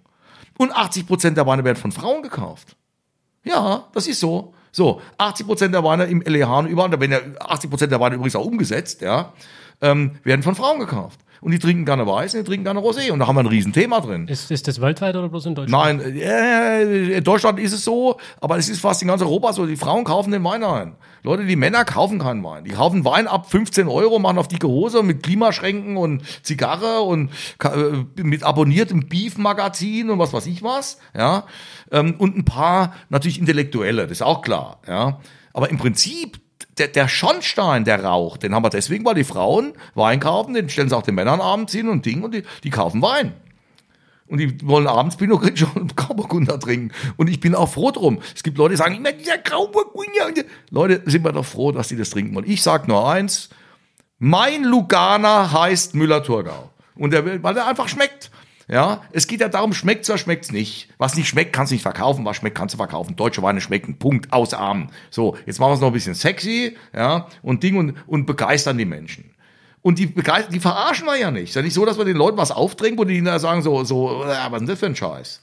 Und 0.57 0.75
80 0.75 1.07
Prozent 1.07 1.37
der 1.37 1.47
Weine 1.47 1.63
werden 1.63 1.77
von 1.77 1.91
Frauen 1.91 2.21
gekauft. 2.21 2.75
Ja, 3.43 3.87
das 3.93 4.07
ist 4.07 4.19
so. 4.19 4.53
So, 4.75 5.01
80 5.19 5.45
Prozent 5.45 5.73
der 5.73 5.83
Weine 5.83 6.05
im 6.05 6.21
LEH 6.21 6.47
und 6.57 6.65
überall, 6.65 6.89
da 6.89 6.99
werden 6.99 7.11
ja 7.11 7.19
80 7.39 7.69
Prozent 7.69 7.91
der 7.91 7.99
Weine 7.99 8.15
übrigens 8.15 8.35
auch 8.35 8.45
umgesetzt, 8.45 9.01
ja, 9.01 9.31
ähm, 9.83 10.13
werden 10.23 10.41
von 10.41 10.55
Frauen 10.55 10.79
gekauft. 10.79 11.19
Und 11.41 11.51
die 11.51 11.59
trinken 11.59 11.83
gerne 11.83 12.07
Weiß 12.07 12.33
und 12.33 12.39
die 12.39 12.45
trinken 12.45 12.63
gerne 12.63 12.79
Rosé. 12.79 13.11
Und 13.11 13.19
da 13.19 13.27
haben 13.27 13.35
wir 13.35 13.41
ein 13.41 13.47
Riesenthema 13.47 13.99
drin. 13.99 14.29
Ist, 14.29 14.49
ist 14.49 14.65
das 14.65 14.79
weltweit 14.79 15.13
oder 15.17 15.27
bloß 15.27 15.45
in 15.47 15.55
Deutschland? 15.55 15.99
Nein, 15.99 16.15
äh, 16.15 17.17
in 17.17 17.23
Deutschland 17.25 17.59
ist 17.59 17.73
es 17.73 17.83
so, 17.83 18.17
aber 18.39 18.57
es 18.57 18.69
ist 18.69 18.79
fast 18.79 19.01
in 19.01 19.09
ganz 19.09 19.21
Europa 19.21 19.51
so. 19.51 19.65
Die 19.65 19.75
Frauen 19.75 20.05
kaufen 20.05 20.31
den 20.31 20.41
Wein 20.45 20.63
ein. 20.63 20.95
Leute, 21.21 21.45
die 21.45 21.57
Männer 21.57 21.83
kaufen 21.83 22.17
keinen 22.17 22.41
Wein. 22.45 22.63
Die 22.63 22.71
kaufen 22.71 23.03
Wein 23.03 23.27
ab 23.27 23.51
15 23.51 23.89
Euro, 23.89 24.19
machen 24.19 24.37
auf 24.37 24.47
dicke 24.47 24.69
Hose 24.69 25.03
mit 25.03 25.21
Klimaschränken 25.21 25.97
und 25.97 26.23
Zigarre 26.43 27.01
und 27.01 27.29
äh, 27.61 28.23
mit 28.23 28.43
abonniertem 28.43 29.09
Beef-Magazin 29.09 30.11
und 30.11 30.19
was 30.19 30.31
weiß 30.31 30.45
ich 30.45 30.63
was. 30.63 30.97
Ja, 31.13 31.43
ähm, 31.91 32.15
und 32.19 32.37
ein 32.37 32.45
paar 32.45 32.93
natürlich 33.09 33.37
Intellektuelle, 33.37 34.03
das 34.03 34.11
ist 34.11 34.21
auch 34.21 34.43
klar. 34.43 34.79
Ja, 34.87 35.19
aber 35.51 35.69
im 35.69 35.77
Prinzip 35.77 36.39
der, 36.77 36.87
der 36.87 37.07
Schornstein, 37.07 37.85
der 37.85 38.03
Rauch, 38.03 38.37
den 38.37 38.53
haben 38.55 38.63
wir 38.63 38.69
deswegen, 38.69 39.05
weil 39.05 39.15
die 39.15 39.23
Frauen 39.23 39.73
Wein 39.95 40.19
kaufen, 40.19 40.53
den 40.53 40.69
stellen 40.69 40.89
sie 40.89 40.97
auch 40.97 41.03
den 41.03 41.15
Männern 41.15 41.41
abends 41.41 41.73
hin 41.73 41.87
und 41.87 42.05
Ding 42.05 42.23
und 42.23 42.33
die, 42.33 42.43
die 42.63 42.69
kaufen 42.69 43.01
Wein. 43.01 43.33
Und 44.27 44.39
die 44.39 44.67
wollen 44.67 44.87
abends 44.87 45.17
Pinot 45.17 45.41
Grigio 45.41 45.67
und 45.75 45.95
Grauburgunder 45.97 46.59
trinken. 46.59 46.91
Und 47.17 47.29
ich 47.29 47.39
bin 47.39 47.53
auch 47.53 47.69
froh 47.69 47.91
drum. 47.91 48.19
Es 48.33 48.41
gibt 48.41 48.57
Leute, 48.57 48.71
die 48.71 48.77
sagen, 48.77 48.95
immer 48.95 49.11
dieser 49.11 49.37
Grauburgunder. 49.37 50.43
Leute, 50.71 51.01
sind 51.05 51.23
wir 51.23 51.33
doch 51.33 51.45
froh, 51.45 51.71
dass 51.71 51.89
die 51.89 51.97
das 51.97 52.09
trinken 52.09 52.33
wollen. 52.33 52.49
Ich 52.49 52.63
sag 52.63 52.87
nur 52.87 53.07
eins. 53.07 53.49
Mein 54.19 54.63
Lugana 54.63 55.51
heißt 55.51 55.95
Müller-Thurgau. 55.95 56.71
Und 56.95 57.11
der, 57.11 57.43
weil 57.43 57.53
der 57.53 57.67
einfach 57.67 57.89
schmeckt. 57.89 58.31
Ja, 58.73 59.03
es 59.11 59.27
geht 59.27 59.39
ja 59.39 59.49
darum, 59.49 59.71
schmeckt's 59.71 60.09
oder 60.09 60.17
schmeckt's 60.17 60.51
nicht. 60.51 60.89
Was 60.97 61.15
nicht 61.15 61.27
schmeckt, 61.27 61.53
kannst 61.53 61.69
du 61.69 61.75
nicht 61.75 61.83
verkaufen. 61.83 62.25
Was 62.25 62.37
schmeckt, 62.37 62.57
kannst 62.57 62.73
du 62.73 62.77
verkaufen. 62.77 63.15
Deutsche 63.15 63.43
Weine 63.43 63.61
schmecken. 63.61 63.99
Punkt. 63.99 64.33
Ausarmen. 64.33 64.89
So, 65.11 65.37
jetzt 65.45 65.59
machen 65.59 65.69
wir 65.69 65.75
es 65.75 65.79
noch 65.81 65.89
ein 65.89 65.93
bisschen 65.93 66.15
sexy, 66.15 66.75
ja, 66.91 67.27
und 67.43 67.61
Ding 67.61 67.77
und, 67.77 67.93
und 68.07 68.25
begeistern 68.25 68.79
die 68.79 68.85
Menschen. 68.85 69.25
Und 69.83 69.99
die, 69.99 70.07
die 70.07 70.59
verarschen 70.59 71.05
wir 71.05 71.19
ja 71.19 71.29
nicht. 71.29 71.43
Es 71.43 71.49
ist 71.49 71.55
ja 71.55 71.61
nicht 71.61 71.75
so, 71.75 71.85
dass 71.85 71.99
wir 71.99 72.05
den 72.05 72.17
Leuten 72.17 72.37
was 72.37 72.49
aufdrängen, 72.49 72.97
wo 72.97 73.03
die 73.03 73.15
ihnen 73.15 73.37
sagen 73.37 73.61
so, 73.61 73.83
so, 73.83 74.23
äh, 74.23 74.27
was 74.49 74.53
ist 74.53 74.59
denn 74.61 74.67
das 74.67 74.79
für 74.79 74.85
ein 74.87 74.95
Scheiß? 74.95 75.41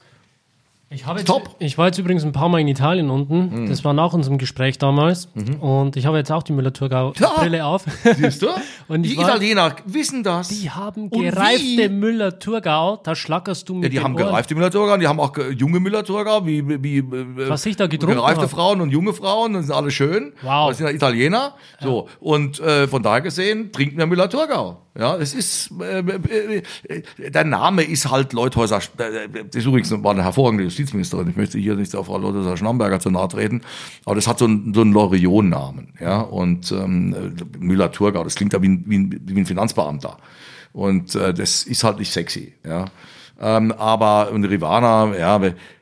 Ich, 0.93 1.05
jetzt, 1.07 1.25
Top. 1.25 1.55
ich 1.59 1.77
war 1.77 1.87
jetzt 1.87 1.97
übrigens 1.99 2.25
ein 2.25 2.33
paar 2.33 2.49
Mal 2.49 2.59
in 2.59 2.67
Italien 2.67 3.09
unten. 3.09 3.63
Mhm. 3.63 3.69
Das 3.69 3.85
war 3.85 3.93
nach 3.93 4.11
unserem 4.11 4.37
Gespräch 4.37 4.77
damals. 4.77 5.29
Mhm. 5.35 5.55
Und 5.61 5.95
ich 5.95 6.05
habe 6.05 6.17
jetzt 6.17 6.29
auch 6.33 6.43
die 6.43 6.51
Müller-Thurgau-Brille 6.51 7.59
ja. 7.59 7.65
auf. 7.65 7.85
Siehst 8.17 8.41
du? 8.41 8.47
Die 8.97 9.15
war, 9.15 9.29
Italiener 9.29 9.73
wissen 9.85 10.21
das. 10.21 10.49
Die 10.49 10.69
haben 10.69 11.09
gereifte 11.09 11.87
Müller-Thurgau. 11.87 12.97
Da 12.97 13.15
schlackerst 13.15 13.69
du 13.69 13.75
mit 13.75 13.83
Ja, 13.85 13.89
die 13.89 14.03
haben 14.03 14.15
Ohren. 14.15 14.25
gereifte 14.25 14.53
Müller-Thurgau. 14.53 14.97
Die 14.97 15.07
haben 15.07 15.21
auch 15.21 15.33
junge 15.57 15.79
Müller-Thurgau, 15.79 16.45
wie, 16.45 16.83
wie, 16.83 16.97
äh, 16.97 17.49
Was 17.49 17.65
ich 17.65 17.77
da 17.77 17.87
getrunken 17.87 18.17
Gereifte 18.17 18.41
hab. 18.41 18.49
Frauen 18.49 18.81
und 18.81 18.89
junge 18.89 19.13
Frauen. 19.13 19.53
Das 19.53 19.67
sind 19.67 19.75
alle 19.75 19.91
schön. 19.91 20.33
Wow. 20.41 20.69
Das 20.69 20.79
sind 20.79 20.87
ja 20.87 20.93
Italiener. 20.93 21.53
Ja. 21.79 21.87
So. 21.87 22.09
Und 22.19 22.59
äh, 22.59 22.89
von 22.89 23.01
daher 23.01 23.21
gesehen 23.21 23.71
trinken 23.71 23.97
wir 23.97 24.07
Müller-Thurgau. 24.07 24.81
Ja, 24.97 25.15
es 25.15 25.33
ist, 25.33 25.71
äh, 25.79 25.99
äh, 25.99 26.63
äh, 26.83 27.31
der 27.31 27.45
Name 27.45 27.81
ist 27.81 28.11
halt 28.11 28.33
Leuthäuser, 28.33 28.79
äh, 28.97 29.29
das 29.29 29.55
ist 29.55 29.65
übrigens 29.65 29.89
war 30.03 30.11
eine 30.11 30.23
hervorragende 30.23 30.65
Justizministerin, 30.81 31.29
ich 31.29 31.35
möchte 31.35 31.57
hier 31.57 31.75
nicht 31.75 31.95
auf 31.95 32.07
Frau 32.07 32.17
Leuthäuser-Schnamberger 32.17 32.99
zu 32.99 33.09
nahe 33.09 33.27
treten, 33.27 33.61
aber 34.05 34.15
das 34.15 34.27
hat 34.27 34.39
so 34.39 34.45
einen, 34.45 34.73
so 34.73 34.81
einen 34.81 34.93
Loriot-Namen, 34.93 35.93
ja, 35.99 36.21
und 36.21 36.71
ähm, 36.71 37.35
Müller-Thurgau, 37.59 38.23
das 38.23 38.35
klingt 38.35 38.53
ja 38.53 38.61
wie 38.61 38.69
ein, 38.69 38.83
wie, 38.87 38.97
ein, 38.97 39.21
wie 39.25 39.39
ein 39.39 39.45
Finanzbeamter 39.45 40.17
und 40.73 41.15
äh, 41.15 41.33
das 41.33 41.63
ist 41.63 41.83
halt 41.83 41.99
nicht 41.99 42.11
sexy, 42.11 42.53
ja, 42.65 42.85
ähm, 43.39 43.71
aber 43.71 44.31
und 44.31 44.45
Rivana, 44.45 45.17
ja, 45.17 45.39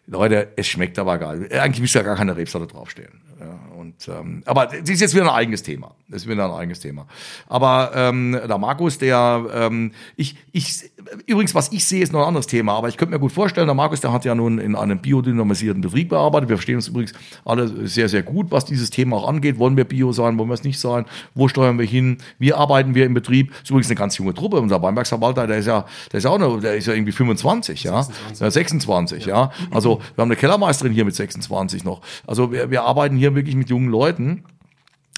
Leute, 0.09 0.53
es 0.55 0.67
schmeckt 0.67 0.97
aber 0.97 1.19
geil. 1.19 1.47
Eigentlich 1.51 1.81
müsste 1.81 1.99
ja 1.99 2.03
gar 2.03 2.15
keine 2.15 2.35
Rebsorte 2.35 2.65
draufstehen. 2.65 3.21
Ja, 3.39 3.59
und, 3.77 4.07
ähm, 4.07 4.41
aber 4.45 4.65
das 4.65 4.89
ist 4.89 5.01
jetzt 5.01 5.13
wieder 5.13 5.25
ein 5.25 5.29
eigenes 5.29 5.61
Thema. 5.61 5.95
Das 6.07 6.23
ist 6.23 6.27
wieder 6.27 6.45
ein 6.45 6.51
eigenes 6.51 6.79
Thema. 6.79 7.07
Aber 7.47 7.91
ähm, 7.93 8.31
der 8.31 8.57
Markus, 8.57 8.97
der, 8.97 9.45
ähm, 9.53 9.91
ich, 10.15 10.35
ich, 10.51 10.89
übrigens, 11.25 11.55
was 11.55 11.71
ich 11.71 11.85
sehe, 11.85 12.01
ist 12.01 12.13
noch 12.13 12.21
ein 12.21 12.27
anderes 12.27 12.47
Thema. 12.47 12.73
Aber 12.73 12.87
ich 12.87 12.97
könnte 12.97 13.13
mir 13.13 13.19
gut 13.19 13.31
vorstellen, 13.31 13.67
der 13.67 13.75
Markus, 13.75 14.01
der 14.01 14.11
hat 14.11 14.25
ja 14.25 14.35
nun 14.35 14.59
in 14.59 14.75
einem 14.75 14.99
biodynamisierten 14.99 15.81
Betrieb 15.81 16.09
gearbeitet. 16.09 16.49
Wir 16.49 16.57
verstehen 16.57 16.75
uns 16.75 16.87
übrigens 16.87 17.13
alle 17.45 17.87
sehr, 17.87 18.09
sehr 18.09 18.23
gut, 18.23 18.51
was 18.51 18.65
dieses 18.65 18.89
Thema 18.89 19.17
auch 19.17 19.27
angeht. 19.27 19.59
Wollen 19.59 19.77
wir 19.77 19.85
Bio 19.85 20.11
sein, 20.11 20.37
wollen 20.37 20.49
wir 20.49 20.53
es 20.53 20.63
nicht 20.63 20.79
sein? 20.79 21.05
Wo 21.35 21.47
steuern 21.47 21.77
wir 21.79 21.85
hin? 21.85 22.17
Wie 22.37 22.53
arbeiten 22.53 22.95
wir 22.95 23.05
im 23.05 23.13
Betrieb? 23.13 23.51
Das 23.51 23.61
ist 23.63 23.69
übrigens 23.69 23.87
eine 23.87 23.95
ganz 23.95 24.17
junge 24.17 24.33
Truppe. 24.33 24.59
Unser 24.59 24.81
Weinbergsverwalter, 24.81 25.47
der 25.47 25.57
ist 25.57 25.67
ja, 25.67 25.85
der 26.11 26.17
ist 26.17 26.23
ja 26.23 26.29
auch 26.29 26.39
noch, 26.39 26.59
der 26.59 26.75
ist 26.75 26.87
ja 26.87 26.93
irgendwie 26.93 27.11
25, 27.11 27.83
ja. 27.83 28.03
26, 28.03 28.53
26 28.53 29.25
ja. 29.25 29.35
ja. 29.35 29.51
Also 29.71 29.99
wir 30.15 30.21
haben 30.21 30.29
eine 30.29 30.35
Kellermeisterin 30.35 30.93
hier 30.93 31.05
mit 31.05 31.15
26 31.15 31.83
noch. 31.83 32.01
Also 32.27 32.51
wir, 32.51 32.69
wir 32.69 32.83
arbeiten 32.83 33.17
hier 33.17 33.35
wirklich 33.35 33.55
mit 33.55 33.69
jungen 33.69 33.89
Leuten. 33.89 34.43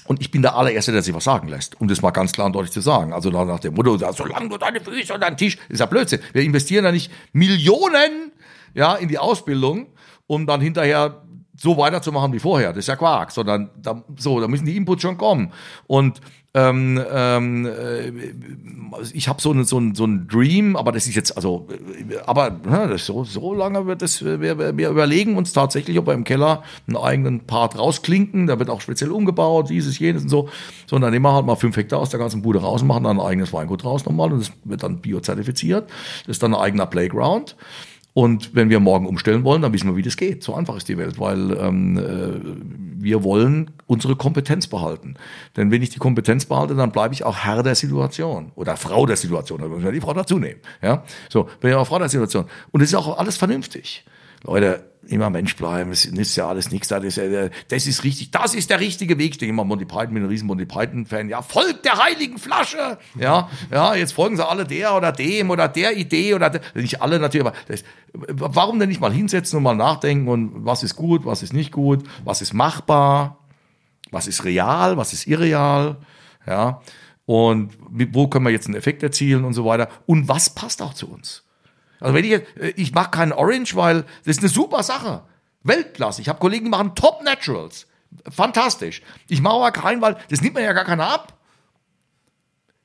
Und 0.06 0.20
ich 0.20 0.30
bin 0.30 0.42
der 0.42 0.56
allererste, 0.56 0.92
der 0.92 1.02
sich 1.02 1.14
was 1.14 1.24
sagen 1.24 1.48
lässt, 1.48 1.80
um 1.80 1.86
das 1.86 2.02
mal 2.02 2.10
ganz 2.10 2.32
klar 2.32 2.46
und 2.46 2.54
deutlich 2.54 2.72
zu 2.72 2.80
sagen. 2.80 3.12
Also 3.12 3.30
nach 3.30 3.60
dem 3.60 3.74
Motto, 3.74 3.96
solange 4.12 4.48
du 4.48 4.58
deine 4.58 4.80
Füße 4.80 5.14
und 5.14 5.20
deinen 5.20 5.36
Tisch, 5.36 5.58
ist 5.68 5.78
ja 5.78 5.86
Blödsinn. 5.86 6.20
Wir 6.32 6.42
investieren 6.42 6.84
ja 6.84 6.92
nicht 6.92 7.10
Millionen 7.32 8.32
ja, 8.74 8.94
in 8.96 9.08
die 9.08 9.18
Ausbildung, 9.18 9.86
um 10.26 10.46
dann 10.46 10.60
hinterher 10.60 11.22
so 11.56 11.76
weiterzumachen 11.76 12.32
wie 12.32 12.40
vorher. 12.40 12.70
Das 12.70 12.78
ist 12.78 12.88
ja 12.88 12.96
Quark, 12.96 13.30
sondern 13.30 13.70
da, 13.76 14.02
so, 14.16 14.40
da 14.40 14.48
müssen 14.48 14.66
die 14.66 14.76
Inputs 14.76 15.02
schon 15.02 15.18
kommen. 15.18 15.52
Und 15.86 16.20
ähm, 16.54 17.02
ähm, 17.10 17.66
äh, 17.66 18.12
ich 19.14 19.26
habe 19.28 19.40
so 19.40 19.50
einen 19.50 19.64
so 19.64 19.80
so 19.94 20.04
ein 20.04 20.28
Dream, 20.28 20.76
aber 20.76 20.92
das 20.92 21.06
ist 21.06 21.14
jetzt, 21.14 21.34
also, 21.34 21.66
aber 22.26 22.60
ja, 22.70 22.86
das 22.86 23.06
so, 23.06 23.24
so 23.24 23.54
lange 23.54 23.86
wird 23.86 24.02
das, 24.02 24.22
wir, 24.22 24.76
wir 24.76 24.90
überlegen 24.90 25.36
uns 25.36 25.54
tatsächlich, 25.54 25.98
ob 25.98 26.08
wir 26.08 26.12
im 26.12 26.24
Keller 26.24 26.62
einen 26.86 26.98
eigenen 26.98 27.40
Part 27.46 27.78
rausklinken, 27.78 28.46
da 28.48 28.58
wird 28.58 28.68
auch 28.68 28.82
speziell 28.82 29.12
umgebaut, 29.12 29.70
dieses, 29.70 29.98
jenes 29.98 30.24
und 30.24 30.28
so. 30.28 30.50
So, 30.86 30.96
und 30.96 31.02
dann 31.02 31.12
nehmen 31.12 31.24
wir 31.24 31.32
halt 31.32 31.46
mal 31.46 31.56
fünf 31.56 31.74
Hektar 31.76 31.98
aus 32.00 32.10
der 32.10 32.20
ganzen 32.20 32.42
Bude 32.42 32.60
raus 32.60 32.82
und 32.82 32.88
machen 32.88 33.04
dann 33.04 33.18
ein 33.18 33.26
eigenes 33.26 33.54
Weingut 33.54 33.82
raus 33.84 34.04
nochmal 34.04 34.30
und 34.30 34.40
das 34.40 34.52
wird 34.64 34.82
dann 34.82 35.00
biozertifiziert. 35.00 35.88
Das 36.26 36.36
ist 36.36 36.42
dann 36.42 36.54
ein 36.54 36.60
eigener 36.60 36.84
Playground. 36.84 37.56
Und 38.14 38.54
wenn 38.54 38.68
wir 38.68 38.78
morgen 38.78 39.06
umstellen 39.06 39.42
wollen, 39.42 39.62
dann 39.62 39.72
wissen 39.72 39.88
wir, 39.88 39.96
wie 39.96 40.02
das 40.02 40.18
geht. 40.18 40.42
So 40.42 40.54
einfach 40.54 40.76
ist 40.76 40.86
die 40.88 40.98
Welt, 40.98 41.18
weil 41.18 41.56
ähm, 41.56 41.96
äh, 41.96 42.81
wir 43.02 43.24
wollen 43.24 43.70
unsere 43.86 44.16
Kompetenz 44.16 44.66
behalten. 44.66 45.16
Denn 45.56 45.70
wenn 45.70 45.82
ich 45.82 45.90
die 45.90 45.98
Kompetenz 45.98 46.46
behalte, 46.46 46.74
dann 46.74 46.92
bleibe 46.92 47.14
ich 47.14 47.24
auch 47.24 47.36
Herr 47.36 47.62
der 47.62 47.74
Situation 47.74 48.52
oder 48.54 48.76
Frau 48.76 49.06
der 49.06 49.16
Situation. 49.16 49.60
Da 49.60 49.68
müssen 49.68 49.84
wir 49.84 49.92
die 49.92 50.00
Frau 50.00 50.14
dazu 50.14 50.38
nehmen. 50.38 50.60
Ja, 50.80 51.04
so 51.28 51.48
bin 51.60 51.70
ich 51.70 51.76
auch 51.76 51.86
Frau 51.86 51.98
der 51.98 52.08
Situation. 52.08 52.46
Und 52.70 52.80
es 52.80 52.90
ist 52.90 52.94
auch 52.94 53.18
alles 53.18 53.36
vernünftig. 53.36 54.04
Leute, 54.44 54.91
immer 55.06 55.30
Mensch 55.30 55.56
bleiben, 55.56 55.90
es 55.90 56.04
ist 56.04 56.36
ja 56.36 56.48
alles 56.48 56.70
nichts, 56.70 56.88
das 56.88 57.02
das 57.68 57.86
ist 57.86 58.04
richtig, 58.04 58.30
das 58.30 58.54
ist 58.54 58.70
der 58.70 58.80
richtige 58.80 59.18
Weg. 59.18 59.32
Ich 59.32 59.38
denke 59.38 59.50
immer 59.50 59.64
Monty 59.64 59.84
Python, 59.84 60.14
bin 60.14 60.22
ein 60.22 60.28
riesen 60.28 60.46
Monty 60.46 60.64
Python-Fan, 60.64 61.28
ja, 61.28 61.42
folgt 61.42 61.84
der 61.84 62.02
heiligen 62.02 62.38
Flasche, 62.38 62.98
ja, 63.18 63.48
ja, 63.70 63.94
jetzt 63.94 64.12
folgen 64.12 64.36
sie 64.36 64.46
alle 64.46 64.64
der 64.64 64.94
oder 64.94 65.12
dem 65.12 65.50
oder 65.50 65.68
der 65.68 65.96
Idee 65.96 66.34
oder 66.34 66.50
der, 66.50 66.60
nicht 66.74 67.02
alle 67.02 67.18
natürlich, 67.18 67.46
aber 67.46 67.56
das, 67.66 67.84
warum 68.12 68.78
denn 68.78 68.88
nicht 68.88 69.00
mal 69.00 69.12
hinsetzen 69.12 69.56
und 69.56 69.64
mal 69.64 69.74
nachdenken 69.74 70.28
und 70.28 70.64
was 70.64 70.82
ist 70.82 70.96
gut, 70.96 71.24
was 71.24 71.42
ist 71.42 71.52
nicht 71.52 71.72
gut, 71.72 72.04
was 72.24 72.40
ist 72.40 72.52
machbar, 72.52 73.38
was 74.10 74.28
ist 74.28 74.44
real, 74.44 74.96
was 74.96 75.12
ist 75.12 75.26
irreal, 75.26 75.96
ja, 76.46 76.80
und 77.26 77.72
wo 77.88 78.28
können 78.28 78.44
wir 78.44 78.52
jetzt 78.52 78.66
einen 78.66 78.76
Effekt 78.76 79.02
erzielen 79.02 79.44
und 79.44 79.54
so 79.54 79.64
weiter? 79.64 79.88
Und 80.06 80.28
was 80.28 80.50
passt 80.50 80.82
auch 80.82 80.94
zu 80.94 81.08
uns. 81.10 81.44
Also 82.02 82.14
wenn 82.14 82.24
ich 82.24 82.30
jetzt, 82.30 82.56
äh, 82.58 82.72
ich 82.76 82.92
mache 82.92 83.10
keinen 83.10 83.32
Orange, 83.32 83.76
weil 83.76 84.02
das 84.24 84.36
ist 84.36 84.40
eine 84.40 84.48
super 84.48 84.82
Sache. 84.82 85.22
Weltklasse. 85.62 86.20
Ich 86.20 86.28
habe 86.28 86.40
Kollegen, 86.40 86.64
die 86.64 86.70
machen 86.70 86.94
Top 86.94 87.22
Naturals. 87.22 87.86
Fantastisch. 88.28 89.02
Ich 89.28 89.40
mache 89.40 89.54
aber 89.54 89.70
keinen, 89.70 90.02
weil 90.02 90.16
das 90.28 90.40
nimmt 90.40 90.54
mir 90.54 90.62
ja 90.62 90.72
gar 90.72 90.84
keiner 90.84 91.06
ab. 91.06 91.38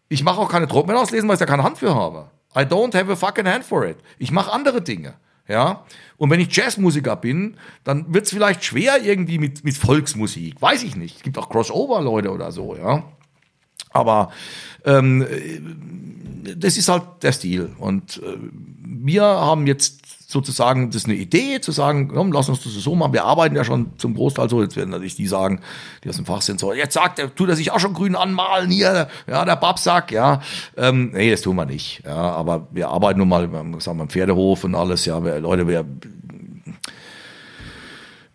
Ich 0.10 0.24
mache 0.24 0.40
auch 0.40 0.50
keine 0.50 0.68
Druckmittel 0.68 1.02
auslesen, 1.02 1.28
weil 1.28 1.34
ich 1.34 1.40
da 1.40 1.46
keine 1.46 1.64
Hand 1.64 1.80
für 1.80 1.94
habe. 1.94 2.30
I 2.56 2.60
don't 2.60 2.96
have 2.98 3.12
a 3.12 3.16
fucking 3.16 3.48
hand 3.48 3.66
for 3.66 3.86
it. 3.86 3.98
Ich 4.20 4.32
mache 4.32 4.52
andere 4.54 4.82
Dinge. 4.82 5.16
Ja. 5.48 5.86
Und 6.18 6.30
wenn 6.30 6.40
ich 6.40 6.56
Jazzmusiker 6.56 7.16
bin, 7.16 7.58
dann 7.84 8.14
wird 8.14 8.26
es 8.26 8.32
vielleicht 8.32 8.64
schwer 8.64 9.02
irgendwie 9.04 9.38
mit, 9.38 9.64
mit 9.64 9.76
Volksmusik. 9.76 10.62
Weiß 10.62 10.84
ich 10.84 10.96
nicht. 10.96 11.18
Es 11.18 11.24
gibt 11.24 11.38
auch 11.38 11.50
Crossover-Leute 11.50 12.32
oder 12.32 12.52
so, 12.52 12.76
ja. 12.76 13.04
Aber 13.92 14.32
ähm, 14.86 15.26
das 16.58 16.78
ist 16.78 16.90
halt 16.90 17.04
der 17.22 17.32
Stil. 17.32 17.76
Und 17.80 18.18
äh, 18.18 18.38
wir 18.84 19.24
haben 19.24 19.68
jetzt 19.68 20.08
sozusagen, 20.30 20.90
das 20.90 21.04
ist 21.04 21.06
eine 21.06 21.16
Idee, 21.16 21.62
zu 21.62 21.72
sagen, 21.72 22.10
komm, 22.10 22.34
lass 22.34 22.50
uns 22.50 22.62
das 22.62 22.74
so 22.74 22.96
machen. 22.96 23.14
Wir 23.14 23.24
arbeiten 23.24 23.56
ja 23.56 23.64
schon 23.64 23.98
zum 23.98 24.14
Großteil 24.14 24.50
so. 24.50 24.62
Jetzt 24.62 24.76
werden 24.76 24.90
natürlich 24.90 25.16
die 25.16 25.26
sagen, 25.26 25.62
die 26.04 26.10
aus 26.10 26.18
dem 26.18 26.26
Fach 26.26 26.42
sind, 26.42 26.60
so, 26.60 26.74
jetzt 26.74 26.94
sagt 26.94 27.18
er, 27.20 27.34
tut 27.34 27.48
er 27.48 27.56
sich 27.56 27.72
auch 27.72 27.80
schon 27.80 27.94
grün 27.94 28.16
anmalen 28.16 28.70
hier, 28.70 29.08
ja, 29.26 29.46
der 29.46 29.56
Babsack, 29.56 30.12
ja. 30.12 30.42
Ähm, 30.76 31.12
nee, 31.14 31.32
das 31.32 31.42
tun 31.42 31.56
wir 31.56 31.66
nicht. 31.66 32.04
Ja, 32.06 32.16
aber 32.16 32.68
wir 32.72 32.90
arbeiten 32.90 33.20
nun 33.20 33.30
mal, 33.30 33.50
sagen 33.80 33.98
wir, 34.00 34.04
im 34.04 34.10
Pferdehof 34.10 34.66
und 34.66 34.76
alles, 34.76 35.06
ja, 35.06 35.24
wir, 35.24 35.40
Leute, 35.40 35.66
wir 35.66 35.86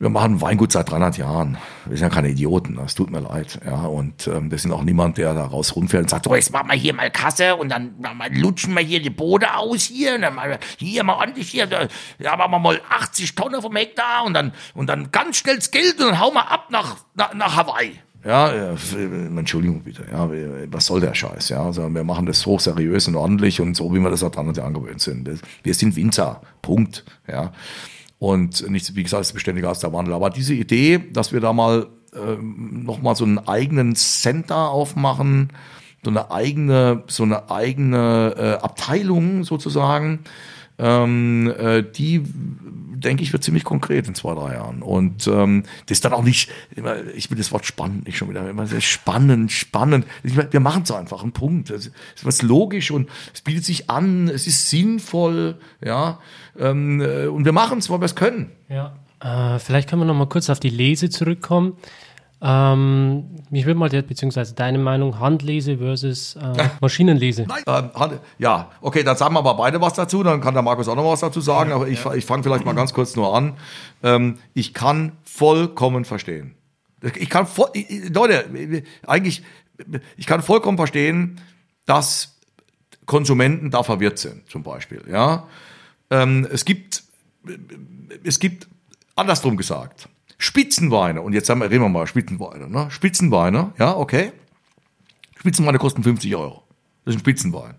wir 0.02 0.08
machen 0.08 0.40
Weingut 0.40 0.72
seit 0.72 0.90
300 0.90 1.16
Jahren. 1.18 1.58
Wir 1.86 1.96
sind 1.96 2.08
ja 2.08 2.12
keine 2.12 2.28
Idioten, 2.28 2.74
das 2.74 2.96
tut 2.96 3.12
mir 3.12 3.20
leid. 3.20 3.60
Ja, 3.64 3.82
und 3.82 4.26
ähm, 4.26 4.50
wir 4.50 4.58
sind 4.58 4.72
auch 4.72 4.82
niemand, 4.82 5.16
der 5.16 5.32
da 5.32 5.44
raus 5.44 5.76
rumfährt 5.76 6.02
und 6.02 6.10
sagt, 6.10 6.24
so, 6.24 6.34
jetzt 6.34 6.52
machen 6.52 6.68
wir 6.70 6.76
hier 6.76 6.92
mal 6.92 7.08
Kasse 7.08 7.54
und 7.54 7.68
dann 7.68 7.94
mal 8.00 8.36
lutschen 8.36 8.74
wir 8.74 8.82
hier 8.82 9.00
die 9.00 9.10
Bode 9.10 9.54
aus 9.54 9.84
hier 9.84 10.16
und 10.16 10.22
dann 10.22 10.34
mal, 10.34 10.58
hier 10.78 11.04
mal 11.04 11.14
ordentlich 11.14 11.50
hier, 11.50 11.68
da, 11.68 11.86
machen 12.36 12.50
wir 12.50 12.58
mal 12.58 12.80
80 12.90 13.36
Tonnen 13.36 13.62
vom 13.62 13.76
Hektar 13.76 14.24
und 14.24 14.34
dann, 14.34 14.50
und 14.74 14.88
dann 14.88 15.12
ganz 15.12 15.36
schnell 15.36 15.54
das 15.54 15.70
Geld 15.70 16.00
und 16.00 16.06
dann 16.06 16.18
hauen 16.18 16.34
wir 16.34 16.50
ab 16.50 16.66
nach, 16.70 16.96
nach, 17.14 17.32
nach 17.34 17.56
Hawaii. 17.56 17.92
Ja, 18.24 18.50
äh, 18.50 18.74
Entschuldigung 19.36 19.82
bitte, 19.84 20.04
ja, 20.10 20.28
was 20.66 20.86
soll 20.86 21.00
der 21.00 21.14
Scheiß, 21.14 21.48
ja, 21.50 21.62
also 21.62 21.88
wir 21.88 22.02
machen 22.02 22.26
das 22.26 22.44
hochseriös 22.44 23.06
und 23.06 23.14
ordentlich 23.14 23.60
und 23.60 23.76
so, 23.76 23.94
wie 23.94 24.00
wir 24.00 24.10
das 24.10 24.18
seit 24.18 24.34
300 24.34 24.56
Jahren 24.56 24.74
gewöhnt 24.74 25.00
sind. 25.00 25.30
Wir 25.62 25.74
sind 25.74 25.94
Winzer, 25.94 26.40
Punkt, 26.60 27.04
ja. 27.28 27.52
Und 28.22 28.70
nicht, 28.70 28.94
wie 28.94 29.02
gesagt, 29.02 29.22
ist 29.22 29.32
beständiger 29.32 29.68
als 29.68 29.80
der 29.80 29.92
Wandel. 29.92 30.14
Aber 30.14 30.30
diese 30.30 30.54
Idee, 30.54 31.00
dass 31.12 31.32
wir 31.32 31.40
da 31.40 31.52
mal 31.52 31.88
äh, 32.14 32.36
nochmal 32.40 33.16
so 33.16 33.24
einen 33.24 33.40
eigenen 33.48 33.96
Center 33.96 34.70
aufmachen, 34.70 35.48
so 36.04 36.10
eine 36.10 36.30
eigene, 36.30 37.02
so 37.08 37.24
eine 37.24 37.50
eigene 37.50 38.34
äh, 38.38 38.64
Abteilung 38.64 39.42
sozusagen, 39.42 40.20
ähm, 40.82 41.52
äh, 41.56 41.82
die 41.82 42.22
denke 43.02 43.22
ich, 43.22 43.32
wird 43.32 43.44
ziemlich 43.44 43.64
konkret 43.64 44.08
in 44.08 44.14
zwei, 44.14 44.34
drei 44.34 44.54
Jahren. 44.54 44.82
Und 44.82 45.26
ähm, 45.26 45.64
das 45.86 45.98
ist 45.98 46.04
dann 46.04 46.12
auch 46.12 46.22
nicht, 46.22 46.50
immer, 46.74 47.04
ich 47.14 47.30
will 47.30 47.38
das 47.38 47.52
Wort 47.52 47.66
spannend 47.66 48.06
nicht 48.06 48.16
schon 48.16 48.30
wieder, 48.30 48.48
immer 48.48 48.66
sehr 48.66 48.80
spannend, 48.80 49.52
spannend. 49.52 50.06
Meine, 50.22 50.52
wir 50.52 50.60
machen 50.60 50.82
es 50.84 50.90
einfach, 50.90 51.22
ein 51.22 51.32
Punkt. 51.32 51.70
Das 51.70 51.86
ist 51.86 51.92
was 52.22 52.42
logisch 52.42 52.90
und 52.90 53.08
es 53.34 53.42
bietet 53.42 53.64
sich 53.64 53.90
an, 53.90 54.28
es 54.28 54.46
ist 54.46 54.70
sinnvoll, 54.70 55.58
ja. 55.84 56.20
Ähm, 56.58 57.00
äh, 57.00 57.26
und 57.26 57.44
wir 57.44 57.52
machen 57.52 57.78
es, 57.78 57.90
weil 57.90 58.00
wir 58.00 58.06
es 58.06 58.14
können. 58.14 58.50
Ja. 58.68 58.96
Äh, 59.20 59.58
vielleicht 59.58 59.88
können 59.88 60.02
wir 60.02 60.06
noch 60.06 60.14
mal 60.14 60.28
kurz 60.28 60.50
auf 60.50 60.60
die 60.60 60.70
Lese 60.70 61.10
zurückkommen. 61.10 61.76
Ähm, 62.44 63.36
mich 63.50 63.66
würde 63.66 63.78
mal, 63.78 63.88
beziehungsweise 63.88 64.54
deine 64.54 64.78
Meinung, 64.78 65.20
Handlese 65.20 65.78
versus 65.78 66.34
äh, 66.34 66.68
Maschinenlese. 66.80 67.46
Nein, 67.46 67.62
äh, 67.64 68.16
ja, 68.38 68.70
okay, 68.80 69.04
dann 69.04 69.16
sagen 69.16 69.34
wir 69.34 69.38
aber 69.38 69.54
beide 69.54 69.80
was 69.80 69.94
dazu, 69.94 70.24
dann 70.24 70.40
kann 70.40 70.52
der 70.52 70.64
Markus 70.64 70.88
auch 70.88 70.96
noch 70.96 71.04
was 71.04 71.20
dazu 71.20 71.40
sagen, 71.40 71.70
aber 71.70 71.86
ich, 71.86 72.04
ich 72.04 72.26
fange 72.26 72.42
vielleicht 72.42 72.64
mal 72.64 72.74
ganz 72.74 72.92
kurz 72.94 73.14
nur 73.14 73.36
an. 73.36 73.54
Ähm, 74.02 74.38
ich 74.54 74.74
kann 74.74 75.12
vollkommen 75.22 76.04
verstehen. 76.04 76.56
Ich 77.16 77.30
kann 77.30 77.46
voll, 77.46 77.70
Leute, 78.12 78.82
eigentlich, 79.06 79.42
ich 80.16 80.26
kann 80.26 80.42
vollkommen 80.42 80.76
verstehen, 80.76 81.40
dass 81.86 82.38
Konsumenten 83.06 83.70
da 83.70 83.84
verwirrt 83.84 84.18
sind, 84.18 84.48
zum 84.50 84.64
Beispiel, 84.64 85.02
ja. 85.08 85.46
Ähm, 86.10 86.46
es 86.50 86.64
gibt, 86.64 87.04
es 88.24 88.38
gibt, 88.38 88.68
andersrum 89.14 89.56
gesagt, 89.56 90.08
Spitzenweine, 90.38 91.22
und 91.22 91.32
jetzt 91.32 91.48
haben 91.48 91.62
reden 91.62 91.82
wir 91.82 91.88
mal 91.88 92.06
Spitzenweine, 92.06 92.68
ne? 92.68 92.90
Spitzenweine, 92.90 93.72
ja, 93.78 93.96
okay. 93.96 94.32
Spitzenweine 95.38 95.78
kosten 95.78 96.02
50 96.02 96.34
Euro. 96.36 96.62
Das 97.04 97.14
ist 97.14 97.18
ein 97.18 97.20
Spitzenwein. 97.20 97.74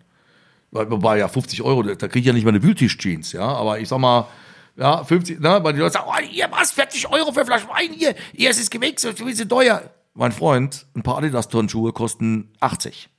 Wobei 0.72 1.20
ja 1.20 1.28
50 1.28 1.62
Euro, 1.62 1.84
da 1.84 2.08
kriege 2.08 2.20
ich 2.20 2.26
ja 2.26 2.34
nicht 2.34 2.46
mal 2.46 2.50
eine 2.50 2.64
Wühltisch-Jeans, 2.64 3.32
ja, 3.34 3.48
aber 3.48 3.80
ich 3.80 3.88
sag 3.88 4.00
mal, 4.00 4.28
ja, 4.76 5.04
50, 5.04 5.40
ne, 5.40 5.60
weil 5.64 5.74
die 5.74 5.80
Leute 5.80 5.94
sagen, 5.94 6.08
oh, 6.10 6.20
hier, 6.20 6.48
was, 6.52 6.72
40 6.72 7.08
Euro 7.10 7.32
für 7.32 7.46
Flasche 7.46 7.68
Wein, 7.68 7.94
hier, 7.94 8.16
hier 8.34 8.50
ist 8.50 8.60
es 8.60 8.70
gewechselt, 8.70 9.18
so 9.18 9.28
ist 9.28 9.48
teuer. 9.48 9.92
Mein 10.16 10.32
Freund, 10.32 10.86
ein 10.96 11.04
paar 11.04 11.18
Adidas-Turnschuhe 11.18 11.94
kosten 11.94 12.52
80. 12.60 13.10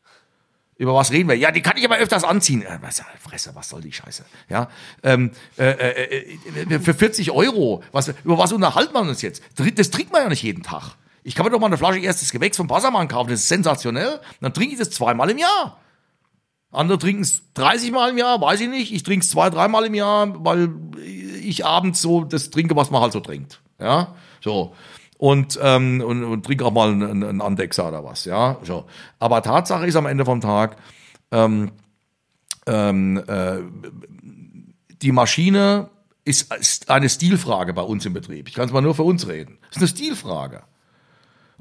Über 0.76 0.94
was 0.94 1.12
reden 1.12 1.28
wir? 1.28 1.36
Ja, 1.36 1.52
die 1.52 1.62
kann 1.62 1.76
ich 1.76 1.84
aber 1.84 1.96
öfters 1.96 2.24
anziehen. 2.24 2.62
Äh, 2.62 2.78
was, 2.80 3.02
Fresse, 3.22 3.54
was 3.54 3.68
soll 3.68 3.80
die 3.80 3.92
Scheiße? 3.92 4.24
Ja, 4.48 4.68
ähm, 5.02 5.30
äh, 5.56 5.70
äh, 5.70 6.36
äh, 6.74 6.78
für 6.80 6.94
40 6.94 7.30
Euro. 7.30 7.82
Was, 7.92 8.12
über 8.24 8.38
was 8.38 8.52
unterhalten 8.52 8.92
wir 8.92 9.00
uns 9.00 9.22
jetzt? 9.22 9.42
Das 9.56 9.90
trinkt 9.90 10.12
man 10.12 10.22
ja 10.22 10.28
nicht 10.28 10.42
jeden 10.42 10.62
Tag. 10.62 10.96
Ich 11.22 11.34
kann 11.34 11.46
mir 11.46 11.50
doch 11.50 11.60
mal 11.60 11.68
eine 11.68 11.78
Flasche 11.78 12.00
erstes 12.00 12.32
Gewächs 12.32 12.56
vom 12.56 12.68
Wassermann 12.68 13.08
kaufen. 13.08 13.30
Das 13.30 13.40
ist 13.40 13.48
sensationell. 13.48 14.20
Dann 14.40 14.52
trinke 14.52 14.74
ich 14.74 14.78
das 14.78 14.90
zweimal 14.90 15.30
im 15.30 15.38
Jahr. 15.38 15.78
Andere 16.70 16.98
trinken 16.98 17.22
es 17.22 17.42
30 17.54 17.92
Mal 17.92 18.10
im 18.10 18.18
Jahr, 18.18 18.40
weiß 18.40 18.60
ich 18.60 18.68
nicht. 18.68 18.92
Ich 18.92 19.04
trinke 19.04 19.24
es 19.24 19.30
zwei, 19.30 19.48
dreimal 19.48 19.86
im 19.86 19.94
Jahr, 19.94 20.44
weil 20.44 20.70
ich 21.40 21.64
abends 21.64 22.02
so 22.02 22.24
das 22.24 22.50
trinke, 22.50 22.74
was 22.74 22.90
man 22.90 23.00
halt 23.00 23.12
so 23.12 23.20
trinkt. 23.20 23.60
Ja, 23.78 24.14
so 24.42 24.74
und, 25.18 25.58
ähm, 25.62 26.02
und, 26.04 26.24
und 26.24 26.44
trink 26.44 26.62
auch 26.62 26.72
mal 26.72 26.90
einen, 26.90 27.22
einen 27.22 27.40
Andexer 27.40 27.88
oder 27.88 28.04
was, 28.04 28.24
ja. 28.24 28.58
So. 28.62 28.84
Aber 29.18 29.42
Tatsache 29.42 29.86
ist 29.86 29.96
am 29.96 30.06
Ende 30.06 30.24
vom 30.24 30.40
Tag, 30.40 30.76
ähm, 31.30 31.72
ähm, 32.66 33.22
äh, 33.26 33.58
die 35.02 35.12
Maschine 35.12 35.90
ist, 36.24 36.54
ist 36.54 36.90
eine 36.90 37.08
Stilfrage 37.08 37.74
bei 37.74 37.82
uns 37.82 38.06
im 38.06 38.14
Betrieb. 38.14 38.48
Ich 38.48 38.54
kann 38.54 38.66
es 38.66 38.72
mal 38.72 38.80
nur 38.80 38.94
für 38.94 39.02
uns 39.02 39.28
reden. 39.28 39.58
Das 39.68 39.76
ist 39.76 39.82
eine 39.82 39.88
Stilfrage. 39.88 40.62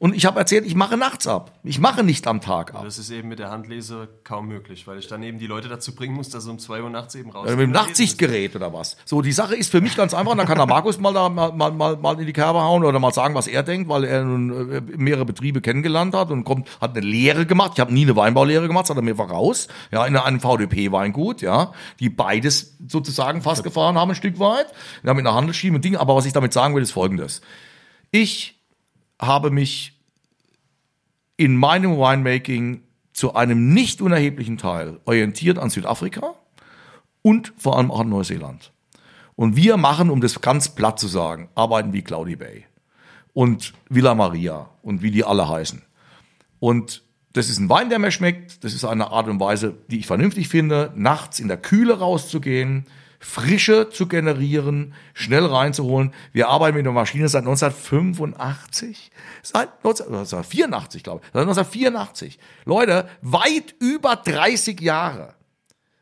Und 0.03 0.13
ich 0.13 0.25
habe 0.25 0.37
erzählt, 0.37 0.65
ich 0.65 0.75
mache 0.75 0.97
nachts 0.97 1.27
ab. 1.27 1.57
Ich 1.63 1.79
mache 1.79 2.03
nicht 2.03 2.27
am 2.27 2.41
Tag 2.41 2.75
ab. 2.75 2.83
Das 2.83 2.97
ist 2.97 3.09
eben 3.09 3.29
mit 3.29 3.39
der 3.39 3.51
Handlese 3.51 4.09
kaum 4.25 4.49
möglich, 4.49 4.85
weil 4.85 4.99
ich 4.99 5.07
dann 5.07 5.23
eben 5.23 5.39
die 5.39 5.47
Leute 5.47 5.69
dazu 5.69 5.95
bringen 5.95 6.13
muss, 6.13 6.27
dass 6.27 6.43
sie 6.43 6.51
um 6.51 6.59
2 6.59 6.83
Uhr 6.83 6.89
nachts 6.89 7.15
eben 7.15 7.29
raus. 7.29 7.47
Ja, 7.47 7.55
mit 7.55 7.67
dem 7.67 7.71
Nachtsichtgerät 7.71 8.53
oder 8.53 8.73
was. 8.73 8.97
So, 9.05 9.21
die 9.21 9.31
Sache 9.31 9.55
ist 9.55 9.71
für 9.71 9.79
mich 9.79 9.95
ganz 9.95 10.13
einfach. 10.13 10.35
Dann 10.35 10.45
kann 10.45 10.57
der 10.57 10.65
Markus 10.65 10.99
mal 10.99 11.13
da 11.13 11.29
mal, 11.29 11.53
mal, 11.53 11.95
mal 11.95 12.19
in 12.19 12.25
die 12.25 12.33
Kerbe 12.33 12.61
hauen 12.61 12.83
oder 12.83 12.99
mal 12.99 13.13
sagen, 13.13 13.33
was 13.33 13.47
er 13.47 13.63
denkt, 13.63 13.87
weil 13.87 14.03
er 14.03 14.25
nun 14.25 14.71
äh, 14.73 14.81
mehrere 14.81 15.23
Betriebe 15.23 15.61
kennengelernt 15.61 16.13
hat 16.13 16.31
und 16.31 16.43
kommt, 16.43 16.67
hat 16.81 16.97
eine 16.97 17.07
Lehre 17.07 17.45
gemacht. 17.45 17.71
Ich 17.75 17.79
habe 17.79 17.93
nie 17.93 18.03
eine 18.03 18.17
Weinbaulehre 18.17 18.67
gemacht, 18.67 18.83
das 18.83 18.89
hat 18.89 18.97
er 18.97 19.03
mir 19.03 19.15
voraus. 19.15 19.69
Ja, 19.89 20.05
in 20.05 20.17
einem 20.17 20.41
VDP-Weingut, 20.41 21.41
ja, 21.41 21.71
die 22.01 22.09
beides 22.09 22.75
sozusagen 22.85 23.41
fast 23.41 23.63
gefahren 23.63 23.97
haben, 23.97 24.09
ein 24.09 24.15
Stück 24.15 24.37
weit. 24.37 24.67
Ja, 25.03 25.13
mit 25.13 25.25
einer 25.25 25.33
Handelsschiene 25.33 25.77
und 25.77 25.85
Dinge. 25.85 26.01
Aber 26.01 26.13
was 26.13 26.25
ich 26.25 26.33
damit 26.33 26.51
sagen 26.51 26.75
will, 26.75 26.83
ist 26.83 26.91
folgendes. 26.91 27.39
Ich 28.11 28.59
habe 29.17 29.49
mich 29.49 29.92
in 31.37 31.55
meinem 31.57 31.97
Winemaking 31.97 32.81
zu 33.13 33.35
einem 33.35 33.73
nicht 33.73 34.01
unerheblichen 34.01 34.57
Teil 34.57 34.99
orientiert 35.05 35.57
an 35.57 35.69
Südafrika 35.69 36.35
und 37.21 37.53
vor 37.57 37.77
allem 37.77 37.91
auch 37.91 38.01
an 38.01 38.09
Neuseeland. 38.09 38.71
Und 39.35 39.55
wir 39.55 39.77
machen, 39.77 40.09
um 40.09 40.21
das 40.21 40.41
ganz 40.41 40.69
platt 40.69 40.99
zu 40.99 41.07
sagen, 41.07 41.49
arbeiten 41.55 41.93
wie 41.93 42.03
Cloudy 42.03 42.35
Bay 42.35 42.65
und 43.33 43.73
Villa 43.89 44.13
Maria 44.13 44.69
und 44.83 45.01
wie 45.01 45.11
die 45.11 45.23
alle 45.23 45.49
heißen. 45.49 45.81
Und 46.59 47.03
das 47.33 47.49
ist 47.49 47.59
ein 47.59 47.69
Wein, 47.69 47.89
der 47.89 47.97
mir 47.97 48.11
schmeckt. 48.11 48.63
Das 48.63 48.73
ist 48.73 48.85
eine 48.85 49.09
Art 49.09 49.27
und 49.27 49.39
Weise, 49.39 49.75
die 49.89 49.99
ich 49.99 50.07
vernünftig 50.07 50.49
finde, 50.49 50.91
nachts 50.95 51.39
in 51.39 51.47
der 51.47 51.57
Kühle 51.57 51.97
rauszugehen, 51.97 52.85
Frische 53.23 53.89
zu 53.89 54.07
generieren, 54.07 54.93
schnell 55.13 55.45
reinzuholen. 55.45 56.13
Wir 56.33 56.49
arbeiten 56.49 56.75
mit 56.75 56.85
der 56.85 56.91
Maschine 56.91 57.29
seit 57.29 57.43
1985, 57.43 59.11
seit 59.41 59.69
1984, 59.77 61.03
glaube 61.03 61.21
ich, 61.23 61.31
seit 61.31 61.41
1984. 61.41 62.37
Leute, 62.65 63.09
weit 63.21 63.75
über 63.79 64.17
30 64.17 64.81
Jahre. 64.81 65.35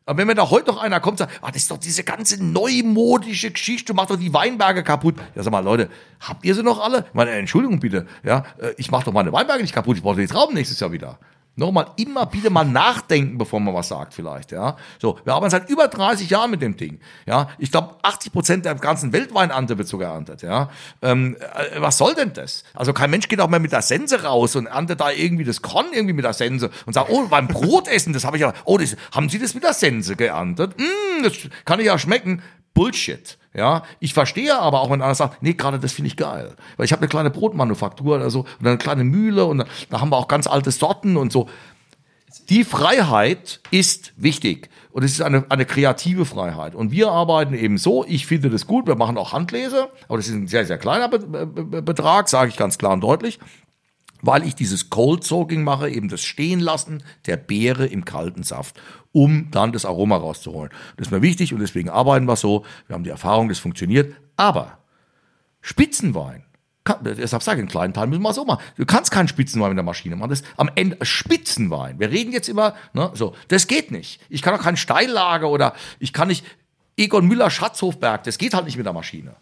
Aber 0.06 0.18
wenn 0.18 0.28
mir 0.28 0.36
da 0.36 0.50
heute 0.50 0.72
noch 0.72 0.82
einer 0.82 1.00
kommt 1.00 1.22
und 1.22 1.30
sagt, 1.30 1.40
ah, 1.44 1.52
das 1.52 1.62
ist 1.62 1.72
doch 1.72 1.78
diese 1.78 2.04
ganze 2.04 2.44
neumodische 2.44 3.52
Geschichte, 3.52 3.94
macht 3.94 4.10
doch 4.10 4.18
die 4.18 4.34
Weinberge 4.34 4.84
kaputt. 4.84 5.16
Ja, 5.36 5.44
sag 5.44 5.52
mal, 5.52 5.64
Leute, 5.64 5.90
habt 6.20 6.44
ihr 6.44 6.56
sie 6.56 6.64
noch 6.64 6.84
alle? 6.84 7.06
Meine 7.14 7.32
Entschuldigung 7.32 7.80
bitte, 7.80 8.08
ja, 8.24 8.44
äh, 8.58 8.74
ich 8.78 8.90
mach 8.90 9.04
doch 9.04 9.14
meine 9.14 9.32
Weinberge 9.32 9.62
nicht 9.62 9.76
kaputt, 9.76 9.98
ich 9.98 10.04
brauche 10.04 10.20
die 10.20 10.26
Trauben 10.26 10.56
nächstes 10.56 10.80
Jahr 10.80 10.92
wieder. 10.92 11.20
Nochmal 11.62 11.91
immer 11.97 12.34
wieder 12.34 12.50
mal 12.50 12.65
nachdenken, 12.65 13.38
bevor 13.38 13.60
man 13.60 13.76
was 13.76 13.89
sagt, 13.89 14.15
vielleicht, 14.15 14.52
ja. 14.52 14.78
So, 15.00 15.19
wir 15.24 15.34
arbeiten 15.34 15.52
seit 15.52 15.69
über 15.69 15.88
30 15.88 16.28
Jahren 16.28 16.50
mit 16.50 16.63
dem 16.63 16.76
Ding, 16.76 17.00
ja. 17.28 17.50
Ich 17.60 17.71
glaube, 17.71 17.97
80 18.02 18.34
Prozent 18.34 18.65
der 18.65 18.74
ganzen 18.74 19.13
Weltweinernte 19.13 19.78
wird 19.78 19.88
so 19.88 20.00
geerntet, 20.00 20.41
ja. 20.41 20.71
Ähm, 21.04 21.38
äh, 21.39 21.80
was 21.80 22.00
soll 22.00 22.15
denn 22.15 22.34
das? 22.34 22.63
Also 22.74 22.93
kein 22.93 23.12
Mensch 23.12 23.28
geht 23.28 23.39
auch 23.39 23.47
mehr 23.47 23.60
mit 23.60 23.71
der 23.71 23.84
Sense 23.84 24.24
raus 24.24 24.56
und 24.56 24.65
erntet 24.65 25.02
da 25.02 25.12
irgendwie 25.12 25.43
das 25.43 25.62
Korn 25.62 25.86
irgendwie 25.93 26.13
mit 26.13 26.26
der 26.26 26.34
Sense 26.34 26.71
und 26.88 26.93
sagt, 26.93 27.12
oh, 27.12 27.28
beim 27.28 27.47
Brotessen, 27.47 28.12
das 28.12 28.26
habe 28.26 28.38
ich 28.38 28.41
ja, 28.41 28.54
oh, 28.65 28.80
das, 28.80 28.95
haben 29.12 29.30
Sie 29.30 29.38
das 29.38 29.54
mit 29.54 29.63
der 29.63 29.74
Sense 29.74 30.15
geerntet? 30.15 30.80
Mm, 30.80 31.24
das 31.24 31.34
kann 31.65 31.80
ich 31.80 31.86
ja 31.86 32.00
schmecken. 32.00 32.41
Bullshit. 32.74 33.38
Ja, 33.54 33.84
ich 34.00 34.14
verstehe 34.14 34.58
aber 34.58 34.80
auch, 34.80 34.90
wenn 34.90 35.02
einer 35.02 35.16
sagt, 35.16 35.44
nee, 35.44 35.54
gerade 35.54 35.78
das 35.78 35.92
finde 35.92 36.08
ich 36.08 36.16
geil. 36.16 36.56
Weil 36.78 36.86
ich 36.86 36.94
habe 36.94 37.02
eine 37.02 37.10
kleine 37.10 37.30
Brotmanufaktur 37.30 38.16
oder 38.16 38.30
so 38.30 38.46
und 38.60 38.68
eine 38.68 38.78
kleine 38.78 39.04
Mühle 39.04 39.46
und 39.46 39.66
da 39.90 40.00
haben 40.00 40.10
wir 40.10 40.18
auch 40.18 40.30
ganz 40.30 40.48
alte 40.48 40.72
Sorten 40.72 41.18
und 41.18 41.34
so. 41.34 41.50
Die 42.50 42.64
Freiheit 42.64 43.60
ist 43.72 44.14
wichtig. 44.16 44.70
Und 44.92 45.04
es 45.04 45.14
ist 45.14 45.22
eine, 45.22 45.46
eine 45.50 45.66
kreative 45.66 46.26
Freiheit. 46.26 46.76
Und 46.76 46.92
wir 46.92 47.12
arbeiten 47.12 47.54
eben 47.54 47.78
so, 47.78 48.06
ich 48.06 48.26
finde 48.26 48.50
das 48.50 48.68
gut, 48.68 48.88
wir 48.88 48.96
machen 48.96 49.18
auch 49.18 49.32
Handlese, 49.32 49.90
aber 50.08 50.18
das 50.18 50.28
ist 50.28 50.34
ein 50.34 50.48
sehr, 50.48 50.66
sehr 50.66 50.78
kleiner 50.78 51.08
Be 51.08 51.20
Be 51.20 51.82
Betrag, 51.82 52.28
sage 52.28 52.50
ich 52.50 52.58
ganz 52.58 52.78
klar 52.78 52.94
und 52.94 53.02
deutlich, 53.02 53.40
weil 54.22 54.46
ich 54.46 54.56
dieses 54.56 54.90
Cold 54.90 55.24
Soaking 55.24 55.64
mache, 55.64 55.90
eben 55.90 56.10
das 56.10 56.24
Stehenlassen 56.24 57.04
der 57.26 57.38
Beere 57.38 57.86
im 57.86 58.06
kalten 58.06 58.44
Saft, 58.44 58.80
um 59.12 59.50
dann 59.52 59.71
das 59.71 59.86
Aroma 59.86 60.17
rauszuholen. 60.17 60.71
Das 60.97 61.08
ist 61.08 61.12
mir 61.12 61.21
wichtig 61.21 61.54
und 61.54 61.60
deswegen 61.60 61.89
arbeiten 61.89 62.26
wir 62.26 62.36
so. 62.36 62.65
Wir 62.88 62.95
haben 62.95 63.04
die 63.04 63.10
Erfahrung, 63.10 63.50
das 63.50 63.60
funktioniert. 63.60 64.15
Aber 64.38 64.78
Spitzenwein, 65.62 66.43
deshalb 67.02 67.43
sage 67.43 67.58
ich, 67.58 67.62
einen 67.62 67.69
kleinen 67.69 67.93
Teil 67.93 68.08
müssen 68.08 68.24
wir 68.24 68.34
so 68.34 68.45
machen. 68.45 68.63
Du 68.78 68.86
kannst 68.86 69.12
keinen 69.12 69.28
Spitzenwein 69.28 69.69
mit 69.69 69.78
der 69.78 69.84
Maschine 69.84 70.15
machen. 70.15 70.30
Das 70.30 70.43
am 70.58 70.69
Ende 70.76 71.04
Spitzenwein. 71.06 72.00
Wir 72.00 72.10
reden 72.10 72.32
jetzt 72.32 72.50
immer, 72.50 72.76
ne, 72.93 73.12
so, 73.13 73.36
das 73.50 73.67
geht 73.67 73.91
nicht. 73.91 74.21
Ich 74.30 74.41
kann 74.41 74.54
auch 74.54 74.63
kein 74.63 74.78
Steillager 74.78 75.50
oder 75.50 75.74
ich 76.00 76.13
kann 76.13 76.28
nicht 76.28 76.45
Egon 76.97 77.28
Müller 77.28 77.50
Schatzhofberg, 77.50 78.24
das 78.24 78.38
geht 78.38 78.54
halt 78.54 78.65
nicht 78.65 78.78
mit 78.78 78.86
der 78.86 78.93
Maschine. 78.93 79.36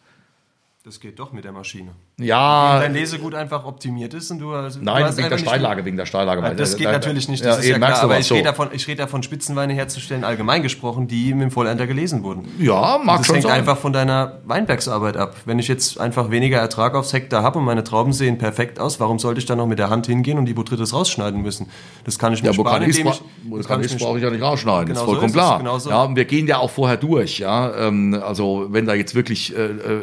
Das 0.84 0.99
geht 0.99 1.19
doch 1.19 1.34
mit 1.34 1.43
der 1.43 1.51
Maschine. 1.51 1.93
Ja. 2.19 2.75
Wenn 2.75 2.82
dein 2.82 2.93
Lesegut 2.93 3.34
einfach 3.34 3.65
optimiert 3.65 4.13
ist 4.13 4.29
und 4.32 4.39
du. 4.39 4.53
Also, 4.53 4.79
Nein, 4.82 5.03
du 5.03 5.08
wegen 5.10 5.15
der 5.17 5.25
einfach 5.25 5.38
nicht- 5.38 5.47
Steillage, 5.49 5.86
wegen 5.86 5.97
der 5.97 6.05
Steillage. 6.05 6.41
Ja, 6.41 6.53
das 6.53 6.71
Da- 6.71 6.77
geht 6.77 6.88
da- 6.88 6.91
natürlich 6.91 7.29
nicht, 7.29 7.43
das 7.45 7.55
ja, 7.55 7.60
ist 7.62 7.65
ja 7.65 7.69
eben, 7.71 7.77
klar. 7.79 7.89
merkst 7.89 8.03
du 8.03 8.05
Aber 8.08 8.19
ich 8.19 8.27
so. 8.27 8.34
rede, 8.36 8.45
davon, 8.45 8.67
ich 8.73 8.88
rede 8.88 8.97
davon, 8.97 9.23
Spitzenweine 9.23 9.73
herzustellen, 9.73 10.23
allgemein 10.23 10.62
gesprochen, 10.62 11.08
die 11.08 11.29
im 11.32 11.49
Vollender 11.51 11.88
gelesen 11.88 12.23
wurden. 12.23 12.45
Ja, 12.60 12.99
mag 13.03 13.17
das 13.19 13.27
schon 13.27 13.36
hängt 13.36 13.47
sein. 13.47 13.53
einfach 13.60 13.77
von 13.77 13.93
deiner 13.93 14.39
Weinbergsarbeit 14.45 15.17
ab. 15.17 15.36
Wenn 15.45 15.60
ich 15.60 15.67
jetzt 15.67 15.99
einfach 15.99 16.29
weniger 16.29 16.58
Ertrag 16.60 16.95
aufs 16.95 17.13
Hektar 17.13 17.41
habe 17.43 17.60
und 17.60 17.65
meine 17.65 17.84
Trauben 17.84 18.13
sehen 18.13 18.38
perfekt 18.38 18.79
aus, 18.79 18.99
warum 18.99 19.17
sollte 19.19 19.39
ich 19.39 19.45
dann 19.45 19.58
noch 19.58 19.67
mit 19.67 19.79
der 19.79 19.89
Hand 19.89 20.08
hingehen 20.08 20.38
und 20.38 20.45
die 20.45 20.53
Botrytis 20.53 20.93
rausschneiden 20.93 21.41
müssen? 21.41 21.67
Das 22.03 22.19
kann 22.19 22.34
ich 22.34 22.41
mir 22.43 22.49
Ja, 22.49 22.53
sparen, 22.53 22.84
ist, 22.84 22.97
indem 22.97 23.13
ich, 23.13 23.21
das 23.58 23.67
kann 23.67 23.82
ist, 23.82 23.93
ich 23.93 24.01
brauche 24.01 24.17
ich 24.17 24.23
ja 24.23 24.29
nicht 24.29 24.41
rausschneiden. 24.43 24.88
Genau 24.88 24.93
ist 24.93 24.99
so 24.99 25.05
vollkommen 25.05 25.25
ist 25.27 25.32
es, 25.32 25.38
klar. 25.41 25.58
genau 25.60 25.79
so. 25.79 25.89
Ja, 25.89 26.03
und 26.03 26.15
wir 26.15 26.25
gehen 26.25 26.47
ja 26.47 26.58
auch 26.58 26.69
vorher 26.69 26.97
durch, 26.97 27.39
ja. 27.39 27.73
Ähm, 27.88 28.21
also 28.25 28.67
wenn 28.69 28.86
da 28.86 28.93
jetzt 28.93 29.15
wirklich 29.15 29.55
äh, 29.55 29.62
äh, 29.65 30.01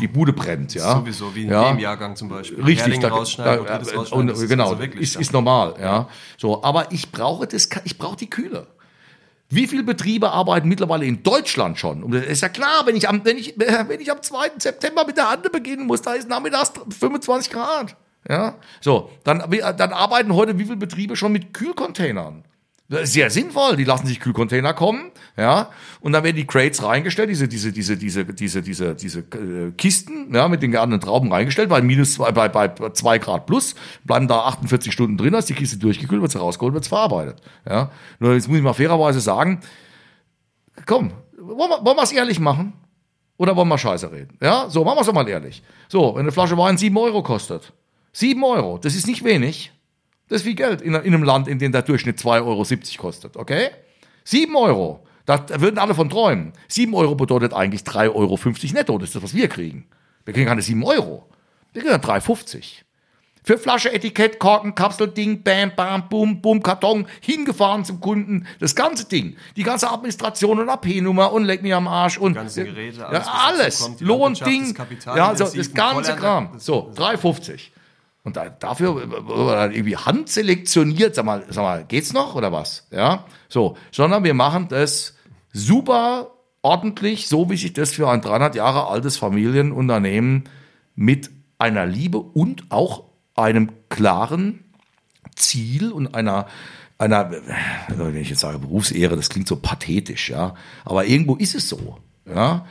die 0.00 0.08
Bude 0.08 0.32
brennt, 0.32 0.74
ja. 0.74 0.94
Sowieso, 0.96 1.17
wie 1.34 1.44
in 1.44 1.50
ja. 1.50 1.70
dem 1.70 1.78
Jahrgang 1.78 2.16
zum 2.16 2.28
Beispiel. 2.28 2.62
Richtig, 2.62 3.00
da, 3.00 3.08
rausschneiden, 3.08 3.64
da, 3.64 3.72
Botrytis 3.72 3.92
äh, 3.92 3.96
rausschneiden, 3.96 4.20
und, 4.20 4.26
das 4.28 4.42
ist 4.42 4.48
genau, 4.48 4.68
also 4.70 4.80
wirklich, 4.80 5.02
ist, 5.02 5.16
ist 5.16 5.32
normal, 5.32 5.74
ja. 5.80 6.08
So, 6.36 6.62
aber 6.62 6.92
ich 6.92 7.10
brauche 7.12 7.46
das, 7.46 7.68
ich 7.84 7.98
brauche 7.98 8.16
die 8.16 8.30
Kühle. 8.30 8.66
Wie 9.50 9.66
viele 9.66 9.82
Betriebe 9.82 10.30
arbeiten 10.30 10.68
mittlerweile 10.68 11.06
in 11.06 11.22
Deutschland 11.22 11.78
schon? 11.78 12.02
Und 12.02 12.12
das 12.12 12.26
ist 12.26 12.42
ja 12.42 12.50
klar, 12.50 12.86
wenn 12.86 12.96
ich 12.96 13.08
am, 13.08 13.24
wenn 13.24 13.38
ich, 13.38 13.54
wenn 13.58 14.00
ich 14.00 14.10
am 14.10 14.22
2. 14.22 14.52
September 14.58 15.04
mit 15.06 15.16
der 15.16 15.24
Ernte 15.24 15.50
beginnen 15.50 15.86
muss, 15.86 16.02
da 16.02 16.12
ist 16.12 16.28
nachmittags 16.28 16.72
25 16.98 17.52
Grad. 17.52 17.96
Ja, 18.28 18.56
so, 18.80 19.10
dann, 19.24 19.42
dann 19.50 19.92
arbeiten 19.92 20.34
heute 20.34 20.58
wie 20.58 20.64
viele 20.64 20.76
Betriebe 20.76 21.16
schon 21.16 21.32
mit 21.32 21.54
Kühlcontainern? 21.54 22.44
Sehr 22.90 23.28
sinnvoll, 23.28 23.76
die 23.76 23.84
lassen 23.84 24.06
sich 24.06 24.18
Kühlcontainer 24.18 24.72
kommen, 24.72 25.10
ja, 25.36 25.68
und 26.00 26.12
dann 26.12 26.24
werden 26.24 26.36
die 26.36 26.46
Crates 26.46 26.82
reingestellt, 26.82 27.28
diese, 27.28 27.46
diese, 27.46 27.70
diese, 27.70 27.98
diese, 27.98 28.24
diese, 28.24 28.62
diese, 28.62 28.94
diese 28.94 29.18
äh, 29.20 29.72
Kisten, 29.76 30.34
ja, 30.34 30.48
mit 30.48 30.62
den 30.62 30.70
geernten 30.70 30.98
Trauben 30.98 31.30
reingestellt, 31.30 31.68
bei 31.68 31.82
minus 31.82 32.14
zwei, 32.14 32.32
bei, 32.32 32.48
bei 32.48 32.68
zwei 32.92 33.18
Grad 33.18 33.44
plus, 33.44 33.74
bleiben 34.04 34.26
da 34.26 34.40
48 34.40 34.90
Stunden 34.90 35.18
drin, 35.18 35.34
ist 35.34 35.50
die 35.50 35.54
Kiste 35.54 35.76
durchgekühlt, 35.76 36.22
wird 36.22 36.32
sie 36.32 36.38
rausgeholt, 36.38 36.72
wird 36.72 36.86
verarbeitet, 36.86 37.42
ja. 37.68 37.90
Nur 38.20 38.32
jetzt 38.32 38.48
muss 38.48 38.56
ich 38.56 38.64
mal 38.64 38.72
fairerweise 38.72 39.20
sagen, 39.20 39.60
komm, 40.86 41.12
wollen 41.36 41.70
wir, 41.70 41.84
wollen 41.84 41.96
wir 41.96 42.02
es 42.02 42.12
ehrlich 42.12 42.40
machen? 42.40 42.72
Oder 43.36 43.54
wollen 43.54 43.68
wir 43.68 43.78
Scheiße 43.78 44.10
reden? 44.10 44.36
Ja, 44.42 44.70
so, 44.70 44.82
machen 44.84 44.96
wir 44.96 45.02
es 45.02 45.06
doch 45.06 45.14
mal 45.14 45.28
ehrlich. 45.28 45.62
So, 45.88 46.14
wenn 46.14 46.22
eine 46.22 46.32
Flasche 46.32 46.56
Wein 46.56 46.78
sieben 46.78 46.96
Euro 46.96 47.22
kostet, 47.22 47.72
sieben 48.12 48.42
Euro, 48.44 48.78
das 48.78 48.94
ist 48.94 49.06
nicht 49.06 49.24
wenig. 49.24 49.72
Das 50.28 50.38
ist 50.38 50.42
viel 50.44 50.54
Geld 50.54 50.82
in, 50.82 50.94
in 50.94 51.14
einem 51.14 51.22
Land, 51.22 51.48
in 51.48 51.58
dem 51.58 51.72
der 51.72 51.82
Durchschnitt 51.82 52.18
2,70 52.18 52.44
Euro 52.44 52.64
kostet, 52.98 53.36
okay? 53.36 53.70
7 54.24 54.54
Euro. 54.56 55.06
Da, 55.24 55.44
würden 55.60 55.78
alle 55.78 55.94
von 55.94 56.08
träumen. 56.08 56.52
7 56.68 56.94
Euro 56.94 57.14
bedeutet 57.14 57.52
eigentlich 57.52 57.82
3,50 57.82 58.14
Euro 58.14 58.38
netto. 58.72 58.98
Das 58.98 59.10
ist 59.10 59.16
das, 59.16 59.22
was 59.22 59.34
wir 59.34 59.48
kriegen. 59.48 59.86
Wir 60.24 60.34
kriegen 60.34 60.46
keine 60.46 60.62
7 60.62 60.82
Euro. 60.84 61.28
Wir 61.72 61.82
kriegen 61.82 61.94
3,50. 61.94 62.82
Für 63.44 63.56
Flasche, 63.56 63.92
Etikett, 63.92 64.38
Korken, 64.38 64.74
Kapsel, 64.74 65.08
Ding, 65.08 65.42
Bam, 65.42 65.72
Bam, 65.74 66.08
Bum, 66.08 66.42
Bum, 66.42 66.62
Karton, 66.62 67.06
hingefahren 67.20 67.84
zum 67.84 68.00
Kunden. 68.00 68.46
Das 68.60 68.74
ganze 68.74 69.06
Ding. 69.06 69.36
Die 69.56 69.62
ganze 69.62 69.90
Administration 69.90 70.60
und 70.60 70.68
AP-Nummer 70.68 71.32
und 71.32 71.44
leck 71.44 71.62
mir 71.62 71.76
am 71.76 71.88
Arsch 71.88 72.18
und 72.18 72.34
ganzen 72.34 72.66
Geräte, 72.66 73.06
alles, 73.06 73.26
ja, 73.26 73.32
alles. 73.32 73.96
die 73.96 74.04
Lohn, 74.04 74.34
Ding. 74.34 74.64
das 74.64 74.74
Kapital, 74.74 75.16
Ja, 75.16 75.34
so, 75.34 75.44
das 75.44 75.72
ganze 75.72 76.14
Kram. 76.16 76.58
So, 76.58 76.90
3,50. 76.94 77.70
Und 78.24 78.36
da, 78.36 78.48
dafür 78.48 79.02
äh, 79.02 79.74
irgendwie 79.74 79.96
handselektioniert, 79.96 81.14
sag 81.14 81.24
mal, 81.24 81.44
sag 81.48 81.62
mal, 81.62 81.84
geht's 81.84 82.12
noch 82.12 82.34
oder 82.34 82.52
was? 82.52 82.86
Ja, 82.90 83.24
so, 83.48 83.76
sondern 83.90 84.24
wir 84.24 84.34
machen 84.34 84.68
das 84.68 85.16
super 85.52 86.32
ordentlich, 86.62 87.28
so 87.28 87.48
wie 87.48 87.56
sich 87.56 87.72
das 87.72 87.92
für 87.92 88.08
ein 88.08 88.20
300 88.20 88.54
Jahre 88.54 88.88
altes 88.88 89.16
Familienunternehmen 89.16 90.44
mit 90.94 91.30
einer 91.58 91.86
Liebe 91.86 92.18
und 92.18 92.70
auch 92.70 93.04
einem 93.34 93.70
klaren 93.88 94.64
Ziel 95.36 95.92
und 95.92 96.14
einer 96.14 96.46
einer, 96.98 97.30
also 97.86 98.06
wenn 98.06 98.16
ich 98.16 98.30
jetzt 98.30 98.40
sage 98.40 98.58
Berufsehre, 98.58 99.16
das 99.16 99.28
klingt 99.28 99.46
so 99.46 99.56
pathetisch, 99.56 100.30
ja, 100.30 100.54
aber 100.84 101.06
irgendwo 101.06 101.36
ist 101.36 101.54
es 101.54 101.68
so, 101.68 101.98
ja. 102.26 102.66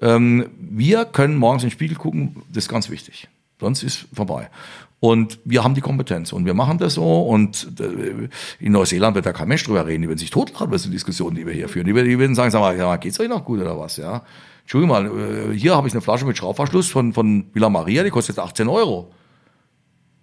Ähm, 0.00 0.50
wir 0.58 1.04
können 1.04 1.36
morgens 1.36 1.62
in 1.62 1.68
den 1.68 1.74
Spiegel 1.74 1.96
gucken, 1.96 2.42
das 2.48 2.64
ist 2.64 2.68
ganz 2.68 2.90
wichtig. 2.90 3.28
Sonst 3.60 3.82
ist 3.82 4.06
vorbei. 4.12 4.50
Und 4.98 5.38
wir 5.44 5.64
haben 5.64 5.74
die 5.74 5.80
Kompetenz 5.80 6.32
und 6.32 6.44
wir 6.44 6.52
machen 6.54 6.76
das 6.78 6.94
so. 6.94 7.22
Und 7.22 7.68
äh, 7.80 8.28
in 8.58 8.72
Neuseeland 8.72 9.14
wird 9.14 9.24
da 9.26 9.32
kein 9.32 9.48
Mensch 9.48 9.64
drüber 9.64 9.86
reden. 9.86 10.02
Die 10.02 10.08
werden 10.08 10.18
sich 10.18 10.30
totlachen, 10.30 10.70
was 10.70 10.82
die 10.82 10.90
Diskussionen, 10.90 11.36
die 11.36 11.46
wir 11.46 11.54
hier 11.54 11.68
führen. 11.68 11.86
Die, 11.86 11.94
werden- 11.94 12.34
sagen, 12.34 12.50
sag 12.50 12.60
mal, 12.60 12.76
ja, 12.76 12.96
geht's 12.96 13.18
euch 13.18 13.28
noch 13.28 13.44
gut 13.44 13.60
oder 13.60 13.78
was? 13.78 13.96
Ja. 13.96 14.22
Entschuldigung 14.62 14.94
mal, 14.94 15.06
äh, 15.06 15.56
hier 15.56 15.74
habe 15.74 15.88
ich 15.88 15.94
eine 15.94 16.02
Flasche 16.02 16.26
mit 16.26 16.36
Schraubverschluss 16.36 16.88
von, 16.88 17.12
von 17.14 17.46
Villa 17.54 17.70
Maria, 17.70 18.02
die 18.04 18.10
kostet 18.10 18.36
jetzt 18.36 18.44
18 18.44 18.68
Euro. 18.68 19.10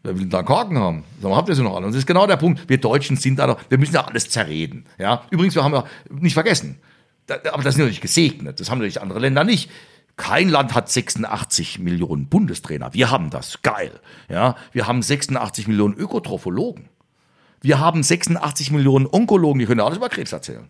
Wer 0.04 0.14
will 0.14 0.22
denn 0.22 0.30
da 0.30 0.38
einen 0.40 0.48
Korken 0.48 0.78
haben? 0.78 1.04
Sag 1.22 1.30
mal, 1.32 1.38
habt 1.38 1.50
ihr 1.50 1.56
sie 1.56 1.64
noch 1.64 1.76
alle? 1.76 1.88
Und 1.88 1.92
das 1.92 2.00
ist 2.00 2.06
genau 2.06 2.28
der 2.28 2.38
Punkt. 2.38 2.70
Wir 2.70 2.78
Deutschen 2.78 3.18
sind 3.18 3.40
da 3.40 3.48
noch, 3.48 3.58
wir 3.70 3.78
müssen 3.78 3.96
ja 3.96 4.06
alles 4.06 4.30
zerreden. 4.30 4.86
Ja? 5.00 5.24
Übrigens, 5.32 5.56
wir 5.56 5.64
haben 5.64 5.74
ja 5.74 5.84
nicht 6.12 6.34
vergessen, 6.36 6.78
aber 7.52 7.64
das 7.64 7.74
sind 7.76 7.84
natürlich 7.84 8.00
gesegnet. 8.00 8.60
Das 8.60 8.70
haben 8.70 8.78
natürlich 8.78 9.02
andere 9.02 9.20
Länder 9.20 9.44
nicht. 9.44 9.70
Kein 10.18 10.50
Land 10.50 10.74
hat 10.74 10.90
86 10.90 11.80
Millionen 11.80 12.28
Bundestrainer. 12.28 12.94
Wir 12.94 13.12
haben 13.12 13.30
das. 13.30 13.62
Geil. 13.62 14.00
Ja? 14.30 14.56
Wir 14.72 14.88
haben 14.88 15.02
86 15.02 15.68
Millionen 15.68 15.94
Ökotrophologen. 15.96 16.90
Wir 17.62 17.80
haben 17.80 18.04
86 18.04 18.72
Millionen 18.72 19.08
Onkologen, 19.08 19.60
die 19.60 19.66
können 19.66 19.80
ja 19.80 19.86
alles 19.86 19.98
über 19.98 20.10
Krebs 20.10 20.32
erzählen. 20.32 20.68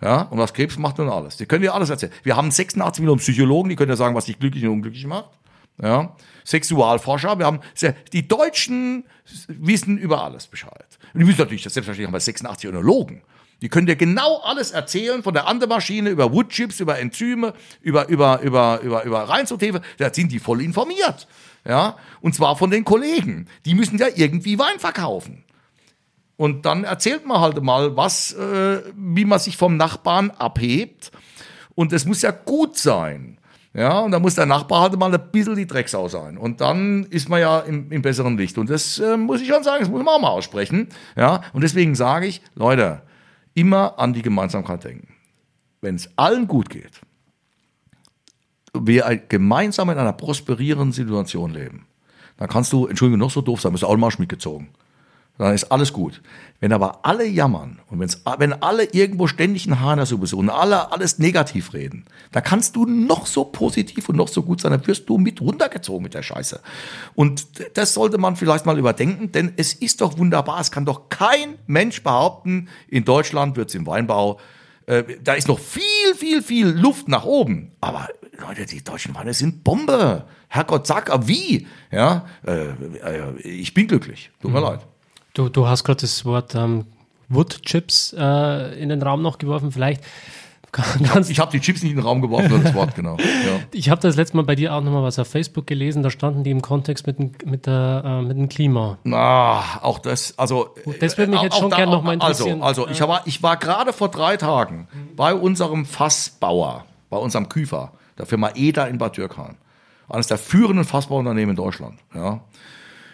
Ja, 0.00 0.22
und 0.22 0.38
was 0.38 0.52
Krebs 0.52 0.78
macht 0.78 0.98
und 1.00 1.08
alles. 1.08 1.36
Die 1.36 1.46
können 1.46 1.62
dir 1.62 1.74
alles 1.74 1.90
erzählen. 1.90 2.12
Wir 2.22 2.36
haben 2.36 2.50
86 2.52 3.00
Millionen 3.00 3.20
Psychologen, 3.20 3.68
die 3.68 3.74
können 3.76 3.90
ja 3.90 3.96
sagen, 3.96 4.14
was 4.14 4.26
dich 4.26 4.38
glücklich 4.38 4.64
und 4.64 4.70
unglücklich 4.70 5.06
macht. 5.06 5.30
Ja, 5.80 6.14
Sexualforscher, 6.44 7.38
wir 7.38 7.46
haben, 7.46 7.60
sehr- 7.74 7.94
die 8.12 8.26
Deutschen 8.26 9.04
wissen 9.48 9.96
über 9.98 10.22
alles 10.24 10.46
Bescheid. 10.48 10.86
Und 11.14 11.20
die 11.20 11.26
wissen 11.28 11.38
natürlich, 11.40 11.62
selbstverständlich 11.62 12.06
haben 12.06 12.14
wir 12.14 12.20
86 12.20 12.68
Önologen. 12.70 13.22
Die 13.60 13.68
können 13.68 13.86
dir 13.86 13.96
genau 13.96 14.40
alles 14.44 14.70
erzählen, 14.70 15.22
von 15.22 15.34
der 15.34 15.48
Andemaschine 15.48 16.10
über 16.10 16.32
Woodchips, 16.32 16.78
über 16.80 16.98
Enzyme, 16.98 17.54
über, 17.80 18.08
über, 18.08 18.40
über, 18.40 18.80
über, 18.82 19.04
über 19.04 19.28
Reinzuchthefe. 19.28 19.80
Da 19.98 20.12
sind 20.14 20.30
die 20.30 20.38
voll 20.38 20.62
informiert. 20.62 21.26
Ja, 21.66 21.96
und 22.20 22.34
zwar 22.34 22.56
von 22.56 22.70
den 22.70 22.84
Kollegen. 22.84 23.48
Die 23.64 23.74
müssen 23.74 23.98
ja 23.98 24.06
irgendwie 24.14 24.58
Wein 24.58 24.78
verkaufen. 24.78 25.44
Und 26.36 26.66
dann 26.66 26.84
erzählt 26.84 27.26
man 27.26 27.40
halt 27.40 27.60
mal, 27.62 27.96
was, 27.96 28.32
äh, 28.32 28.80
wie 28.94 29.24
man 29.24 29.40
sich 29.40 29.56
vom 29.56 29.76
Nachbarn 29.76 30.30
abhebt. 30.30 31.10
Und 31.74 31.92
es 31.92 32.06
muss 32.06 32.22
ja 32.22 32.30
gut 32.30 32.76
sein. 32.78 33.38
Ja, 33.74 34.00
und 34.00 34.12
da 34.12 34.18
muss 34.18 34.36
der 34.36 34.46
Nachbar 34.46 34.82
halt 34.82 34.98
mal 34.98 35.12
ein 35.12 35.30
bisschen 35.30 35.56
die 35.56 35.66
Drecksau 35.66 36.08
sein. 36.08 36.38
Und 36.38 36.60
dann 36.60 37.04
ist 37.10 37.28
man 37.28 37.40
ja 37.40 37.60
im, 37.60 37.90
im 37.90 38.02
besseren 38.02 38.38
Licht. 38.38 38.56
Und 38.56 38.70
das 38.70 38.98
äh, 38.98 39.16
muss 39.16 39.40
ich 39.40 39.48
schon 39.48 39.62
sagen, 39.62 39.80
das 39.80 39.90
muss 39.90 40.02
man 40.02 40.14
auch 40.14 40.20
mal 40.20 40.30
aussprechen. 40.30 40.88
Ja, 41.16 41.42
und 41.52 41.62
deswegen 41.62 41.94
sage 41.94 42.26
ich, 42.26 42.40
Leute, 42.54 43.02
immer 43.58 43.98
an 43.98 44.12
die 44.12 44.22
Gemeinsamkeit 44.22 44.84
denken. 44.84 45.08
Wenn 45.80 45.94
es 45.96 46.08
allen 46.16 46.46
gut 46.46 46.70
geht, 46.70 47.00
wir 48.74 49.06
ein- 49.06 49.22
gemeinsam 49.28 49.90
in 49.90 49.98
einer 49.98 50.12
prosperierenden 50.12 50.92
Situation 50.92 51.52
leben, 51.52 51.86
dann 52.36 52.48
kannst 52.48 52.72
du, 52.72 52.86
Entschuldigung, 52.86 53.18
noch 53.18 53.30
so 53.30 53.40
doof 53.40 53.60
sein, 53.60 53.72
bist 53.72 53.84
auch 53.84 53.96
mal 53.96 54.12
mitgezogen 54.18 54.68
dann 55.38 55.54
ist 55.54 55.70
alles 55.70 55.92
gut. 55.92 56.20
Wenn 56.60 56.72
aber 56.72 57.04
alle 57.04 57.24
jammern 57.24 57.78
und 57.88 58.00
wenn's, 58.00 58.22
wenn 58.38 58.52
alle 58.52 58.84
irgendwo 58.84 59.28
ständig 59.28 59.66
einen 59.66 59.80
Hahn 59.80 59.98
dazu 59.98 60.18
besuchen, 60.18 60.50
alle 60.50 60.90
alles 60.90 61.18
negativ 61.18 61.72
reden, 61.72 62.04
dann 62.32 62.42
kannst 62.42 62.74
du 62.74 62.84
noch 62.84 63.26
so 63.26 63.44
positiv 63.44 64.08
und 64.08 64.16
noch 64.16 64.26
so 64.26 64.42
gut 64.42 64.60
sein, 64.60 64.72
dann 64.72 64.86
wirst 64.86 65.08
du 65.08 65.18
mit 65.18 65.40
runtergezogen 65.40 66.02
mit 66.02 66.14
der 66.14 66.24
Scheiße. 66.24 66.60
Und 67.14 67.46
das 67.74 67.94
sollte 67.94 68.18
man 68.18 68.34
vielleicht 68.34 68.66
mal 68.66 68.78
überdenken, 68.78 69.30
denn 69.30 69.52
es 69.56 69.72
ist 69.72 70.00
doch 70.00 70.18
wunderbar. 70.18 70.60
Es 70.60 70.72
kann 70.72 70.84
doch 70.84 71.08
kein 71.08 71.54
Mensch 71.68 72.02
behaupten, 72.02 72.68
in 72.88 73.04
Deutschland 73.04 73.56
wird 73.56 73.68
es 73.68 73.76
im 73.76 73.86
Weinbau 73.86 74.40
äh, 74.86 75.04
da 75.22 75.34
ist 75.34 75.48
noch 75.48 75.58
viel, 75.58 76.14
viel, 76.16 76.42
viel 76.42 76.66
Luft 76.66 77.08
nach 77.08 77.24
oben. 77.24 77.72
Aber 77.82 78.08
Leute, 78.38 78.64
die 78.64 78.82
deutschen 78.82 79.14
Weine 79.14 79.34
sind 79.34 79.62
Bombe. 79.62 80.24
Herrgott, 80.48 80.86
sag 80.86 81.10
aber 81.10 81.28
wie. 81.28 81.66
Ja, 81.90 82.24
äh, 82.46 82.68
äh, 82.70 83.38
ich 83.42 83.74
bin 83.74 83.86
glücklich. 83.86 84.30
Tut 84.40 84.50
mir 84.50 84.60
leid. 84.60 84.86
Du, 85.38 85.48
du 85.48 85.68
hast 85.68 85.84
gerade 85.84 86.00
das 86.00 86.24
Wort 86.24 86.56
ähm, 86.56 86.84
Woodchips 87.28 88.12
äh, 88.18 88.82
in 88.82 88.88
den 88.88 89.00
Raum 89.00 89.22
noch 89.22 89.38
geworfen. 89.38 89.70
Vielleicht 89.70 90.02
ich 91.28 91.38
habe 91.38 91.52
die 91.52 91.60
Chips 91.60 91.82
nicht 91.82 91.92
in 91.92 91.96
den 91.96 92.04
Raum 92.04 92.20
geworfen, 92.20 92.60
das 92.62 92.74
Wort, 92.74 92.96
genau. 92.96 93.16
Ja. 93.16 93.60
Ich 93.72 93.88
habe 93.88 94.02
das 94.02 94.16
letzte 94.16 94.36
Mal 94.36 94.42
bei 94.42 94.56
dir 94.56 94.74
auch 94.74 94.82
nochmal 94.82 95.04
was 95.04 95.18
auf 95.18 95.28
Facebook 95.28 95.66
gelesen, 95.66 96.02
da 96.02 96.10
standen 96.10 96.42
die 96.42 96.50
im 96.50 96.60
Kontext 96.60 97.06
mit, 97.06 97.20
dem, 97.20 97.30
mit, 97.44 97.66
der, 97.66 98.02
äh, 98.04 98.22
mit 98.22 98.36
dem 98.36 98.48
Klima. 98.48 98.98
Ah, 99.10 99.78
auch 99.80 100.00
das, 100.00 100.36
also. 100.38 100.74
Das 101.00 101.16
würde 101.16 101.30
mich 101.30 101.40
jetzt 101.40 101.56
schon 101.56 101.70
gerne 101.70 101.92
nochmal 101.92 102.16
also, 102.20 102.44
interessieren. 102.44 102.62
Also, 102.62 102.86
also 102.86 102.92
ich, 102.92 103.08
war, 103.08 103.22
ich 103.24 103.42
war 103.42 103.56
gerade 103.56 103.92
vor 103.92 104.08
drei 104.08 104.36
Tagen 104.36 104.88
bei 105.16 105.32
unserem 105.32 105.86
Fassbauer, 105.86 106.84
bei 107.10 107.16
unserem 107.16 107.48
Küfer, 107.48 107.92
der 108.18 108.26
Firma 108.26 108.50
EDA 108.56 108.86
in 108.86 108.98
Bad 108.98 109.16
Dürkheim. 109.16 109.54
Eines 110.08 110.26
der 110.26 110.38
führenden 110.38 110.84
Fassbauunternehmen 110.84 111.50
in 111.50 111.56
Deutschland, 111.56 112.00
ja. 112.12 112.40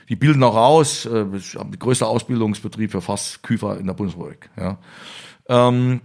Die 0.08 0.16
bilden 0.16 0.42
auch 0.42 0.56
aus, 0.56 1.06
äh, 1.06 1.26
haben 1.56 1.72
die 1.72 1.78
größte 1.78 2.06
Ausbildungsbetrieb 2.06 2.90
für 2.90 3.00
Fassküfer 3.00 3.78
in 3.78 3.86
der 3.86 3.94
Bundesrepublik, 3.94 4.50
ja. 4.56 4.78
Ähm, 5.48 6.00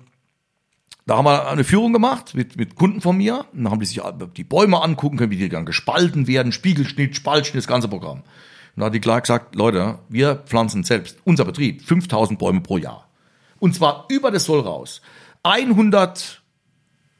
da 1.10 1.18
haben 1.18 1.26
wir 1.26 1.48
eine 1.48 1.64
Führung 1.64 1.92
gemacht 1.92 2.36
mit, 2.36 2.56
mit 2.56 2.76
Kunden 2.76 3.02
von 3.02 3.18
mir. 3.18 3.46
Und 3.52 3.64
dann 3.64 3.72
haben 3.72 3.80
die 3.80 3.88
sich 3.88 4.00
die 4.38 4.44
Bäume 4.44 4.80
angucken 4.84 5.18
können, 5.18 5.32
wie 5.32 5.38
die 5.38 5.50
dann 5.50 5.66
gespalten 5.66 6.28
werden, 6.28 6.52
Spiegelschnitt, 6.52 7.16
Spaltschnitt, 7.16 7.64
das 7.64 7.68
ganze 7.68 7.88
Programm. 7.88 8.20
Und 8.20 8.82
da 8.82 8.86
hat 8.86 8.94
die 8.94 9.00
klar 9.00 9.20
gesagt, 9.20 9.56
Leute, 9.56 9.98
wir 10.08 10.36
pflanzen 10.36 10.84
selbst, 10.84 11.18
unser 11.24 11.46
Betrieb, 11.46 11.82
5000 11.82 12.38
Bäume 12.38 12.62
pro 12.62 12.78
Jahr. 12.78 13.10
Und 13.58 13.74
zwar 13.74 14.06
über 14.10 14.30
das 14.30 14.46
Soll 14.46 14.60
raus. 14.60 15.02
100 15.42 16.39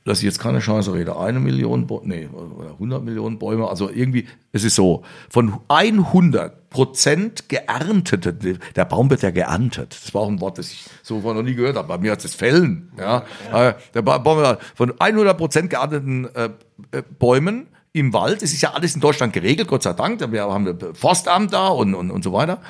dass 0.10 0.20
ich 0.20 0.24
jetzt 0.26 0.40
keine 0.40 0.58
Chance 0.58 0.96
rede, 0.96 1.18
eine 1.20 1.40
Million, 1.40 1.88
nee, 2.04 2.28
100 2.74 3.04
Millionen 3.04 3.38
Bäume, 3.38 3.70
also 3.70 3.92
irgendwie, 3.92 4.28
es 4.52 4.64
ist 4.64 4.74
so, 4.74 5.04
von 5.30 5.60
100 5.68 6.72
Prozent 6.72 7.48
geerntete, 7.48 8.34
der 8.76 8.86
Baum 8.86 9.12
wird 9.12 9.22
ja 9.22 9.30
geerntet, 9.30 9.96
das 10.04 10.12
war 10.16 10.24
auch 10.24 10.28
ein 10.28 10.42
Wort, 10.42 10.58
das 10.58 10.72
ich 10.72 10.86
so 11.04 11.20
noch 11.20 11.44
nie 11.44 11.54
gehört 11.54 11.76
habe, 11.76 11.88
bei 11.88 12.00
mir 12.00 12.14
hat 12.14 12.26
es 12.26 12.34
Fällen, 12.34 12.92
ja, 12.98 13.24
ja. 13.52 13.70
Äh, 13.70 13.76
der 13.94 14.02
Baum, 14.02 14.58
von 14.74 15.00
100 15.00 15.38
Prozent 15.38 15.70
geernteten 15.70 16.26
äh, 16.34 16.50
äh, 16.92 17.04
Bäumen 17.20 17.68
im 17.94 18.12
Wald, 18.12 18.42
es 18.42 18.52
ist 18.52 18.62
ja 18.62 18.74
alles 18.74 18.96
in 18.96 19.02
Deutschland 19.02 19.32
geregelt, 19.32 19.68
Gott 19.68 19.84
sei 19.84 19.94
Dank, 19.94 20.20
wir 20.32 20.42
haben 20.42 20.68
ein 20.68 20.96
Forstamt 20.96 21.54
da 21.54 21.68
und, 21.68 21.94
und, 21.94 22.10
und 22.10 22.24
so 22.24 22.34
weiter, 22.34 22.62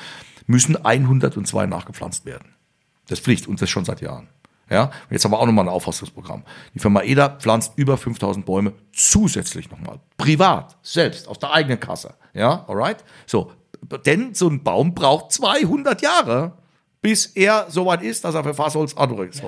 müssen 0.45 0.75
102 0.75 1.67
nachgepflanzt 1.67 2.25
werden. 2.25 2.49
Das 3.07 3.19
ist 3.19 3.23
Pflicht 3.23 3.47
und 3.47 3.61
das 3.61 3.69
schon 3.69 3.85
seit 3.85 4.01
Jahren. 4.01 4.27
Ja, 4.70 4.91
jetzt 5.09 5.26
haben 5.26 5.32
wir 5.32 5.39
auch 5.39 5.45
nochmal 5.45 5.65
ein 5.65 5.70
Aufforstungsprogramm. 5.70 6.43
Die 6.74 6.80
Firma 6.80 7.01
EDA 7.01 7.30
pflanzt 7.30 7.74
über 7.76 7.97
5000 7.97 8.45
Bäume 8.45 8.74
zusätzlich 8.93 9.70
nochmal. 9.72 9.99
Privat, 10.17 10.78
selbst, 10.84 11.28
aus 11.28 11.39
der 11.39 11.51
eigenen 11.51 11.80
Kasse. 11.80 12.13
Ja, 12.34 12.65
alright? 12.67 13.03
So. 13.26 13.51
Denn 14.05 14.34
so 14.34 14.49
ein 14.49 14.61
Baum 14.63 14.93
braucht 14.93 15.32
200 15.32 16.01
Jahre 16.01 16.59
bis 17.02 17.28
er 17.28 17.68
soweit 17.70 18.02
ist, 18.02 18.26
dass 18.26 18.36
er 18.36 18.43
für 18.43 18.54
Fassholz 18.54 18.93
anrückt. 18.95 19.41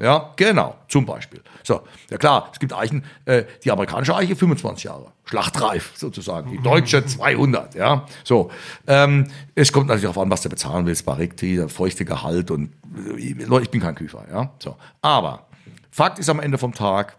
Ja, 0.00 0.32
genau, 0.36 0.76
zum 0.88 1.04
Beispiel. 1.04 1.42
So, 1.64 1.82
ja 2.08 2.18
klar, 2.18 2.50
es 2.52 2.60
gibt 2.60 2.72
Eichen, 2.72 3.04
äh, 3.24 3.44
die 3.64 3.70
amerikanische 3.70 4.14
Eiche 4.14 4.36
25 4.36 4.84
Jahre, 4.84 5.12
schlachtreif 5.24 5.92
sozusagen, 5.96 6.52
die 6.52 6.62
deutsche 6.62 7.04
200, 7.04 7.74
ja. 7.74 8.06
So, 8.22 8.50
ähm, 8.86 9.26
es 9.56 9.72
kommt 9.72 9.88
natürlich 9.88 10.04
darauf 10.04 10.18
an, 10.18 10.30
was 10.30 10.42
du 10.42 10.48
bezahlen 10.48 10.86
willst, 10.86 11.04
Barrikti, 11.04 11.56
der 11.56 11.68
feuchte 11.68 12.04
Gehalt 12.04 12.52
und 12.52 12.72
äh, 12.96 13.32
Leute, 13.44 13.64
ich 13.64 13.70
bin 13.70 13.80
kein 13.80 13.96
Küfer, 13.96 14.24
ja. 14.30 14.52
So, 14.60 14.76
aber 15.02 15.48
Fakt 15.90 16.20
ist 16.20 16.28
am 16.28 16.38
Ende 16.38 16.58
vom 16.58 16.74
Tag, 16.74 17.16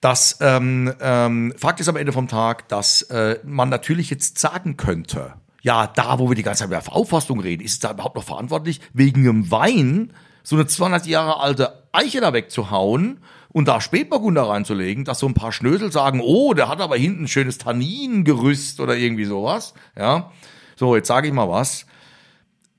dass 0.00 0.38
ähm, 0.40 0.94
ähm, 1.00 1.54
Fakt 1.56 1.80
ist 1.80 1.88
am 1.88 1.96
Ende 1.96 2.12
vom 2.12 2.28
Tag, 2.28 2.68
dass 2.68 3.02
äh, 3.02 3.38
man 3.44 3.68
natürlich 3.68 4.10
jetzt 4.10 4.38
sagen 4.38 4.76
könnte, 4.76 5.34
ja, 5.62 5.86
da, 5.86 6.18
wo 6.18 6.28
wir 6.28 6.36
die 6.36 6.42
ganze 6.42 6.60
Zeit 6.60 6.68
über 6.68 6.94
Auffassung 6.94 7.40
reden, 7.40 7.62
ist 7.62 7.72
es 7.72 7.78
da 7.80 7.92
überhaupt 7.92 8.16
noch 8.16 8.24
verantwortlich, 8.24 8.80
wegen 8.92 9.20
einem 9.20 9.50
Wein 9.50 10.12
so 10.42 10.56
eine 10.56 10.66
200 10.66 11.06
Jahre 11.06 11.40
alte 11.40 11.84
Eiche 11.92 12.20
da 12.20 12.32
wegzuhauen 12.32 13.18
und 13.50 13.68
da 13.68 13.80
Spätburgunder 13.80 14.42
reinzulegen, 14.42 15.04
dass 15.04 15.18
so 15.18 15.26
ein 15.26 15.34
paar 15.34 15.52
Schnösel 15.52 15.92
sagen, 15.92 16.20
oh, 16.22 16.54
der 16.54 16.68
hat 16.68 16.80
aber 16.80 16.96
hinten 16.96 17.24
ein 17.24 17.28
schönes 17.28 17.58
Tanningerüst 17.58 18.80
oder 18.80 18.96
irgendwie 18.96 19.24
sowas. 19.24 19.74
Ja, 19.98 20.30
so, 20.76 20.96
jetzt 20.96 21.08
sage 21.08 21.28
ich 21.28 21.34
mal 21.34 21.48
was. 21.48 21.86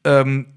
Ähm, 0.03 0.47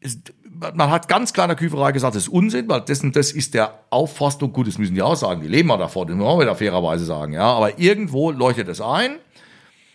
ist, 0.00 0.32
man 0.74 0.90
hat 0.90 1.08
ganz 1.08 1.32
klar 1.32 1.46
in 1.46 1.50
der 1.50 1.56
Küferei 1.56 1.92
gesagt, 1.92 2.14
das 2.14 2.24
ist 2.24 2.28
Unsinn, 2.28 2.68
weil 2.68 2.82
das 2.82 3.02
und 3.02 3.16
das 3.16 3.32
ist 3.32 3.54
der 3.54 3.80
Auffassung, 3.90 4.52
gut, 4.52 4.68
das 4.68 4.78
müssen 4.78 4.94
die 4.94 5.02
auch 5.02 5.16
sagen, 5.16 5.40
die 5.40 5.48
leben 5.48 5.70
ja 5.70 5.76
davor, 5.76 6.06
das 6.06 6.14
man 6.14 6.26
auch 6.26 6.40
wieder 6.40 6.54
fairerweise 6.54 7.04
sagen, 7.04 7.32
ja, 7.32 7.46
aber 7.52 7.78
irgendwo 7.78 8.30
leuchtet 8.30 8.68
es 8.68 8.80
ein 8.80 9.16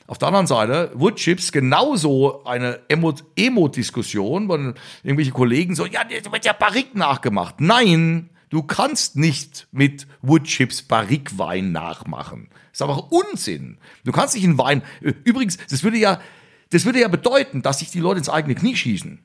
auf 0.07 0.17
der 0.17 0.29
anderen 0.29 0.47
Seite, 0.47 0.91
Woodchips 0.93 1.51
genauso 1.51 2.43
eine 2.45 2.79
Emo-Diskussion, 2.87 4.47
wo 4.47 4.55
irgendwelche 5.03 5.31
Kollegen 5.31 5.75
so, 5.75 5.85
ja, 5.85 6.01
da 6.03 6.31
wird 6.31 6.45
ja 6.45 6.53
Barrique 6.53 6.97
nachgemacht. 6.97 7.59
Nein, 7.59 8.29
du 8.49 8.63
kannst 8.63 9.17
nicht 9.17 9.67
mit 9.71 10.07
Woodchips 10.21 10.83
Barrique-Wein 10.83 11.73
nachmachen. 11.73 12.47
Das 12.71 12.79
ist 12.79 12.81
einfach 12.83 13.11
Unsinn. 13.11 13.79
Du 14.05 14.13
kannst 14.13 14.35
nicht 14.35 14.45
einen 14.45 14.57
Wein, 14.57 14.81
übrigens, 15.01 15.57
das 15.69 15.83
würde 15.83 15.97
ja, 15.97 16.21
das 16.69 16.85
würde 16.85 17.01
ja 17.01 17.09
bedeuten, 17.09 17.61
dass 17.61 17.79
sich 17.79 17.91
die 17.91 17.99
Leute 17.99 18.19
ins 18.19 18.29
eigene 18.29 18.55
Knie 18.55 18.77
schießen. 18.77 19.19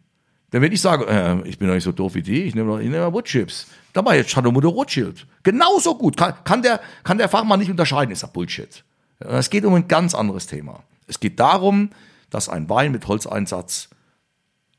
Denn 0.53 0.61
wenn 0.61 0.73
ich 0.73 0.81
sage, 0.81 1.07
äh, 1.07 1.49
ich 1.49 1.59
bin 1.59 1.69
doch 1.69 1.75
nicht 1.75 1.85
so 1.85 1.93
doof 1.93 2.15
wie 2.15 2.23
die, 2.23 2.43
ich 2.43 2.55
nehme, 2.55 2.83
ich 2.83 2.91
nehme 2.91 3.13
Woodchips, 3.13 3.69
dann 3.93 4.05
war 4.05 4.17
jetzt 4.17 4.31
Shadow 4.31 4.51
Mutter 4.51 4.69
Rothschild. 4.69 5.27
Genauso 5.45 5.97
gut. 5.97 6.17
Kann, 6.17 6.35
kann, 6.45 6.63
der, 6.63 6.81
kann 7.05 7.19
der 7.19 7.29
Fachmann 7.29 7.61
nicht 7.61 7.71
unterscheiden, 7.71 8.11
ist 8.11 8.23
ja 8.23 8.29
Bullshit. 8.29 8.85
Es 9.29 9.51
geht 9.51 9.65
um 9.65 9.75
ein 9.75 9.89
ganz 9.89 10.15
anderes 10.15 10.47
Thema. 10.47 10.83
Es 11.07 11.21
geht 11.21 11.41
darum, 11.41 11.91
dass 12.31 12.49
ein 12.49 12.69
Wein 12.69 12.93
mit 12.93 13.07
Holzeinsatz 13.09 13.91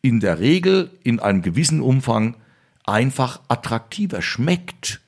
in 0.02 0.20
der 0.20 0.40
Regel 0.40 0.92
in 1.04 1.20
einem 1.20 1.42
gewissen 1.42 1.82
Umfang 1.82 2.36
einfach 2.86 3.42
attraktiver 3.48 4.22
schmeckt. 4.22 5.02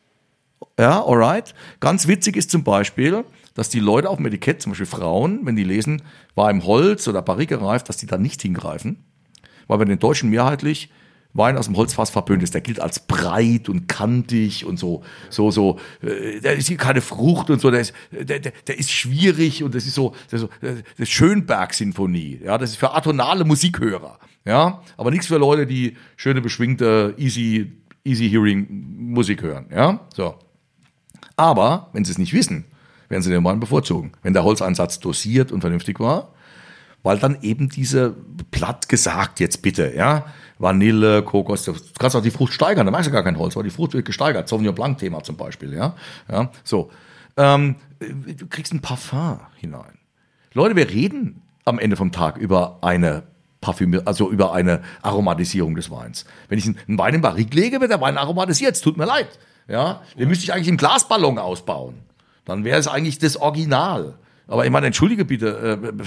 Ja, 0.79 1.03
alright. 1.03 1.53
Ganz 1.79 2.07
witzig 2.07 2.37
ist 2.37 2.51
zum 2.51 2.63
Beispiel, 2.63 3.25
dass 3.53 3.69
die 3.69 3.79
Leute 3.79 4.09
auf 4.09 4.17
dem 4.17 4.25
Etikett, 4.25 4.61
zum 4.61 4.71
Beispiel 4.71 4.85
Frauen, 4.85 5.45
wenn 5.45 5.55
die 5.55 5.63
lesen, 5.63 6.01
war 6.35 6.49
im 6.51 6.65
Holz 6.65 7.07
oder 7.07 7.21
Barrique 7.21 7.57
gereift, 7.57 7.89
dass 7.89 7.97
die 7.97 8.05
da 8.05 8.17
nicht 8.17 8.41
hingreifen. 8.41 9.03
Weil 9.67 9.79
bei 9.79 9.85
den 9.85 9.99
Deutschen 9.99 10.29
mehrheitlich 10.29 10.91
Wein 11.35 11.57
aus 11.57 11.65
dem 11.65 11.75
Holzfass 11.75 12.09
verböhnt 12.09 12.41
ist, 12.41 12.53
der 12.53 12.61
gilt 12.61 12.79
als 12.79 12.99
breit 12.99 13.69
und 13.69 13.87
kantig 13.87 14.65
und 14.65 14.79
so, 14.79 15.03
so, 15.29 15.51
so, 15.51 15.79
äh, 16.01 16.39
der 16.39 16.55
ist 16.55 16.67
hier 16.67 16.77
keine 16.77 17.01
Frucht 17.01 17.49
und 17.49 17.59
so, 17.59 17.69
der 17.69 17.81
ist, 17.81 17.93
der, 18.11 18.39
der, 18.39 18.53
der 18.67 18.79
ist 18.79 18.89
schwierig 18.89 19.61
und 19.61 19.75
das 19.75 19.85
ist 19.85 19.95
so, 19.95 20.15
das, 20.31 20.41
so, 20.41 20.49
das 20.97 21.09
Schönberg-Sinfonie, 21.09 22.41
ja, 22.43 22.57
das 22.57 22.71
ist 22.71 22.77
für 22.77 22.93
atonale 22.93 23.43
Musikhörer, 23.43 24.17
ja, 24.45 24.81
aber 24.97 25.11
nichts 25.11 25.27
für 25.27 25.37
Leute, 25.37 25.67
die 25.67 25.97
schöne, 26.15 26.41
beschwingte, 26.41 27.13
easy, 27.17 27.73
easy 28.05 28.29
hearing 28.29 28.67
Musik 29.11 29.41
hören, 29.41 29.65
ja, 29.71 29.99
so. 30.13 30.35
Aber, 31.37 31.89
wenn 31.91 32.05
sie 32.05 32.13
es 32.13 32.17
nicht 32.17 32.33
wissen, 32.33 32.63
werden 33.09 33.21
sie 33.21 33.29
den 33.29 33.43
Wein 33.43 33.59
bevorzugen. 33.59 34.13
Wenn 34.23 34.33
der 34.33 34.45
Holzeinsatz 34.45 34.99
dosiert 34.99 35.51
und 35.51 35.59
vernünftig 35.59 35.99
war, 35.99 36.33
weil 37.03 37.19
dann 37.19 37.37
eben 37.41 37.69
diese 37.69 38.15
platt 38.51 38.89
gesagt 38.89 39.39
jetzt 39.39 39.61
bitte, 39.61 39.93
ja, 39.95 40.25
Vanille, 40.57 41.21
Kokos, 41.23 41.63
du 41.65 41.73
kannst 41.99 42.15
auch 42.15 42.21
die 42.21 42.31
Frucht 42.31 42.53
steigern, 42.53 42.85
da 42.85 42.91
machst 42.91 43.07
du 43.07 43.11
gar 43.11 43.23
kein 43.23 43.37
Holz, 43.37 43.55
weil 43.55 43.63
die 43.63 43.69
Frucht 43.69 43.93
wird 43.93 44.05
gesteigert. 44.05 44.47
Sauvignon 44.47 44.75
Blanc 44.75 44.97
Thema 44.97 45.23
zum 45.23 45.35
Beispiel, 45.35 45.73
ja. 45.73 45.95
ja 46.31 46.49
so. 46.63 46.91
Ähm, 47.37 47.75
du 47.99 48.47
kriegst 48.47 48.73
ein 48.73 48.81
Parfum 48.81 49.39
hinein. 49.57 49.99
Leute, 50.53 50.75
wir 50.75 50.89
reden 50.89 51.41
am 51.65 51.79
Ende 51.79 51.97
vom 51.97 52.11
Tag 52.11 52.37
über 52.37 52.79
eine 52.81 53.23
Parfüm, 53.59 53.99
also 54.05 54.29
über 54.29 54.53
eine 54.53 54.81
Aromatisierung 55.01 55.75
des 55.75 55.91
Weins. 55.91 56.25
Wenn 56.47 56.59
ich 56.59 56.65
einen 56.65 56.97
Wein 56.97 57.15
in 57.15 57.21
Barrique 57.21 57.55
lege, 57.55 57.81
wird 57.81 57.91
der 57.91 57.99
Wein 57.99 58.17
aromatisiert. 58.17 58.75
Es 58.75 58.81
tut 58.81 58.95
mir 58.95 59.05
leid. 59.05 59.27
Ja, 59.67 60.01
den 60.17 60.29
müsste 60.29 60.43
ich 60.43 60.53
eigentlich 60.53 60.67
im 60.67 60.77
Glasballon 60.77 61.39
ausbauen. 61.39 61.95
Dann 62.45 62.63
wäre 62.63 62.79
es 62.79 62.87
eigentlich 62.87 63.17
das 63.17 63.37
Original. 63.37 64.19
Aber 64.47 64.63
ich 64.65 64.71
meine, 64.71 64.85
entschuldige 64.85 65.25
bitte, 65.25 65.79
äh, 65.83 66.03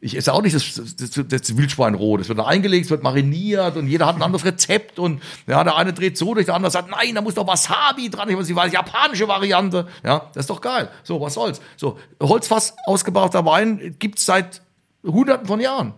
ich 0.00 0.16
esse 0.16 0.32
auch 0.32 0.42
nicht 0.42 0.54
das, 0.54 0.80
das, 0.96 1.10
das 1.26 1.56
Wildschwein 1.56 1.94
roh. 1.94 2.16
Das 2.16 2.28
wird 2.28 2.38
eingelegt, 2.38 2.84
es 2.84 2.90
wird 2.90 3.02
mariniert 3.02 3.76
und 3.76 3.88
jeder 3.88 4.06
hat 4.06 4.16
ein 4.16 4.22
anderes 4.22 4.44
Rezept 4.44 4.98
und 4.98 5.22
ja, 5.46 5.64
der 5.64 5.76
eine 5.76 5.92
dreht 5.92 6.16
so 6.16 6.34
durch, 6.34 6.46
der 6.46 6.54
andere 6.54 6.70
sagt, 6.70 6.88
nein, 6.90 7.14
da 7.14 7.20
muss 7.20 7.34
doch 7.34 7.46
Wasabi 7.46 8.08
dran. 8.08 8.28
Ich 8.30 8.36
weiß, 8.36 8.46
die 8.70 8.74
japanische 8.74 9.26
Variante. 9.26 9.88
Ja, 10.04 10.30
das 10.34 10.44
ist 10.44 10.50
doch 10.50 10.60
geil. 10.60 10.88
So, 11.02 11.20
was 11.20 11.34
soll's? 11.34 11.60
So, 11.76 11.98
Holzfass 12.22 12.76
ausgebauter 12.86 13.44
Wein 13.44 13.96
gibt's 13.98 14.24
seit 14.24 14.62
hunderten 15.04 15.46
von 15.46 15.60
Jahren. 15.60 15.94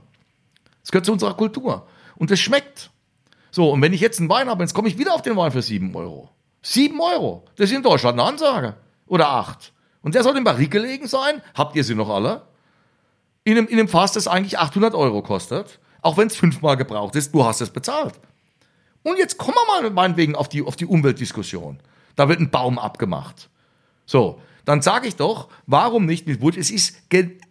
Das 0.80 0.90
gehört 0.90 1.04
zu 1.04 1.12
unserer 1.12 1.34
Kultur. 1.34 1.86
Und 2.16 2.30
es 2.30 2.40
schmeckt. 2.40 2.90
So, 3.50 3.70
und 3.70 3.82
wenn 3.82 3.92
ich 3.92 4.00
jetzt 4.00 4.18
einen 4.18 4.30
Wein 4.30 4.48
habe, 4.48 4.62
jetzt 4.62 4.72
komme 4.72 4.88
ich 4.88 4.96
wieder 4.96 5.14
auf 5.14 5.22
den 5.22 5.36
Wein 5.36 5.52
für 5.52 5.62
sieben 5.62 5.94
Euro. 5.94 6.30
Sieben 6.62 7.00
Euro. 7.00 7.44
Das 7.56 7.70
ist 7.70 7.76
in 7.76 7.82
Deutschland 7.82 8.18
eine 8.18 8.28
Ansage. 8.28 8.76
Oder 9.06 9.28
acht. 9.28 9.72
Und 10.02 10.14
der 10.14 10.22
soll 10.22 10.36
im 10.36 10.44
Barrique 10.44 10.70
gelegen 10.70 11.06
sein. 11.06 11.42
Habt 11.54 11.76
ihr 11.76 11.84
sie 11.84 11.94
noch 11.94 12.08
alle? 12.08 12.42
In 13.44 13.56
einem, 13.56 13.66
in 13.66 13.78
einem 13.78 13.88
Fass, 13.88 14.12
das 14.12 14.28
eigentlich 14.28 14.58
800 14.58 14.94
Euro 14.94 15.22
kostet, 15.22 15.78
auch 16.02 16.16
wenn 16.16 16.28
es 16.28 16.36
fünfmal 16.36 16.76
gebraucht 16.76 17.16
ist, 17.16 17.34
du 17.34 17.44
hast 17.44 17.60
es 17.60 17.70
bezahlt. 17.70 18.14
Und 19.02 19.18
jetzt 19.18 19.38
kommen 19.38 19.54
wir 19.54 19.82
mal 19.82 19.90
meinetwegen 19.90 20.34
auf 20.34 20.48
die, 20.48 20.62
auf 20.62 20.76
die 20.76 20.86
Umweltdiskussion. 20.86 21.78
Da 22.16 22.28
wird 22.28 22.40
ein 22.40 22.50
Baum 22.50 22.78
abgemacht. 22.78 23.48
So, 24.04 24.40
dann 24.64 24.82
sage 24.82 25.08
ich 25.08 25.16
doch, 25.16 25.48
warum 25.66 26.04
nicht 26.04 26.26
mit 26.26 26.42
Wood? 26.42 26.56
Es 26.56 26.70
ist, 26.70 26.96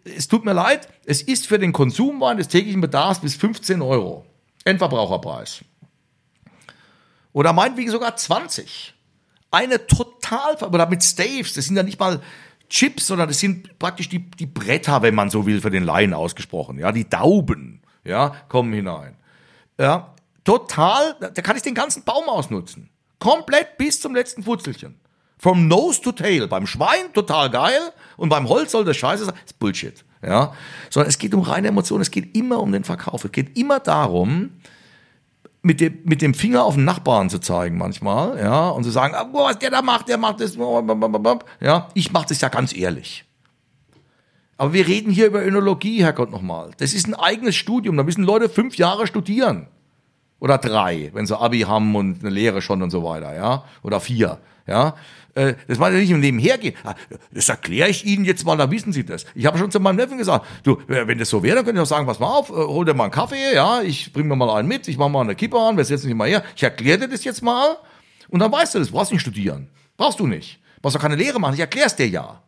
es 0.04 0.28
tut 0.28 0.44
mir 0.44 0.52
leid, 0.52 0.88
es 1.04 1.22
ist 1.22 1.46
für 1.46 1.58
den 1.58 1.72
Konsumwein 1.72 2.36
des 2.36 2.48
täglichen 2.48 2.80
Bedarfs 2.80 3.20
bis 3.20 3.34
15 3.34 3.82
Euro. 3.82 4.24
Endverbraucherpreis. 4.64 5.64
oder 7.32 7.52
meinetwegen 7.52 7.90
sogar 7.90 8.14
20. 8.14 8.94
Eine 9.50 9.86
total, 9.86 10.56
oder 10.62 10.86
mit 10.86 11.02
Staves, 11.02 11.54
das 11.54 11.64
sind 11.64 11.76
ja 11.76 11.82
nicht 11.82 11.98
mal 11.98 12.20
Chips, 12.70 13.08
sondern 13.08 13.28
das 13.28 13.38
sind 13.38 13.78
praktisch 13.78 14.08
die, 14.08 14.30
die 14.30 14.46
Bretter, 14.46 15.02
wenn 15.02 15.14
man 15.14 15.28
so 15.28 15.44
will, 15.44 15.60
für 15.60 15.70
den 15.70 15.84
Laien 15.84 16.14
ausgesprochen. 16.14 16.78
Ja, 16.78 16.92
die 16.92 17.08
Dauben, 17.08 17.82
ja, 18.04 18.34
kommen 18.48 18.72
hinein. 18.72 19.16
Ja, 19.78 20.14
total, 20.44 21.16
da 21.20 21.42
kann 21.42 21.56
ich 21.56 21.62
den 21.62 21.74
ganzen 21.74 22.04
Baum 22.04 22.28
ausnutzen. 22.28 22.88
Komplett 23.18 23.76
bis 23.76 24.00
zum 24.00 24.14
letzten 24.14 24.42
Futzelchen. 24.42 24.94
From 25.38 25.68
nose 25.68 26.00
to 26.00 26.12
tail. 26.12 26.48
Beim 26.48 26.66
Schwein 26.66 27.12
total 27.14 27.50
geil 27.50 27.80
und 28.16 28.28
beim 28.28 28.48
Holz 28.48 28.72
soll 28.72 28.84
das 28.84 28.96
scheiße 28.96 29.24
sein. 29.24 29.34
Das 29.34 29.52
ist 29.52 29.58
Bullshit. 29.58 30.04
Ja, 30.22 30.52
sondern 30.90 31.08
es 31.08 31.18
geht 31.18 31.32
um 31.32 31.40
reine 31.40 31.68
Emotionen. 31.68 32.02
Es 32.02 32.10
geht 32.10 32.36
immer 32.36 32.60
um 32.60 32.72
den 32.72 32.84
Verkauf. 32.84 33.24
Es 33.24 33.32
geht 33.32 33.56
immer 33.58 33.80
darum, 33.80 34.50
mit 35.62 35.80
dem, 35.80 35.98
mit 36.04 36.22
dem 36.22 36.34
Finger 36.34 36.64
auf 36.64 36.74
den 36.74 36.84
Nachbarn 36.84 37.28
zu 37.28 37.38
zeigen 37.38 37.76
manchmal, 37.76 38.38
ja, 38.38 38.70
und 38.70 38.84
zu 38.84 38.90
sagen, 38.90 39.14
oh, 39.32 39.44
was 39.44 39.58
der 39.58 39.70
da 39.70 39.82
macht, 39.82 40.08
der 40.08 40.18
macht 40.18 40.40
das, 40.40 40.56
ja, 41.60 41.88
ich 41.94 42.12
mache 42.12 42.28
das 42.28 42.40
ja 42.40 42.48
ganz 42.48 42.74
ehrlich. 42.74 43.24
Aber 44.56 44.72
wir 44.72 44.86
reden 44.86 45.10
hier 45.10 45.26
über 45.26 45.44
Önologie, 45.44 46.02
Herrgott 46.02 46.30
nochmal. 46.30 46.70
Das 46.78 46.92
ist 46.92 47.08
ein 47.08 47.14
eigenes 47.14 47.56
Studium, 47.56 47.96
da 47.96 48.02
müssen 48.02 48.24
Leute 48.24 48.48
fünf 48.48 48.76
Jahre 48.76 49.06
studieren. 49.06 49.68
Oder 50.38 50.58
drei, 50.58 51.10
wenn 51.12 51.26
sie 51.26 51.38
Abi 51.38 51.60
haben 51.60 51.94
und 51.94 52.20
eine 52.20 52.30
Lehre 52.30 52.62
schon 52.62 52.82
und 52.82 52.90
so 52.90 53.04
weiter, 53.04 53.34
ja, 53.34 53.64
oder 53.82 54.00
vier, 54.00 54.38
ja. 54.66 54.94
Äh, 55.34 55.54
das 55.68 55.78
macht 55.78 55.92
ja 55.92 55.98
nicht 55.98 56.10
im 56.10 56.20
Nebenher 56.20 56.58
gehen. 56.58 56.74
Ah, 56.84 56.94
das 57.30 57.48
erkläre 57.48 57.88
ich 57.88 58.04
Ihnen 58.04 58.24
jetzt 58.24 58.44
mal, 58.44 58.56
da 58.56 58.70
wissen 58.70 58.92
Sie 58.92 59.04
das. 59.04 59.24
Ich 59.34 59.46
habe 59.46 59.58
schon 59.58 59.70
zu 59.70 59.80
meinem 59.80 59.96
Neffen 59.96 60.18
gesagt, 60.18 60.46
du, 60.62 60.78
wenn 60.86 61.18
das 61.18 61.28
so 61.28 61.42
wäre, 61.42 61.56
dann 61.56 61.64
könnte 61.64 61.80
ich 61.80 61.82
auch 61.82 61.88
sagen, 61.88 62.06
pass 62.06 62.18
mal 62.18 62.26
auf, 62.28 62.50
äh, 62.50 62.52
hol 62.52 62.84
dir 62.84 62.94
mal 62.94 63.04
einen 63.04 63.12
Kaffee, 63.12 63.54
ja, 63.54 63.82
ich 63.82 64.12
bring 64.12 64.28
mir 64.28 64.36
mal 64.36 64.50
einen 64.58 64.68
mit, 64.68 64.88
ich 64.88 64.98
mache 64.98 65.10
mal 65.10 65.20
eine 65.20 65.34
Kippe 65.34 65.58
an, 65.58 65.76
wir 65.76 65.84
setzen 65.84 66.08
dich 66.08 66.16
mal 66.16 66.28
her, 66.28 66.42
ich 66.56 66.62
erkläre 66.62 66.98
dir 66.98 67.08
das 67.08 67.24
jetzt 67.24 67.42
mal 67.42 67.76
und 68.28 68.40
dann 68.40 68.50
weißt 68.50 68.74
du 68.74 68.78
das, 68.78 68.90
brauchst 68.90 69.12
nicht 69.12 69.22
studieren. 69.22 69.68
Brauchst 69.96 70.20
du 70.20 70.26
nicht. 70.26 70.60
Brauchst 70.82 70.96
auch 70.96 71.00
keine 71.00 71.16
Lehre 71.16 71.38
machen, 71.38 71.54
ich 71.54 71.60
erkläre 71.60 71.86
es 71.86 71.96
dir 71.96 72.08
ja. 72.08 72.42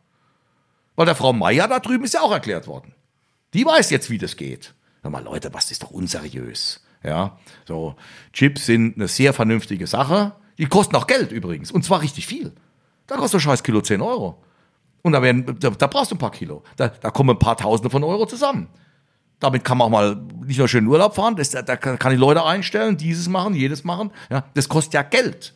Weil 0.97 1.07
der 1.07 1.15
Frau 1.15 1.33
Meier 1.33 1.69
da 1.69 1.81
drüben 1.81 2.05
ist 2.05 2.15
ja 2.15 2.21
auch 2.23 2.33
erklärt 2.33 2.67
worden. 2.67 2.95
Die 3.55 3.65
weiß 3.65 3.91
jetzt, 3.91 4.11
wie 4.11 4.19
das 4.19 4.37
geht. 4.37 4.75
Hör 5.03 5.11
mal, 5.11 5.23
Leute, 5.23 5.53
was 5.53 5.71
ist 5.71 5.83
doch 5.83 5.91
unseriös. 5.91 6.83
Ja, 7.05 7.39
so 7.67 7.97
Chips 8.33 8.67
sind 8.67 8.97
eine 8.97 9.09
sehr 9.09 9.33
vernünftige 9.33 9.87
Sache. 9.87 10.33
Die 10.59 10.67
kosten 10.67 10.95
auch 10.97 11.07
Geld 11.07 11.33
übrigens 11.33 11.73
und 11.73 11.85
zwar 11.85 12.03
richtig 12.03 12.27
viel. 12.27 12.53
Da 13.13 13.19
kostet 13.19 13.41
ein 13.41 13.43
scheiß 13.43 13.63
Kilo 13.63 13.83
10 13.83 14.01
Euro. 14.01 14.43
Und 15.03 15.13
da, 15.13 15.21
werden, 15.21 15.59
da, 15.61 15.69
da 15.69 15.87
brauchst 15.87 16.13
du 16.13 16.15
ein 16.15 16.19
paar 16.19 16.31
Kilo. 16.31 16.63
Da, 16.77 16.89
da 16.89 17.11
kommen 17.11 17.31
ein 17.31 17.39
paar 17.39 17.59
Tausende 17.59 17.91
von 17.91 18.03
Euro 18.05 18.25
zusammen. 18.25 18.69
Damit 19.39 19.65
kann 19.65 19.77
man 19.77 19.89
auch 19.89 19.91
mal 19.91 20.17
nicht 20.47 20.57
nur 20.57 20.67
schön 20.67 20.87
Urlaub 20.87 21.15
fahren, 21.15 21.37
das, 21.37 21.51
da, 21.51 21.61
da 21.61 21.77
kann 21.77 22.13
ich 22.13 22.19
Leute 22.19 22.43
einstellen, 22.43 22.97
dieses 22.97 23.29
machen, 23.29 23.55
jedes 23.55 23.85
machen. 23.85 24.13
Ja, 24.31 24.45
das 24.55 24.69
kostet 24.71 24.95
ja 24.95 25.03
Geld. 25.03 25.53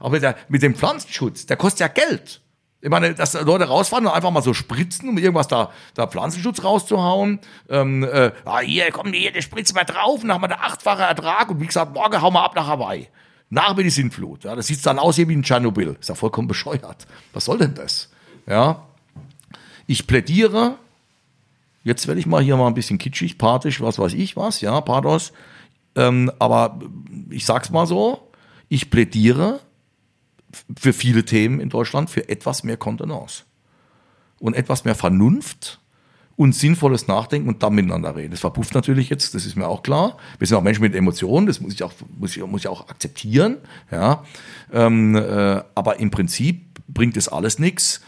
Aber 0.00 0.10
mit, 0.10 0.22
der, 0.22 0.34
mit 0.48 0.62
dem 0.62 0.74
Pflanzenschutz, 0.74 1.46
der 1.46 1.56
kostet 1.56 1.80
ja 1.80 1.88
Geld. 1.88 2.40
Ich 2.80 2.90
meine, 2.90 3.14
dass 3.14 3.34
Leute 3.34 3.68
rausfahren 3.68 4.06
und 4.06 4.12
einfach 4.12 4.32
mal 4.32 4.42
so 4.42 4.52
spritzen, 4.52 5.08
um 5.08 5.18
irgendwas 5.18 5.46
da, 5.46 5.70
da 5.94 6.08
Pflanzenschutz 6.08 6.64
rauszuhauen. 6.64 7.38
Ähm, 7.68 8.02
äh, 8.02 8.32
ah, 8.44 8.58
hier, 8.60 8.90
komm, 8.90 9.12
hier, 9.12 9.30
der 9.30 9.42
spritzt 9.42 9.74
mal 9.76 9.84
drauf 9.84 10.22
und 10.22 10.28
dann 10.28 10.34
haben 10.34 10.42
wir 10.42 10.52
einen 10.52 10.60
achtfachen 10.60 11.04
Ertrag. 11.04 11.50
Und 11.50 11.60
wie 11.60 11.66
gesagt, 11.66 11.94
morgen 11.94 12.20
hauen 12.20 12.34
wir 12.34 12.42
ab 12.42 12.56
nach 12.56 12.66
Hawaii. 12.66 13.08
Nach 13.48 13.76
mir 13.76 13.84
die 13.84 13.90
Sintflut. 13.90 14.44
Ja, 14.44 14.56
das 14.56 14.66
sieht 14.66 14.84
dann 14.86 14.98
aus 14.98 15.18
wie 15.18 15.22
ein 15.22 15.42
Tschernobyl. 15.42 15.96
Ist 16.00 16.08
ja 16.08 16.14
vollkommen 16.14 16.48
bescheuert. 16.48 17.06
Was 17.32 17.44
soll 17.44 17.58
denn 17.58 17.74
das? 17.74 18.10
Ja. 18.46 18.86
Ich 19.86 20.06
plädiere, 20.06 20.76
jetzt 21.84 22.08
werde 22.08 22.18
ich 22.18 22.26
mal 22.26 22.42
hier 22.42 22.56
mal 22.56 22.66
ein 22.66 22.74
bisschen 22.74 22.98
kitschig, 22.98 23.38
pathisch, 23.38 23.80
was 23.80 23.98
weiß 23.98 24.14
ich 24.14 24.36
was, 24.36 24.60
ja, 24.60 24.80
Pathos. 24.80 25.32
Ähm, 25.94 26.32
aber 26.38 26.80
ich 27.30 27.46
sag's 27.46 27.70
mal 27.70 27.86
so, 27.86 28.30
ich 28.68 28.90
plädiere 28.90 29.60
für 30.76 30.92
viele 30.92 31.24
Themen 31.24 31.60
in 31.60 31.68
Deutschland 31.68 32.10
für 32.10 32.28
etwas 32.28 32.64
mehr 32.64 32.76
Kontenance 32.76 33.44
und 34.40 34.54
etwas 34.54 34.84
mehr 34.84 34.94
Vernunft 34.94 35.80
und 36.36 36.54
sinnvolles 36.54 37.08
Nachdenken 37.08 37.48
und 37.48 37.62
dann 37.62 37.74
miteinander 37.74 38.14
reden. 38.14 38.30
Das 38.30 38.40
verpufft 38.40 38.74
natürlich 38.74 39.08
jetzt, 39.08 39.34
das 39.34 39.46
ist 39.46 39.56
mir 39.56 39.66
auch 39.66 39.82
klar. 39.82 40.18
Wir 40.38 40.46
sind 40.46 40.56
auch 40.56 40.62
Menschen 40.62 40.82
mit 40.82 40.94
Emotionen, 40.94 41.46
das 41.46 41.60
muss 41.60 41.72
ich 41.72 41.82
auch, 41.82 41.92
muss 42.18 42.36
ich, 42.36 42.44
muss 42.44 42.60
ich 42.60 42.68
auch 42.68 42.88
akzeptieren. 42.88 43.56
Ja. 43.90 44.24
Ähm, 44.72 45.16
äh, 45.16 45.62
aber 45.74 45.98
im 45.98 46.10
Prinzip 46.10 46.62
bringt 46.88 47.16
es 47.16 47.28
alles 47.28 47.58
nichts. 47.58 48.02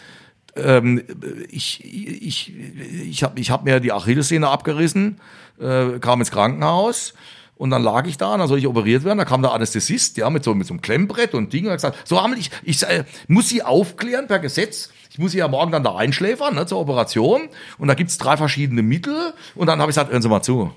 Ähm, 0.56 1.02
ich 1.48 1.82
ich, 1.84 2.54
ich 2.54 3.22
habe 3.22 3.40
ich 3.40 3.50
hab 3.50 3.64
mir 3.64 3.80
die 3.80 3.92
Achillessehne 3.92 4.48
abgerissen, 4.48 5.20
äh, 5.58 5.98
kam 5.98 6.20
ins 6.20 6.30
Krankenhaus. 6.30 7.14
Und 7.58 7.70
dann 7.70 7.82
lag 7.82 8.06
ich 8.06 8.16
da, 8.16 8.32
und 8.34 8.38
dann 8.38 8.48
soll 8.48 8.58
ich 8.58 8.66
operiert 8.66 9.04
werden. 9.04 9.18
Da 9.18 9.24
kam 9.24 9.42
der 9.42 9.52
Anästhesist, 9.52 10.16
ja, 10.16 10.30
mit 10.30 10.44
so, 10.44 10.54
mit 10.54 10.66
so 10.66 10.74
einem 10.74 10.80
Klemmbrett 10.80 11.34
und 11.34 11.52
Ding 11.52 11.64
und 11.64 11.72
hat 11.72 11.78
gesagt, 11.78 12.08
so 12.08 12.22
haben 12.22 12.34
ich, 12.38 12.50
ich 12.62 12.82
äh, 12.84 13.04
muss 13.26 13.48
Sie 13.48 13.62
aufklären 13.62 14.28
per 14.28 14.38
Gesetz, 14.38 14.90
ich 15.10 15.18
muss 15.18 15.32
sie 15.32 15.38
ja 15.38 15.48
morgen 15.48 15.72
dann 15.72 15.82
da 15.82 15.96
einschläfern 15.96 16.54
ne, 16.54 16.64
zur 16.66 16.78
Operation. 16.78 17.48
Und 17.78 17.88
da 17.88 17.94
gibt's 17.94 18.18
drei 18.18 18.36
verschiedene 18.36 18.82
Mittel. 18.82 19.34
Und 19.56 19.66
dann 19.66 19.80
habe 19.80 19.90
ich 19.90 19.96
gesagt, 19.96 20.12
hören 20.12 20.22
Sie 20.22 20.28
mal 20.28 20.42
zu. 20.42 20.72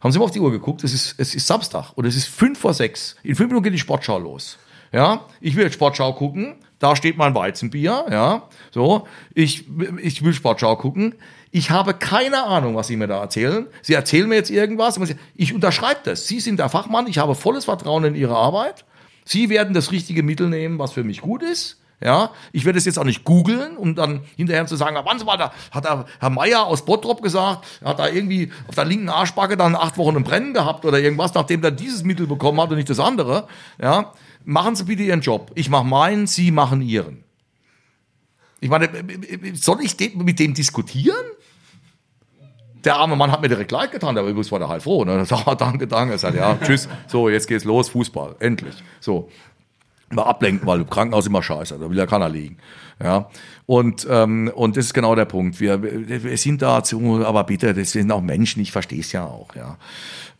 Haben 0.00 0.10
Sie 0.10 0.18
mal 0.18 0.24
auf 0.24 0.32
die 0.32 0.40
Uhr 0.40 0.50
geguckt? 0.50 0.82
Es 0.82 0.92
ist, 0.92 1.14
es 1.18 1.36
ist 1.36 1.46
Samstag 1.46 1.92
oder 1.94 2.08
es 2.08 2.16
ist 2.16 2.26
fünf 2.26 2.58
vor 2.58 2.74
sechs. 2.74 3.14
In 3.22 3.36
fünf 3.36 3.48
Minuten 3.48 3.62
geht 3.62 3.74
die 3.74 3.78
Sportschau 3.78 4.18
los. 4.18 4.58
Ja, 4.92 5.26
ich 5.40 5.54
will 5.54 5.64
jetzt 5.64 5.74
Sportschau 5.74 6.14
gucken. 6.14 6.56
Da 6.80 6.96
steht 6.96 7.16
mein 7.16 7.34
Weizenbier. 7.34 8.06
Ja, 8.10 8.48
so. 8.72 9.06
Ich, 9.34 9.66
ich 10.02 10.24
will 10.24 10.32
Sportschau 10.32 10.74
gucken. 10.76 11.14
Ich 11.52 11.70
habe 11.70 11.94
keine 11.94 12.44
Ahnung, 12.44 12.74
was 12.74 12.88
Sie 12.88 12.96
mir 12.96 13.06
da 13.06 13.20
erzählen. 13.20 13.66
Sie 13.82 13.94
erzählen 13.94 14.28
mir 14.28 14.36
jetzt 14.36 14.50
irgendwas. 14.50 14.98
Ich 15.34 15.54
unterschreibe 15.54 16.00
das. 16.04 16.26
Sie 16.26 16.40
sind 16.40 16.58
der 16.58 16.68
Fachmann. 16.68 17.06
Ich 17.06 17.18
habe 17.18 17.34
volles 17.34 17.66
Vertrauen 17.66 18.04
in 18.04 18.14
Ihre 18.14 18.34
Arbeit. 18.34 18.84
Sie 19.24 19.50
werden 19.50 19.74
das 19.74 19.92
richtige 19.92 20.22
Mittel 20.22 20.48
nehmen, 20.48 20.78
was 20.78 20.92
für 20.92 21.04
mich 21.04 21.20
gut 21.20 21.42
ist. 21.42 21.76
Ja, 22.02 22.30
ich 22.52 22.64
werde 22.64 22.78
es 22.78 22.86
jetzt 22.86 22.98
auch 22.98 23.04
nicht 23.04 23.24
googeln, 23.24 23.76
um 23.76 23.94
dann 23.94 24.22
hinterher 24.36 24.66
zu 24.66 24.74
sagen, 24.74 24.96
wann 25.04 25.26
war 25.26 25.36
da, 25.36 25.52
hat 25.70 25.84
der 25.84 26.06
Herr 26.18 26.30
Meier 26.30 26.64
aus 26.64 26.86
Bottrop 26.86 27.20
gesagt, 27.20 27.66
hat 27.84 27.98
da 27.98 28.08
irgendwie 28.08 28.50
auf 28.68 28.74
der 28.74 28.86
linken 28.86 29.10
Arschbacke 29.10 29.58
dann 29.58 29.76
acht 29.76 29.98
Wochen 29.98 30.16
im 30.16 30.24
Brennen 30.24 30.54
gehabt 30.54 30.86
oder 30.86 30.98
irgendwas, 30.98 31.34
nachdem 31.34 31.62
er 31.62 31.72
dieses 31.72 32.02
Mittel 32.02 32.26
bekommen 32.26 32.58
hat 32.58 32.70
und 32.70 32.76
nicht 32.76 32.88
das 32.88 33.00
andere. 33.00 33.48
Ja, 33.78 34.14
machen 34.44 34.76
Sie 34.76 34.84
bitte 34.84 35.02
Ihren 35.02 35.20
Job. 35.20 35.50
Ich 35.54 35.68
mache 35.68 35.84
meinen, 35.84 36.26
Sie 36.26 36.50
machen 36.50 36.82
Ihren. 36.82 37.24
Ich 38.60 38.68
meine, 38.68 38.88
soll 39.54 39.80
ich 39.82 39.96
mit 40.14 40.38
dem 40.38 40.54
diskutieren? 40.54 41.24
Der 42.84 42.96
arme 42.96 43.16
Mann 43.16 43.30
hat 43.30 43.42
mir 43.42 43.48
direkt 43.48 43.72
leid 43.72 43.92
getan, 43.92 44.14
der 44.14 44.24
übrigens 44.24 44.50
war 44.52 44.58
der 44.58 44.68
halt 44.68 44.82
froh. 44.82 45.04
Ne? 45.04 45.24
Sagt, 45.26 45.46
ah, 45.46 45.54
danke, 45.54 45.86
danke. 45.86 46.14
Er 46.14 46.18
sagt, 46.18 46.36
ja, 46.36 46.56
tschüss. 46.56 46.88
So, 47.06 47.28
jetzt 47.28 47.46
geht's 47.46 47.64
los, 47.64 47.90
Fußball, 47.90 48.36
endlich. 48.38 48.74
So 49.00 49.28
mal 50.10 50.24
ablenken, 50.24 50.66
weil 50.66 50.80
im 50.80 50.90
Krankenhaus 50.90 51.26
immer 51.26 51.42
scheiße, 51.42 51.78
da 51.78 51.88
will 51.88 51.96
ja 51.96 52.06
keiner 52.06 52.28
liegen. 52.28 52.58
Ja, 53.02 53.30
und, 53.66 54.06
ähm, 54.10 54.50
und 54.54 54.76
das 54.76 54.86
ist 54.86 54.94
genau 54.94 55.14
der 55.14 55.24
Punkt. 55.24 55.58
Wir, 55.58 55.82
wir 55.82 56.36
sind 56.36 56.60
dazu, 56.60 57.24
aber 57.24 57.44
bitte, 57.44 57.72
das 57.72 57.92
sind 57.92 58.12
auch 58.12 58.20
Menschen, 58.20 58.60
ich 58.60 58.72
verstehe 58.72 59.00
es 59.00 59.12
ja 59.12 59.24
auch. 59.24 59.54
Ja. 59.54 59.78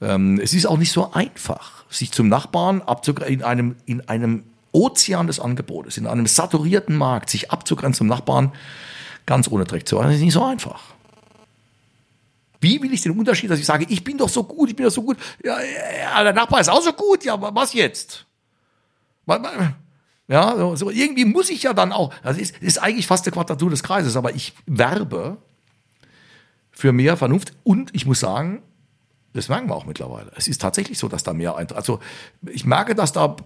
Ähm, 0.03 0.39
es 0.43 0.53
ist 0.53 0.67
auch 0.67 0.77
nicht 0.77 0.93
so 0.93 1.13
einfach, 1.13 1.85
sich 1.89 2.13
zum 2.13 2.29
Nachbarn 2.29 2.83
abzugrenzen, 2.83 3.35
in 3.35 3.43
einem, 3.43 3.77
in 3.87 4.07
einem 4.09 4.43
Ozean 4.73 5.27
des 5.27 5.41
Angebotes, 5.41 5.97
in 5.97 6.07
einem 6.07 6.27
saturierten 6.27 6.97
Markt, 6.97 7.31
sich 7.31 7.51
abzugrenzen 7.51 7.99
zum 7.99 8.07
Nachbarn, 8.09 8.53
ganz 9.25 9.49
ohne 9.49 9.65
Dreck 9.65 9.89
zu 9.89 9.97
machen, 9.97 10.09
das 10.09 10.17
ist 10.17 10.23
nicht 10.23 10.35
so 10.35 10.45
einfach. 10.45 10.83
Wie 12.61 12.83
will 12.83 12.93
ich 12.93 13.01
den 13.01 13.19
Unterschied, 13.19 13.51
dass 13.51 13.59
ich 13.59 13.65
sage, 13.65 13.87
ich 13.89 14.05
bin 14.05 14.19
doch 14.19 14.29
so 14.29 14.45
gut, 14.45 14.69
ich 14.69 14.77
bin 14.77 14.85
doch 14.85 14.93
so 14.93 15.03
gut, 15.03 15.17
ja, 15.43 15.57
ja 15.61 16.23
der 16.25 16.35
Nachbar 16.35 16.61
ist 16.61 16.69
auch 16.69 16.83
so 16.83 16.93
gut, 16.93 17.25
ja, 17.25 17.41
was 17.41 17.73
jetzt? 17.73 18.27
Ja, 20.29 20.77
so, 20.77 20.91
irgendwie 20.91 21.25
muss 21.25 21.51
ich 21.51 21.65
ja 21.65 21.73
dann 21.73 21.91
auch, 21.91 22.15
das 22.23 22.39
ist, 22.39 22.57
ist 22.59 22.79
eigentlich 22.79 23.09
fast 23.09 23.27
die 23.27 23.33
Quadratur 23.33 23.69
des 23.69 23.83
Kreises, 23.83 24.17
aber 24.17 24.33
ich 24.33 24.55
werbe 24.67 25.39
für 26.71 26.93
mehr 26.93 27.17
Vernunft 27.17 27.53
und 27.65 27.93
ich 27.95 28.07
muss 28.07 28.21
sagen, 28.21 28.63
das 29.33 29.49
merken 29.49 29.69
wir 29.69 29.77
auch 29.77 29.87
mittlerweile. 29.87 30.31
Es 30.37 30.49
ist 30.49 30.61
tatsächlich 30.61 30.99
so, 30.99 31.09
dass 31.09 31.23
da 31.23 31.33
mehr 31.33 31.57
eintritt. 31.57 31.77
Also 31.77 32.01
ich 32.49 32.65
merke, 32.65 32.95
dass 32.95 33.13
da 33.13 33.37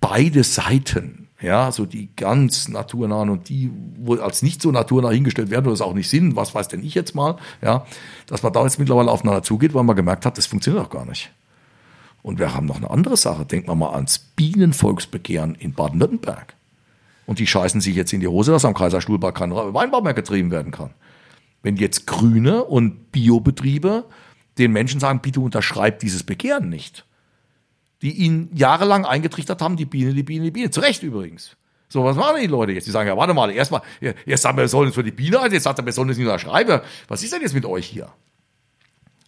beide 0.00 0.44
Seiten, 0.44 1.28
ja, 1.40 1.72
so 1.72 1.84
die 1.84 2.08
ganz 2.16 2.68
naturnahen 2.68 3.28
und 3.28 3.48
die, 3.48 3.70
wo 3.98 4.14
als 4.16 4.42
nicht 4.42 4.62
so 4.62 4.70
naturnah 4.70 5.10
hingestellt 5.10 5.50
werden 5.50 5.66
oder 5.66 5.74
es 5.74 5.80
auch 5.80 5.94
nicht 5.94 6.08
sind, 6.08 6.36
was 6.36 6.54
weiß 6.54 6.68
denn 6.68 6.82
ich 6.82 6.94
jetzt 6.94 7.14
mal, 7.14 7.36
ja, 7.60 7.86
dass 8.26 8.42
man 8.42 8.52
da 8.52 8.62
jetzt 8.62 8.78
mittlerweile 8.78 9.10
aufeinander 9.10 9.42
zugeht, 9.42 9.74
weil 9.74 9.84
man 9.84 9.96
gemerkt 9.96 10.24
hat, 10.24 10.38
das 10.38 10.46
funktioniert 10.46 10.84
auch 10.84 10.90
gar 10.90 11.04
nicht. 11.04 11.30
Und 12.22 12.38
wir 12.38 12.54
haben 12.54 12.66
noch 12.66 12.76
eine 12.76 12.90
andere 12.90 13.16
Sache. 13.16 13.46
Denken 13.46 13.68
wir 13.68 13.74
mal 13.74 13.94
ans 13.94 14.18
Bienenvolksbegehren 14.18 15.54
in 15.54 15.72
Baden-Württemberg. 15.72 16.54
Und 17.26 17.38
die 17.38 17.46
scheißen 17.46 17.80
sich 17.80 17.94
jetzt 17.94 18.12
in 18.12 18.20
die 18.20 18.28
Hose, 18.28 18.50
dass 18.52 18.64
am 18.64 18.74
Kaiserstuhlbach 18.74 19.34
kein 19.34 19.54
Weinbau 19.54 20.00
mehr 20.00 20.14
getrieben 20.14 20.50
werden 20.50 20.72
kann. 20.72 20.90
Wenn 21.62 21.76
jetzt 21.76 22.06
Grüne 22.06 22.64
und 22.64 23.12
Biobetriebe 23.12 24.04
den 24.58 24.72
Menschen 24.72 25.00
sagen, 25.00 25.20
bitte 25.20 25.40
unterschreibt 25.40 26.02
dieses 26.02 26.22
Begehren 26.22 26.68
nicht. 26.68 27.06
Die 28.02 28.12
ihnen 28.12 28.50
jahrelang 28.54 29.04
eingetrichtert 29.04 29.62
haben, 29.62 29.76
die 29.76 29.84
Biene, 29.84 30.14
die 30.14 30.22
Biene, 30.22 30.46
die 30.46 30.50
Biene. 30.50 30.70
Zu 30.70 30.80
Recht 30.80 31.02
übrigens. 31.02 31.56
So, 31.88 32.04
was 32.04 32.16
machen 32.16 32.40
die 32.40 32.46
Leute 32.46 32.72
jetzt? 32.72 32.86
Die 32.86 32.90
sagen, 32.90 33.08
ja, 33.08 33.16
warte 33.16 33.34
mal, 33.34 33.50
erstmal, 33.50 33.82
jetzt 34.00 34.44
wir, 34.44 34.56
wir 34.56 34.68
sollen 34.68 34.88
es 34.90 34.94
für 34.94 35.02
die 35.02 35.10
Biene, 35.10 35.40
jetzt 35.50 35.64
sagt 35.64 35.78
er, 35.78 35.84
wir 35.84 35.92
sollen 35.92 36.08
es 36.08 36.16
nicht 36.16 36.26
unterschreiben. 36.26 36.80
Was 37.08 37.22
ist 37.22 37.32
denn 37.32 37.42
jetzt 37.42 37.54
mit 37.54 37.64
euch 37.64 37.86
hier? 37.86 38.10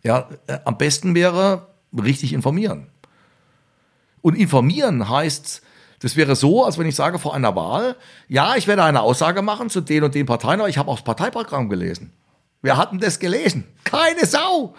Ja, 0.02 0.28
äh, 0.46 0.58
am 0.64 0.78
besten 0.78 1.14
wäre, 1.14 1.71
richtig 1.96 2.32
informieren. 2.32 2.88
Und 4.20 4.36
informieren 4.36 5.08
heißt, 5.08 5.62
das 5.98 6.16
wäre 6.16 6.34
so, 6.36 6.64
als 6.64 6.78
wenn 6.78 6.86
ich 6.86 6.96
sage 6.96 7.18
vor 7.18 7.34
einer 7.34 7.54
Wahl, 7.54 7.96
ja, 8.28 8.56
ich 8.56 8.66
werde 8.66 8.84
eine 8.84 9.02
Aussage 9.02 9.42
machen 9.42 9.70
zu 9.70 9.80
den 9.80 10.02
und 10.04 10.14
den 10.14 10.26
Parteien, 10.26 10.60
aber 10.60 10.68
ich 10.68 10.78
habe 10.78 10.90
auch 10.90 10.96
das 10.96 11.04
Parteiprogramm 11.04 11.68
gelesen. 11.68 12.12
Wir 12.60 12.76
hatten 12.76 12.98
das 12.98 13.18
gelesen. 13.18 13.66
Keine 13.84 14.26
Sau. 14.26 14.74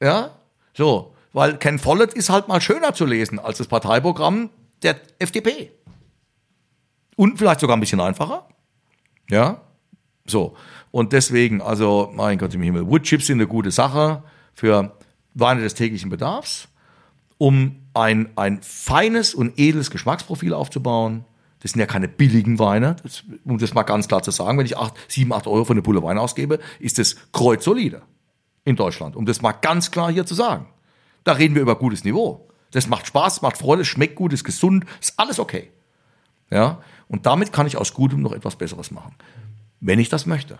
Ja, 0.00 0.30
so, 0.74 1.14
weil 1.32 1.56
Ken 1.58 1.78
Follett 1.78 2.14
ist 2.14 2.30
halt 2.30 2.48
mal 2.48 2.60
schöner 2.60 2.94
zu 2.94 3.04
lesen 3.04 3.38
als 3.38 3.58
das 3.58 3.66
Parteiprogramm 3.66 4.50
der 4.82 4.96
FDP. 5.18 5.72
Und 7.16 7.38
vielleicht 7.38 7.60
sogar 7.60 7.76
ein 7.76 7.80
bisschen 7.80 8.00
einfacher. 8.00 8.48
Ja, 9.30 9.60
so. 10.26 10.56
Und 10.90 11.12
deswegen, 11.12 11.60
also, 11.60 12.10
mein 12.14 12.38
Gott 12.38 12.54
im 12.54 12.62
Himmel, 12.62 12.86
Woodchips 12.86 13.26
sind 13.26 13.38
eine 13.38 13.46
gute 13.46 13.70
Sache 13.70 14.22
für 14.54 14.96
Weine 15.34 15.60
des 15.60 15.74
täglichen 15.74 16.10
Bedarfs, 16.10 16.68
um 17.38 17.76
ein, 17.92 18.30
ein 18.36 18.62
feines 18.62 19.34
und 19.34 19.58
edles 19.58 19.90
Geschmacksprofil 19.90 20.54
aufzubauen. 20.54 21.24
Das 21.60 21.72
sind 21.72 21.80
ja 21.80 21.86
keine 21.86 22.08
billigen 22.08 22.58
Weine, 22.58 22.96
das, 23.02 23.24
um 23.44 23.58
das 23.58 23.74
mal 23.74 23.84
ganz 23.84 24.08
klar 24.08 24.22
zu 24.22 24.30
sagen. 24.30 24.58
Wenn 24.58 24.66
ich 24.66 24.76
acht, 24.76 24.94
sieben, 25.08 25.32
acht 25.32 25.46
Euro 25.46 25.64
für 25.64 25.72
eine 25.72 25.82
Pulle 25.82 26.02
Wein 26.02 26.18
ausgebe, 26.18 26.60
ist 26.78 26.98
das 26.98 27.16
kreuzsolide 27.32 28.02
in 28.64 28.76
Deutschland, 28.76 29.16
um 29.16 29.26
das 29.26 29.42
mal 29.42 29.52
ganz 29.52 29.90
klar 29.90 30.12
hier 30.12 30.26
zu 30.26 30.34
sagen. 30.34 30.66
Da 31.24 31.32
reden 31.32 31.54
wir 31.54 31.62
über 31.62 31.76
gutes 31.76 32.04
Niveau. 32.04 32.48
Das 32.70 32.86
macht 32.86 33.06
Spaß, 33.06 33.40
macht 33.42 33.56
Freude, 33.56 33.84
schmeckt 33.84 34.16
gut, 34.16 34.32
ist 34.32 34.44
gesund, 34.44 34.84
ist 35.00 35.14
alles 35.18 35.38
okay. 35.38 35.70
Ja, 36.50 36.82
und 37.08 37.26
damit 37.26 37.52
kann 37.52 37.66
ich 37.66 37.76
aus 37.76 37.94
Gutem 37.94 38.20
noch 38.20 38.32
etwas 38.32 38.56
Besseres 38.56 38.90
machen, 38.90 39.14
wenn 39.80 39.98
ich 39.98 40.08
das 40.08 40.26
möchte. 40.26 40.58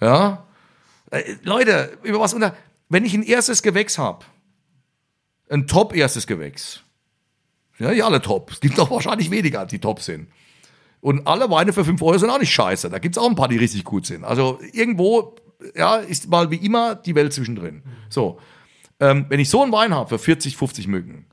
Ja, 0.00 0.44
äh, 1.10 1.34
Leute, 1.42 1.98
über 2.02 2.20
was 2.20 2.32
unter, 2.32 2.54
wenn 2.92 3.06
ich 3.06 3.14
ein 3.14 3.22
erstes 3.22 3.62
Gewächs 3.62 3.96
habe, 3.96 4.26
ein 5.48 5.66
top 5.66 5.96
erstes 5.96 6.26
Gewächs, 6.26 6.82
ja, 7.78 7.90
nicht 7.90 8.04
alle 8.04 8.20
top, 8.20 8.50
es 8.52 8.60
gibt 8.60 8.76
doch 8.76 8.90
wahrscheinlich 8.90 9.30
weniger, 9.30 9.64
die 9.64 9.78
top 9.78 10.00
sind. 10.00 10.28
Und 11.00 11.26
alle 11.26 11.50
Weine 11.50 11.72
für 11.72 11.84
5 11.84 12.00
Euro 12.02 12.18
sind 12.18 12.30
auch 12.30 12.38
nicht 12.38 12.52
scheiße. 12.52 12.90
Da 12.90 12.98
gibt 12.98 13.16
es 13.16 13.22
auch 13.22 13.28
ein 13.28 13.34
paar, 13.34 13.48
die 13.48 13.56
richtig 13.56 13.84
gut 13.84 14.06
sind. 14.06 14.24
Also 14.24 14.60
irgendwo, 14.72 15.34
ja, 15.74 15.96
ist 15.96 16.28
mal 16.28 16.50
wie 16.50 16.56
immer 16.56 16.94
die 16.94 17.14
Welt 17.14 17.32
zwischendrin. 17.32 17.82
So. 18.08 18.38
Ähm, 19.00 19.26
wenn 19.30 19.40
ich 19.40 19.48
so 19.48 19.62
einen 19.62 19.72
Wein 19.72 19.94
habe 19.94 20.10
für 20.10 20.18
40, 20.18 20.56
50 20.56 20.86
Mücken, 20.86 21.26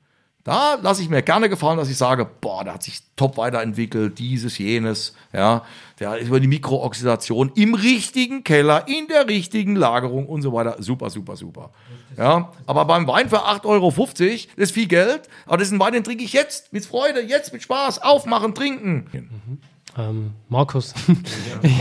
da 0.50 0.80
lasse 0.82 1.04
ich 1.04 1.10
mir 1.10 1.22
gerne 1.22 1.47
gefallen, 1.47 1.78
dass 1.78 1.91
ich 1.91 1.97
sage, 1.97 2.26
boah, 2.26 2.64
der 2.64 2.74
hat 2.74 2.82
sich 2.82 3.02
top 3.16 3.38
weiterentwickelt, 3.38 4.18
dieses, 4.18 4.58
jenes, 4.58 5.14
ja, 5.32 5.64
der 6.00 6.18
ist 6.18 6.30
über 6.30 6.39
die 6.39 6.47
Mikrooxidation 6.47 7.52
im 7.54 7.76
richtigen 7.76 8.43
Keller, 8.43 8.88
in 8.88 9.08
der 9.08 9.28
richtigen 9.28 9.76
Lagerung 9.76 10.26
und 10.26 10.41
so 10.41 10.52
weiter. 10.52 10.78
Super, 10.80 11.12
super, 11.12 11.36
super. 11.36 11.70
Ja, 12.18 12.52
aber 12.66 12.86
beim 12.86 13.06
Wein 13.06 13.30
für 13.30 13.45
8,50 13.45 13.66
Euro, 13.66 13.93
das 13.95 14.47
ist 14.56 14.72
viel 14.72 14.88
Geld, 14.88 15.30
aber 15.45 15.58
das 15.58 15.68
ist 15.68 15.74
ein 15.74 15.80
Wein, 15.80 15.93
den 15.93 16.04
trinke 16.04 16.24
ich 16.24 16.34
jetzt, 16.34 16.74
mit 16.74 16.84
Freude, 16.84 17.22
jetzt 17.22 17.54
mit 17.54 17.62
Spaß, 17.62 18.02
aufmachen, 18.02 18.56
trinken. 18.56 19.60
Ähm, 19.97 20.31
Markus, 20.49 20.93
ich, 21.63 21.71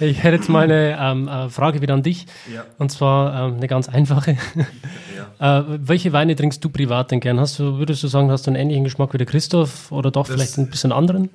ich 0.00 0.22
hätte 0.22 0.36
jetzt 0.36 0.48
mal 0.48 0.64
eine 0.64 0.98
ähm, 0.98 1.28
äh, 1.28 1.48
Frage 1.48 1.82
wieder 1.82 1.94
an 1.94 2.02
dich. 2.02 2.26
Ja. 2.52 2.64
Und 2.78 2.90
zwar 2.90 3.48
ähm, 3.48 3.56
eine 3.56 3.68
ganz 3.68 3.88
einfache. 3.88 4.36
äh, 5.38 5.62
welche 5.66 6.12
Weine 6.12 6.34
trinkst 6.36 6.64
du 6.64 6.68
privat 6.70 7.10
denn 7.10 7.20
gern? 7.20 7.38
Hast 7.38 7.58
du, 7.58 7.78
würdest 7.78 8.02
du 8.02 8.08
sagen, 8.08 8.30
hast 8.30 8.46
du 8.46 8.50
einen 8.50 8.60
ähnlichen 8.60 8.84
Geschmack 8.84 9.12
wie 9.12 9.18
der 9.18 9.26
Christoph 9.26 9.92
oder 9.92 10.10
doch 10.10 10.26
vielleicht 10.26 10.58
ein 10.58 10.70
bisschen 10.70 10.92
anderen? 10.92 11.30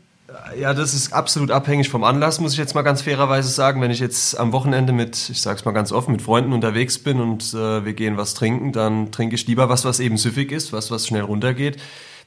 Ja, 0.59 0.73
das 0.73 0.93
ist 0.93 1.13
absolut 1.13 1.51
abhängig 1.51 1.89
vom 1.89 2.03
Anlass, 2.03 2.39
muss 2.39 2.53
ich 2.53 2.57
jetzt 2.57 2.76
mal 2.76 2.82
ganz 2.82 3.01
fairerweise 3.01 3.49
sagen. 3.49 3.82
Wenn 3.82 3.91
ich 3.91 3.99
jetzt 3.99 4.38
am 4.38 4.51
Wochenende 4.51 4.93
mit, 4.93 5.30
ich 5.30 5.41
sag's 5.41 5.65
mal 5.65 5.71
ganz 5.71 5.91
offen, 5.91 6.11
mit 6.11 6.21
Freunden 6.21 6.53
unterwegs 6.53 6.99
bin 6.99 7.19
und 7.19 7.53
äh, 7.53 7.86
wir 7.86 7.93
gehen 7.93 8.17
was 8.17 8.34
trinken, 8.34 8.71
dann 8.71 9.11
trinke 9.11 9.36
ich 9.36 9.47
lieber 9.47 9.69
was, 9.69 9.86
was 9.86 9.99
eben 9.99 10.17
süffig 10.17 10.51
ist, 10.51 10.73
was, 10.73 10.91
was 10.91 11.07
schnell 11.07 11.21
runtergeht, 11.21 11.78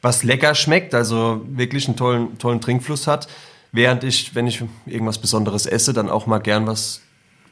was 0.03 0.22
lecker 0.24 0.55
schmeckt, 0.55 0.94
also 0.94 1.42
wirklich 1.49 1.86
einen 1.86 1.96
tollen, 1.96 2.38
tollen 2.38 2.61
Trinkfluss 2.61 3.07
hat. 3.07 3.28
Während 3.73 4.05
ich, 4.05 4.35
wenn 4.35 4.47
ich 4.47 4.62
irgendwas 4.87 5.19
Besonderes 5.19 5.66
esse, 5.66 5.93
dann 5.93 6.09
auch 6.09 6.27
mal 6.27 6.39
gern 6.39 6.66
was 6.66 7.03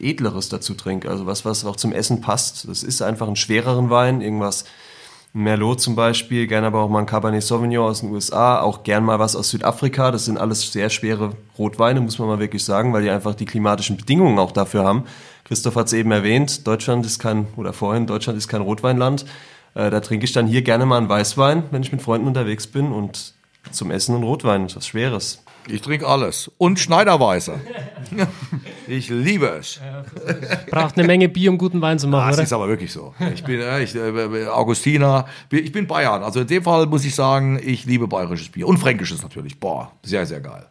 Edleres 0.01 0.49
dazu 0.49 0.75
trinke. 0.75 1.11
Also 1.11 1.27
was, 1.27 1.45
was 1.45 1.65
auch 1.65 1.77
zum 1.77 1.93
Essen 1.93 2.21
passt. 2.21 2.69
Das 2.69 2.83
ist 2.83 3.03
einfach 3.03 3.29
ein 3.29 3.37
schwereren 3.37 3.91
Wein, 3.91 4.21
irgendwas 4.21 4.65
Merlot 5.37 5.83
zum 5.83 5.97
Beispiel, 5.97 6.47
gerne 6.47 6.69
aber 6.69 6.81
auch 6.81 6.89
mal 6.89 7.01
ein 7.01 7.07
Cabernet 7.07 7.43
Sauvignon 7.43 7.91
aus 7.91 8.01
den 8.01 8.11
USA, 8.11 8.61
auch 8.61 8.85
gern 8.85 9.05
mal 9.05 9.19
was 9.19 9.37
aus 9.37 9.51
Südafrika. 9.51 10.11
Das 10.11 10.25
sind 10.25 10.39
alles 10.39 10.73
sehr 10.73 10.89
schwere 10.89 11.33
Rotweine, 11.59 12.01
muss 12.01 12.19
man 12.19 12.29
mal 12.29 12.39
wirklich 12.39 12.65
sagen, 12.65 12.95
weil 12.95 13.03
die 13.03 13.11
einfach 13.11 13.35
die 13.35 13.45
klimatischen 13.45 13.99
Bedingungen 13.99 14.39
auch 14.39 14.53
dafür 14.53 14.85
haben. 14.85 15.05
Christoph 15.45 15.77
hat 15.77 15.89
es 15.89 15.93
eben 15.93 16.11
erwähnt, 16.11 16.67
Deutschland 16.67 17.05
ist 17.05 17.19
kein, 17.19 17.49
oder 17.57 17.75
vorhin, 17.75 18.07
Deutschland 18.07 18.39
ist 18.39 18.49
kein 18.49 18.63
Rotweinland. 18.63 19.27
Äh, 19.75 19.91
da 19.91 20.01
trinke 20.01 20.25
ich 20.25 20.33
dann 20.33 20.47
hier 20.47 20.63
gerne 20.63 20.87
mal 20.87 20.97
einen 20.97 21.11
Weißwein, 21.11 21.65
wenn 21.71 21.83
ich 21.83 21.93
mit 21.93 22.01
Freunden 22.01 22.27
unterwegs 22.27 22.67
bin 22.67 22.91
und 22.91 23.35
zum 23.71 23.91
Essen 23.91 24.17
und 24.17 24.23
Rotwein, 24.23 24.75
was 24.75 24.87
Schweres. 24.87 25.43
Ich 25.69 25.83
trinke 25.83 26.07
alles. 26.07 26.51
Und 26.59 26.79
Schneiderweiße. 26.79 27.55
ich 28.87 29.09
liebe 29.09 29.47
es. 29.49 29.81
Braucht 30.71 30.97
eine 30.97 31.07
Menge 31.07 31.29
Bier, 31.29 31.51
um 31.51 31.59
guten 31.59 31.81
Wein 31.81 31.99
zu 31.99 32.07
machen, 32.09 32.29
Das 32.29 32.37
oder? 32.37 32.45
ist 32.45 32.53
aber 32.53 32.69
wirklich 32.69 32.93
so. 32.93 33.15
Ich 33.35 33.43
bin 33.45 33.61
äh, 33.61 33.83
ich, 33.83 33.95
äh, 33.95 34.47
Augustiner, 34.47 35.27
ich 35.51 35.73
bin 35.73 35.87
Bayern. 35.87 36.23
Also 36.23 36.41
in 36.41 36.47
dem 36.47 36.63
Fall 36.63 36.87
muss 36.87 37.05
ich 37.05 37.15
sagen, 37.15 37.59
ich 37.63 37.85
liebe 37.85 38.07
bayerisches 38.07 38.49
Bier. 38.51 38.69
Und 38.69 38.79
fränkisches 38.79 39.23
natürlich. 39.23 39.59
Boah, 39.59 39.93
sehr, 40.05 40.25
sehr 40.27 40.41
geil. 40.41 40.67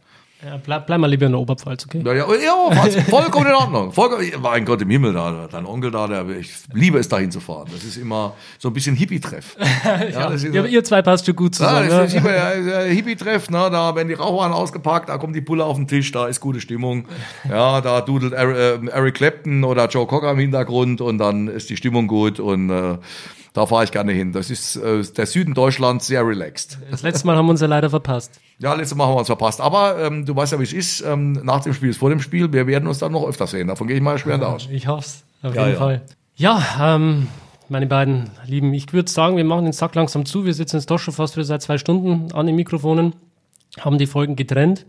Ja, 0.45 0.57
bleib, 0.63 0.85
bleib 0.85 0.99
mal 0.99 1.07
lieber 1.07 1.25
in 1.25 1.31
der 1.31 1.41
Oberpfalz, 1.41 1.85
okay? 1.85 2.03
Ja, 2.05 2.13
ja, 2.13 2.25
ja 2.35 2.53
was, 2.69 2.95
vollkommen 3.09 3.47
in 3.47 3.53
Ordnung. 3.53 3.91
Vollkommen, 3.91 4.23
mein 4.39 4.63
Gott 4.63 4.79
im 4.79 4.91
Himmel, 4.91 5.13
da, 5.13 5.47
dein 5.51 5.65
Onkel 5.65 5.89
da, 5.89 6.05
der, 6.07 6.29
ich 6.29 6.51
liebe 6.71 6.99
es, 6.99 7.09
dahin 7.09 7.31
zu 7.31 7.39
fahren. 7.39 7.67
Das 7.71 7.83
ist 7.83 7.97
immer 7.97 8.35
so 8.59 8.69
ein 8.69 8.73
bisschen 8.73 8.95
Hippie-Treff. 8.95 9.57
Ja, 9.85 10.27
ist, 10.27 10.43
Ja, 10.43 10.65
ihr 10.65 10.83
zwei 10.83 11.01
passt 11.01 11.25
schon 11.25 11.35
gut 11.35 11.57
ja, 11.57 11.67
zusammen. 11.67 11.89
das 11.89 12.13
ist 12.13 12.23
Ja, 12.23 12.51
immer 12.51 12.67
ja, 12.69 12.79
Hippie-Treff, 12.81 13.49
ne? 13.49 13.69
da 13.71 13.95
werden 13.95 14.07
die 14.07 14.13
Rauchwaren 14.13 14.53
ausgepackt, 14.53 15.09
da 15.09 15.17
kommt 15.17 15.35
die 15.35 15.41
Pulle 15.41 15.65
auf 15.65 15.77
den 15.77 15.87
Tisch, 15.87 16.11
da 16.11 16.27
ist 16.27 16.39
gute 16.39 16.61
Stimmung. 16.61 17.07
Ja, 17.49 17.81
da 17.81 18.01
dudelt 18.01 18.33
Eric, 18.33 18.55
äh, 18.85 18.91
Eric 18.91 19.15
Clapton 19.15 19.63
oder 19.63 19.87
Joe 19.87 20.05
Cocker 20.05 20.31
im 20.31 20.39
Hintergrund 20.39 21.01
und 21.01 21.17
dann 21.17 21.47
ist 21.47 21.69
die 21.71 21.77
Stimmung 21.77 22.07
gut 22.07 22.39
und 22.39 22.69
äh, 22.69 22.97
da 23.55 23.65
fahre 23.65 23.85
ich 23.85 23.91
gerne 23.91 24.11
hin. 24.11 24.33
Das 24.33 24.49
ist 24.49 24.75
äh, 24.75 25.01
der 25.01 25.25
Süden 25.25 25.53
Deutschlands 25.53 26.07
sehr 26.07 26.27
relaxed. 26.27 26.77
Das 26.91 27.03
letzte 27.03 27.25
Mal 27.25 27.37
haben 27.37 27.45
wir 27.45 27.51
uns 27.51 27.61
ja 27.61 27.67
leider 27.67 27.89
verpasst. 27.89 28.39
Ja, 28.59 28.73
letztes 28.73 28.97
Mal 28.97 29.05
haben 29.05 29.13
wir 29.13 29.19
uns 29.19 29.27
verpasst. 29.27 29.61
Aber 29.61 29.97
ähm, 29.97 30.25
du 30.25 30.35
weißt 30.35 30.51
ja, 30.51 30.59
wie 30.59 30.63
es 30.63 30.73
ist. 30.73 31.01
Ähm, 31.01 31.31
nach 31.31 31.61
dem 31.63 31.73
Spiel 31.73 31.89
ist 31.89 31.97
vor 31.97 32.09
dem 32.09 32.19
Spiel. 32.19 32.51
Wir 32.51 32.67
werden 32.67 32.85
uns 32.85 32.99
dann 32.99 33.13
noch 33.13 33.25
öfter 33.25 33.47
sehen. 33.47 33.69
Davon 33.69 33.87
gehe 33.87 33.95
ich 33.95 34.03
mal 34.03 34.17
schwer 34.17 34.45
aus. 34.45 34.67
Ich 34.69 34.87
hoffe 34.87 34.99
es, 35.05 35.23
auf 35.41 35.55
Ja, 35.55 35.61
jeden 35.67 35.73
ja. 35.73 35.79
Fall. 35.79 36.01
Ja, 36.35 36.95
ähm, 36.95 37.27
meine 37.69 37.87
beiden 37.87 38.29
Lieben, 38.45 38.73
ich 38.73 38.91
würde 38.91 39.09
sagen, 39.09 39.37
wir 39.37 39.45
machen 39.45 39.63
den 39.63 39.73
Sack 39.73 39.95
langsam 39.95 40.25
zu. 40.25 40.43
Wir 40.45 40.53
sitzen 40.53 40.75
jetzt 40.75 40.91
doch 40.91 40.99
schon 40.99 41.13
fast 41.13 41.37
wieder 41.37 41.45
seit 41.45 41.61
zwei 41.61 41.77
Stunden 41.77 42.33
an 42.33 42.47
den 42.47 42.57
Mikrofonen, 42.57 43.15
haben 43.79 43.97
die 43.97 44.05
Folgen 44.05 44.35
getrennt. 44.35 44.85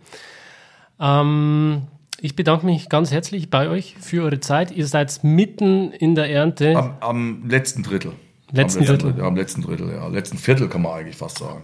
Ähm, 0.99 1.83
ich 2.21 2.35
bedanke 2.35 2.67
mich 2.67 2.89
ganz 2.89 3.13
herzlich 3.13 3.49
bei 3.49 3.69
euch 3.69 3.95
für 4.01 4.25
eure 4.25 4.41
Zeit. 4.41 4.73
Ihr 4.73 4.89
seid 4.89 5.23
mitten 5.23 5.93
in 5.93 6.17
der 6.17 6.29
Ernte. 6.31 6.75
Am, 6.77 6.97
am 6.99 7.49
letzten 7.49 7.85
Drittel. 7.85 8.13
Letzten 8.53 8.81
am 8.81 8.87
letzten 8.87 9.03
Drittel. 9.03 9.19
Ja, 9.19 9.25
am 9.27 9.37
letzten 9.37 9.63
Drittel, 9.63 9.91
ja. 9.93 10.09
Letzten 10.09 10.39
Viertel 10.39 10.69
kann 10.69 10.83
man 10.83 10.93
eigentlich 10.93 11.17
fast 11.17 11.39
sagen. 11.39 11.63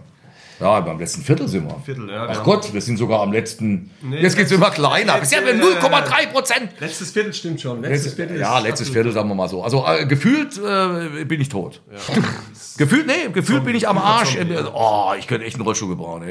Ja, 0.59 0.79
beim 0.81 0.99
letzten 0.99 1.23
Viertel 1.23 1.47
sind 1.47 1.65
wir. 1.67 1.75
Viertel, 1.83 2.09
ja, 2.09 2.27
Ach 2.29 2.43
Gott, 2.43 2.73
wir 2.73 2.79
sind 2.79 2.97
sogar 2.97 3.21
am 3.21 3.33
letzten. 3.33 3.89
Nee, 4.01 4.21
jetzt 4.21 4.37
geht's 4.37 4.51
immer 4.51 4.69
kleiner. 4.69 5.15
jetzt- 5.15 5.31
Bisher 5.31 5.39
haben 5.39 5.59
wir 5.59 5.65
0,3 5.65 6.27
Prozent. 6.31 6.69
Letztes 6.79 7.11
Viertel 7.11 7.33
stimmt 7.33 7.59
schon. 7.59 7.81
Letztes, 7.81 8.15
ja, 8.37 8.59
letztes 8.59 8.89
Viertel, 8.89 9.11
sagen 9.11 9.27
wir 9.29 9.35
mal 9.35 9.49
so. 9.49 9.63
Also 9.63 9.83
äh, 9.85 10.05
gefühlt 10.05 10.57
äh, 10.59 11.25
bin 11.25 11.41
ich 11.41 11.49
tot. 11.49 11.81
gefühlt, 12.77 13.07
nee, 13.07 13.29
gefühlt 13.33 13.65
bin 13.65 13.75
ich 13.75 13.87
am 13.87 13.97
Arsch. 13.97 14.37
Zombie, 14.37 14.53
ja. 14.53 14.71
Oh, 14.73 15.13
ich 15.17 15.27
könnte 15.27 15.45
echt 15.45 15.55
einen 15.55 15.63
Rollstuhl 15.65 15.89
gebrauchen. 15.89 16.23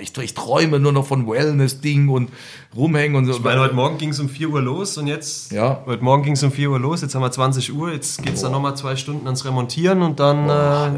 Ich, 0.00 0.16
ich 0.16 0.34
träume 0.34 0.78
nur 0.78 0.92
noch 0.92 1.06
von 1.06 1.26
Wellness-Ding 1.28 2.08
und 2.10 2.30
rumhängen 2.76 3.16
und 3.16 3.24
so. 3.26 3.32
Ich 3.32 3.42
meine, 3.42 3.60
heute 3.60 3.74
Morgen 3.74 3.98
ging 3.98 4.10
es 4.10 4.20
um 4.20 4.28
4 4.28 4.48
Uhr 4.50 4.60
los 4.62 4.96
und 4.98 5.06
jetzt, 5.06 5.52
Ja. 5.52 5.82
heute 5.86 6.02
Morgen 6.04 6.22
ging 6.22 6.34
es 6.34 6.42
um 6.42 6.52
4 6.52 6.70
Uhr 6.70 6.78
los, 6.78 7.00
jetzt 7.02 7.14
haben 7.14 7.22
wir 7.22 7.30
20 7.30 7.74
Uhr, 7.74 7.92
jetzt 7.92 8.22
geht 8.22 8.34
es 8.34 8.42
dann 8.42 8.52
nochmal 8.52 8.76
zwei 8.76 8.96
Stunden 8.96 9.26
ans 9.26 9.44
Remontieren 9.44 10.02
und 10.02 10.20
dann, 10.20 10.42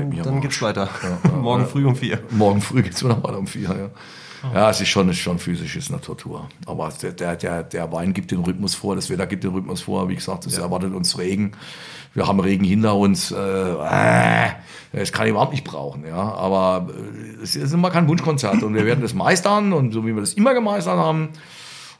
mich 0.08 0.18
äh, 0.18 0.22
dann 0.22 0.34
Arsch. 0.34 0.42
geht's 0.42 0.62
weiter. 0.62 0.88
Morgen 1.40 1.66
früh 1.66 1.86
um 1.86 1.96
4. 1.96 2.18
Morgen 2.30 2.60
früh 2.60 2.82
geht's 2.82 3.02
wieder 3.04 3.16
mal 3.16 3.34
um 3.34 3.46
vier. 3.46 3.68
Ja. 3.68 3.90
Ja, 4.54 4.70
es 4.70 4.80
ist 4.80 4.88
schon, 4.88 5.06
es 5.10 5.16
ist 5.16 5.22
schon 5.22 5.38
physisch, 5.38 5.76
es 5.76 5.84
ist 5.84 5.90
eine 5.92 6.00
Tortur. 6.00 6.48
Aber 6.64 6.90
der, 7.02 7.12
der, 7.12 7.36
der, 7.36 7.62
der 7.62 7.92
Wein 7.92 8.14
gibt 8.14 8.30
den 8.30 8.40
Rhythmus 8.40 8.74
vor, 8.74 8.96
das 8.96 9.10
Wetter 9.10 9.26
gibt 9.26 9.44
den 9.44 9.50
Rhythmus 9.52 9.82
vor. 9.82 10.08
Wie 10.08 10.14
gesagt, 10.14 10.46
es 10.46 10.56
erwartet 10.56 10.94
uns 10.94 11.18
Regen. 11.18 11.52
Wir 12.14 12.26
haben 12.26 12.40
Regen 12.40 12.64
hinter 12.64 12.96
uns. 12.96 13.32
Äh, 13.32 13.36
äh, 13.36 14.48
das 14.94 15.12
kann 15.12 15.26
ich 15.26 15.32
überhaupt 15.32 15.52
nicht 15.52 15.64
brauchen. 15.64 16.06
Ja. 16.06 16.16
Aber 16.34 16.88
äh, 16.90 17.42
es 17.42 17.54
ist 17.54 17.74
immer 17.74 17.90
kein 17.90 18.08
Wunschkonzert. 18.08 18.62
Und 18.62 18.72
wir 18.74 18.86
werden 18.86 19.02
das 19.02 19.12
meistern 19.12 19.74
und 19.74 19.92
so 19.92 20.06
wie 20.06 20.14
wir 20.14 20.20
das 20.22 20.32
immer 20.32 20.54
gemeistert 20.54 20.96
haben. 20.96 21.28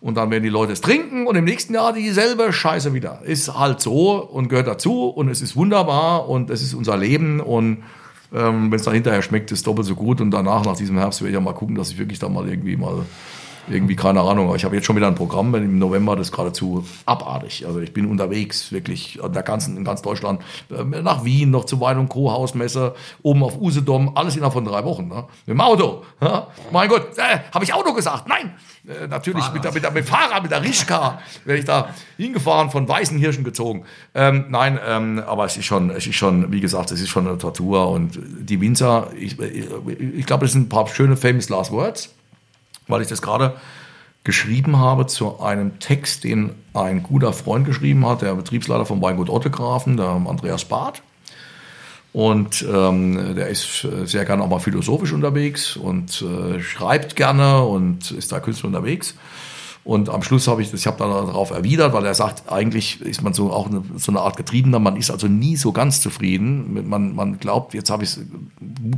Und 0.01 0.17
dann 0.17 0.31
werden 0.31 0.43
die 0.43 0.49
Leute 0.49 0.73
es 0.73 0.81
trinken 0.81 1.27
und 1.27 1.37
im 1.37 1.45
nächsten 1.45 1.75
Jahr 1.75 1.93
dieselbe 1.93 2.53
Scheiße 2.53 2.95
wieder. 2.95 3.21
Ist 3.23 3.59
halt 3.59 3.81
so 3.81 4.17
und 4.17 4.49
gehört 4.49 4.67
dazu 4.67 5.09
und 5.09 5.29
es 5.29 5.43
ist 5.43 5.57
wunderbar 5.57 6.29
und 6.29 6.49
es 6.49 6.63
ist 6.63 6.73
unser 6.73 6.97
Leben 6.97 7.41
und 7.41 7.83
ähm, 8.33 8.71
wenn 8.71 8.79
es 8.79 8.85
dann 8.85 8.95
hinterher 8.95 9.23
schmeckt, 9.23 9.51
ist 9.53 9.67
doppelt 9.67 9.87
so 9.87 9.95
gut 9.95 10.21
und 10.21 10.31
danach, 10.31 10.65
nach 10.65 10.77
diesem 10.77 10.97
Herbst, 10.97 11.21
werde 11.21 11.31
ich 11.31 11.35
ja 11.35 11.41
mal 11.41 11.53
gucken, 11.53 11.75
dass 11.75 11.91
ich 11.91 11.99
wirklich 11.99 12.19
da 12.19 12.29
mal 12.29 12.49
irgendwie 12.49 12.77
mal 12.77 13.05
irgendwie, 13.69 13.97
keine 13.97 14.21
Ahnung, 14.21 14.55
ich 14.55 14.65
habe 14.65 14.75
jetzt 14.77 14.87
schon 14.87 14.97
wieder 14.97 15.07
ein 15.07 15.15
Programm, 15.15 15.55
im 15.55 15.79
November 15.79 16.17
das 16.17 16.29
ist 16.29 16.33
geradezu 16.33 16.85
abartig. 17.07 17.67
Also 17.67 17.81
ich 17.81 17.93
bin 17.93 18.07
unterwegs, 18.07 18.73
wirklich 18.73 19.19
in, 19.23 19.33
der 19.33 19.43
ganzen, 19.43 19.77
in 19.77 19.85
ganz 19.85 20.03
Deutschland, 20.03 20.41
äh, 20.71 21.03
nach 21.03 21.25
Wien, 21.25 21.51
noch 21.51 21.65
zu 21.65 21.81
Wein- 21.81 21.99
und 21.99 22.09
Co-Hausmesse, 22.09 22.95
oben 23.23 23.43
auf 23.43 23.61
Usedom, 23.61 24.17
alles 24.17 24.35
innerhalb 24.37 24.55
von 24.55 24.65
drei 24.65 24.85
Wochen. 24.85 25.09
Ne? 25.09 25.25
Mit 25.47 25.55
dem 25.55 25.61
Auto. 25.61 26.03
Ja? 26.21 26.49
Mein 26.73 26.89
Gott, 26.89 27.19
äh, 27.19 27.39
habe 27.53 27.65
ich 27.65 27.75
Auto 27.75 27.93
gesagt? 27.93 28.29
Nein! 28.29 28.55
Äh, 28.87 29.07
natürlich 29.09 29.53
mit, 29.53 29.63
der, 29.63 29.73
mit, 29.73 29.83
der, 29.83 29.91
mit 29.91 30.05
Fahrrad, 30.07 30.43
mit 30.43 30.51
der 30.51 30.63
Rischka 30.63 31.21
werde 31.45 31.59
ich 31.59 31.67
da 31.67 31.91
hingefahren, 32.17 32.71
von 32.71 32.89
weißen 32.89 33.19
Hirschen 33.19 33.45
gezogen. 33.45 33.85
Ähm, 34.15 34.47
nein, 34.49 34.79
ähm, 34.87 35.23
aber 35.27 35.45
es 35.45 35.57
ist 35.57 35.67
schon, 35.67 35.91
es 35.91 36.07
ist 36.07 36.17
schon, 36.17 36.51
wie 36.51 36.61
gesagt, 36.61 36.91
es 36.91 37.01
ist 37.01 37.11
schon 37.11 37.27
eine 37.27 37.39
Tortur 37.39 37.91
und 37.91 38.19
die 38.41 38.61
Winzer, 38.61 39.09
ich, 39.17 39.39
ich, 39.39 39.67
ich 40.01 40.27
glaube, 40.27 40.47
das 40.47 40.53
sind 40.53 40.63
ein 40.63 40.69
paar 40.69 40.87
schöne 40.89 41.17
famous 41.17 41.49
last 41.49 41.73
words 41.73 42.15
weil 42.91 43.03
ich 43.03 43.09
das 43.09 43.23
gerade 43.23 43.55
geschrieben 44.25 44.79
habe 44.79 45.07
zu 45.07 45.41
einem 45.41 45.79
Text, 45.79 46.25
den 46.25 46.51
ein 46.75 47.03
guter 47.03 47.33
Freund 47.33 47.67
geschrieben 47.67 48.07
hat, 48.07 48.23
der 48.23 48.35
Betriebsleiter 48.35 48.85
vom 48.85 49.01
Weingut 49.01 49.31
Ottegrafen, 49.31 49.97
der 49.97 50.09
Andreas 50.09 50.65
Barth. 50.65 51.03
Und 52.13 52.67
ähm, 52.69 53.37
der 53.37 53.49
ist 53.49 53.87
sehr 54.05 54.25
gerne 54.25 54.43
auch 54.43 54.49
mal 54.49 54.59
philosophisch 54.59 55.13
unterwegs 55.13 55.77
und 55.77 56.23
äh, 56.23 56.61
schreibt 56.61 57.15
gerne 57.15 57.63
und 57.63 58.11
ist 58.11 58.33
da 58.33 58.41
künstlerisch 58.41 58.65
unterwegs. 58.65 59.15
Und 59.83 60.11
am 60.11 60.23
Schluss 60.23 60.47
habe 60.47 60.61
ich 60.61 60.73
ich 60.75 60.87
habe 60.87 60.99
dann 60.99 61.11
darauf 61.11 61.51
erwidert, 61.51 61.93
weil 61.95 62.05
er 62.05 62.15
sagt, 62.15 62.53
eigentlich 62.53 63.01
ist 63.01 63.23
man 63.23 63.33
so 63.33 63.51
auch 63.51 63.69
eine, 63.69 63.83
so 63.97 64.13
eine 64.13 64.21
Art 64.21 64.37
Getriebener, 64.37 64.79
man 64.79 64.97
ist 64.97 65.11
also 65.11 65.27
nie 65.27 65.57
so 65.57 65.73
ganz 65.73 66.03
zufrieden. 66.03 66.89
Man, 66.89 67.15
man 67.15 67.39
glaubt, 67.39 67.73
jetzt 67.73 67.91
habe 67.91 68.05
ich 68.05 68.11
es 68.11 68.21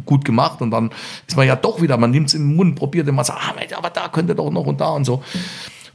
gut 0.05 0.25
gemacht 0.25 0.61
und 0.61 0.73
dann 0.73 0.91
ist 1.27 1.37
man 1.37 1.47
ja 1.47 1.55
doch 1.55 1.81
wieder, 1.81 1.97
man 1.99 2.11
nimmt 2.11 2.29
es 2.29 2.35
in 2.35 2.49
den 2.49 2.57
Mund, 2.57 2.75
probiert 2.75 3.09
und 3.09 3.15
man 3.15 3.25
sagt, 3.25 3.41
ah, 3.43 3.55
aber 3.77 3.91
da 3.91 4.09
könnte 4.09 4.35
doch 4.35 4.51
noch 4.51 4.67
und 4.67 4.81
da 4.81 4.91
und 4.91 5.05
so. 5.05 5.23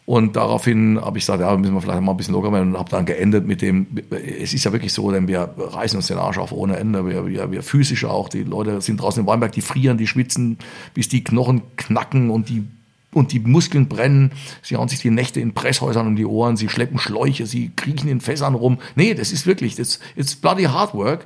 Und 0.06 0.38
daraufhin 0.38 1.02
habe 1.02 1.18
ich 1.18 1.26
gesagt, 1.26 1.42
ja, 1.42 1.54
müssen 1.58 1.74
wir 1.74 1.82
vielleicht 1.82 2.00
mal 2.00 2.12
ein 2.14 2.18
bisschen 2.18 2.34
locker 2.34 2.54
werden 2.54 2.70
und 2.70 2.80
habe 2.80 2.90
dann 2.90 3.06
geendet 3.06 3.46
mit 3.46 3.62
dem, 3.62 3.88
es 4.10 4.54
ist 4.54 4.64
ja 4.64 4.72
wirklich 4.72 4.94
so, 4.94 5.12
denn 5.12 5.28
wir 5.28 5.54
reißen 5.58 5.98
uns 5.98 6.08
den 6.08 6.18
Arsch 6.18 6.38
auf 6.38 6.54
ohne 6.54 6.78
Ende, 6.78 7.06
wir, 7.06 7.28
wir, 7.28 7.52
wir 7.52 7.62
physisch 7.62 8.06
auch, 8.06 8.30
die 8.30 8.44
Leute 8.44 8.80
sind 8.80 9.02
draußen 9.02 9.20
im 9.20 9.28
Weinberg, 9.28 9.52
die 9.52 9.60
frieren, 9.60 9.98
die 9.98 10.08
schwitzen, 10.08 10.60
bis 10.94 11.10
die 11.10 11.26
Knochen 11.26 11.64
knacken 11.76 12.30
und 12.30 12.48
die 12.48 12.66
und 13.14 13.32
die 13.32 13.40
Muskeln 13.40 13.88
brennen, 13.88 14.32
sie 14.62 14.76
hauen 14.76 14.90
sich 14.90 15.00
die 15.00 15.10
Nächte 15.10 15.40
in 15.40 15.54
Presshäusern 15.54 16.08
um 16.08 16.16
die 16.16 16.26
Ohren, 16.26 16.58
sie 16.58 16.70
schleppen 16.70 17.00
Schläuche, 17.00 17.46
sie 17.46 17.72
kriechen 17.76 18.10
in 18.10 18.22
Fässern 18.22 18.56
rum. 18.56 18.80
Nee, 18.96 19.14
das 19.14 19.32
ist 19.32 19.46
wirklich, 19.46 19.76
das 19.76 20.00
ist 20.16 20.42
bloody 20.42 20.64
hard 20.64 20.94
work. 20.94 21.26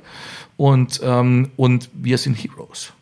Und, 0.56 1.00
ähm, 1.02 1.50
und 1.56 1.90
wir 1.92 2.18
sind 2.18 2.34
Heroes. 2.34 2.92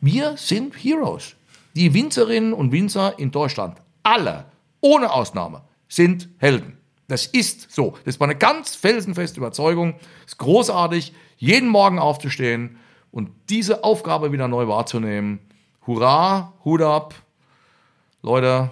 Wir 0.00 0.36
sind 0.36 0.74
Heroes. 0.74 1.34
Die 1.74 1.94
Winzerinnen 1.94 2.52
und 2.52 2.70
Winzer 2.70 3.18
in 3.18 3.30
Deutschland, 3.30 3.78
alle, 4.02 4.44
ohne 4.80 5.12
Ausnahme, 5.12 5.62
sind 5.88 6.28
Helden. 6.38 6.76
Das 7.08 7.26
ist 7.26 7.70
so. 7.70 7.94
Das 8.04 8.20
war 8.20 8.26
eine 8.26 8.36
ganz 8.36 8.74
felsenfeste 8.74 9.38
Überzeugung. 9.38 9.94
Es 10.26 10.32
ist 10.32 10.38
großartig, 10.38 11.12
jeden 11.38 11.68
Morgen 11.68 11.98
aufzustehen 11.98 12.76
und 13.10 13.30
diese 13.48 13.84
Aufgabe 13.84 14.32
wieder 14.32 14.48
neu 14.48 14.68
wahrzunehmen. 14.68 15.38
Hurra, 15.86 16.52
Hut 16.64 16.82
ab, 16.82 17.14
Leute, 18.24 18.70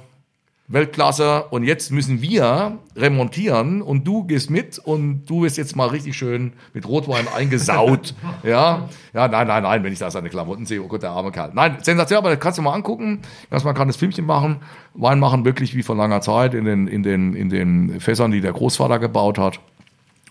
Weltklasse 0.69 1.43
und 1.51 1.65
jetzt 1.65 1.91
müssen 1.91 2.23
wir 2.23 2.79
remontieren 2.95 3.83
und 3.83 4.07
du 4.07 4.23
gehst 4.23 4.49
mit 4.49 4.79
und 4.79 5.25
du 5.27 5.43
wirst 5.43 5.57
jetzt 5.59 5.75
mal 5.75 5.89
richtig 5.89 6.17
schön 6.17 6.53
mit 6.73 6.87
Rotwein 6.87 7.27
eingesaut. 7.27 8.15
ja, 8.45 8.89
ja, 9.13 9.27
nein, 9.27 9.49
nein, 9.49 9.65
nein, 9.65 9.83
wenn 9.83 9.93
ich 9.93 9.99
da 9.99 10.09
seine 10.09 10.31
Klamotten 10.31 10.67
sehe, 10.67 10.81
oh 10.81 10.87
Gott, 10.87 11.03
der 11.03 11.11
arme 11.11 11.33
Kerl. 11.33 11.51
Nein, 11.53 11.79
sensationell, 11.83 12.19
aber 12.19 12.31
das 12.31 12.39
kannst 12.39 12.59
du 12.59 12.63
mal 12.63 12.75
angucken. 12.75 13.23
man 13.51 13.75
kann 13.75 13.89
das 13.89 13.97
Filmchen 13.97 14.25
machen. 14.25 14.59
Wein 14.95 15.19
machen 15.19 15.45
wirklich 15.45 15.75
wie 15.75 15.83
vor 15.83 15.97
langer 15.97 16.21
Zeit 16.21 16.55
in 16.55 16.65
den, 16.65 16.87
in 16.87 17.03
den, 17.03 17.35
in 17.35 17.51
den 17.51 17.99
Fässern, 17.99 18.31
die 18.31 18.41
der 18.41 18.53
Großvater 18.53 19.01
gebaut 19.01 19.37
hat 19.37 19.59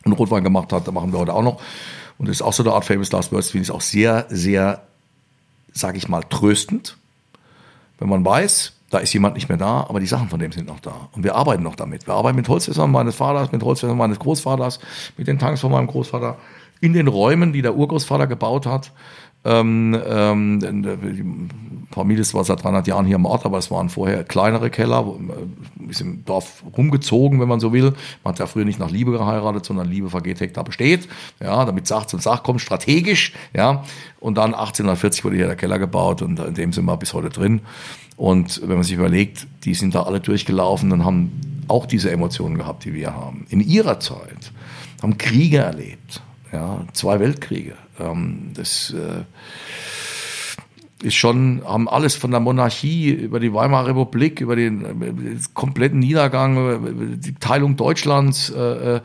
und 0.05 0.13
Rotwein 0.13 0.45
gemacht 0.45 0.71
hat. 0.71 0.87
Da 0.87 0.93
machen 0.93 1.11
wir 1.11 1.19
heute 1.19 1.33
auch 1.33 1.43
noch. 1.43 1.61
Und 2.19 2.29
das 2.29 2.37
ist 2.37 2.41
auch 2.41 2.53
so 2.53 2.63
eine 2.63 2.71
Art 2.71 2.85
Famous 2.85 3.11
Last 3.11 3.33
Words, 3.33 3.51
finde 3.51 3.63
ich 3.63 3.71
auch 3.71 3.81
sehr, 3.81 4.27
sehr, 4.29 4.81
sage 5.73 5.97
ich 5.97 6.07
mal, 6.07 6.23
tröstend. 6.23 6.95
Wenn 7.97 8.07
man 8.07 8.23
weiß, 8.23 8.78
da 8.89 8.97
ist 8.97 9.13
jemand 9.13 9.35
nicht 9.35 9.49
mehr 9.49 9.57
da, 9.57 9.85
aber 9.87 9.99
die 9.99 10.07
Sachen 10.07 10.29
von 10.29 10.39
dem 10.39 10.51
sind 10.51 10.67
noch 10.67 10.79
da. 10.79 11.09
Und 11.11 11.23
wir 11.23 11.35
arbeiten 11.35 11.63
noch 11.63 11.75
damit. 11.75 12.07
Wir 12.07 12.15
arbeiten 12.15 12.35
mit 12.35 12.49
Holzfässern 12.49 12.91
meines 12.91 13.15
Vaters, 13.15 13.51
mit 13.51 13.63
Holzfässern 13.63 13.97
meines 13.97 14.19
Großvaters, 14.19 14.79
mit 15.17 15.27
den 15.27 15.37
Tanks 15.37 15.61
von 15.61 15.71
meinem 15.71 15.87
Großvater, 15.87 16.37
in 16.81 16.93
den 16.93 17.07
Räumen, 17.07 17.53
die 17.53 17.61
der 17.61 17.75
Urgroßvater 17.75 18.27
gebaut 18.27 18.65
hat. 18.65 18.91
Ähm, 19.45 19.97
ähm, 20.05 20.59
die 20.59 21.93
Familie 21.93 22.21
ist 22.21 22.29
zwar 22.29 22.43
seit 22.43 22.61
300 22.61 22.87
Jahren 22.87 23.05
hier 23.05 23.15
im 23.15 23.25
Ort, 23.25 23.45
aber 23.45 23.57
es 23.57 23.71
waren 23.71 23.87
vorher 23.87 24.25
kleinere 24.25 24.69
Keller, 24.69 25.05
äh, 25.07 25.89
ist 25.89 26.01
im 26.01 26.25
Dorf 26.25 26.63
rumgezogen, 26.75 27.39
wenn 27.39 27.47
man 27.47 27.61
so 27.61 27.71
will. 27.71 27.93
Man 28.23 28.33
hat 28.33 28.39
ja 28.39 28.47
früher 28.47 28.65
nicht 28.65 28.79
nach 28.79 28.91
Liebe 28.91 29.11
geheiratet, 29.11 29.65
sondern 29.65 29.87
Liebe 29.87 30.09
vergeht 30.09 30.41
Hektar 30.41 30.65
besteht. 30.65 31.07
Ja, 31.39 31.63
damit 31.63 31.87
Sach 31.87 32.05
zum 32.05 32.19
Sach 32.19 32.43
kommt, 32.43 32.59
strategisch. 32.59 33.33
Ja, 33.55 33.85
und 34.19 34.37
dann 34.37 34.53
1840 34.53 35.23
wurde 35.23 35.37
hier 35.37 35.47
der 35.47 35.55
Keller 35.55 35.79
gebaut 35.79 36.21
und 36.21 36.39
in 36.39 36.53
dem 36.53 36.73
sind 36.73 36.83
wir 36.83 36.97
bis 36.97 37.13
heute 37.13 37.29
drin. 37.29 37.61
Und 38.19 38.61
wenn 38.63 38.75
man 38.75 38.83
sich 38.83 38.95
überlegt, 38.95 39.47
die 39.63 39.73
sind 39.73 39.95
da 39.95 40.03
alle 40.03 40.19
durchgelaufen 40.19 40.91
und 40.91 41.05
haben 41.05 41.63
auch 41.69 41.85
diese 41.85 42.11
Emotionen 42.11 42.57
gehabt, 42.57 42.83
die 42.83 42.93
wir 42.93 43.15
haben. 43.15 43.45
In 43.47 43.61
ihrer 43.61 44.01
Zeit 44.01 44.51
haben 45.01 45.17
Kriege 45.17 45.59
erlebt, 45.59 46.21
ja, 46.51 46.85
zwei 46.91 47.21
Weltkriege. 47.21 47.75
Ähm, 47.97 48.51
das 48.55 48.93
äh, 48.93 49.23
ist 51.01 51.15
schon, 51.15 51.61
haben 51.63 51.87
alles 51.87 52.15
von 52.15 52.31
der 52.31 52.41
Monarchie 52.41 53.09
über 53.09 53.39
die 53.39 53.53
Weimarer 53.53 53.87
Republik, 53.87 54.41
über 54.41 54.57
den, 54.57 54.81
den 54.99 55.39
kompletten 55.53 55.99
Niedergang, 55.99 57.21
die 57.21 57.35
Teilung 57.35 57.77
Deutschlands. 57.77 58.49
Äh, 58.49 58.99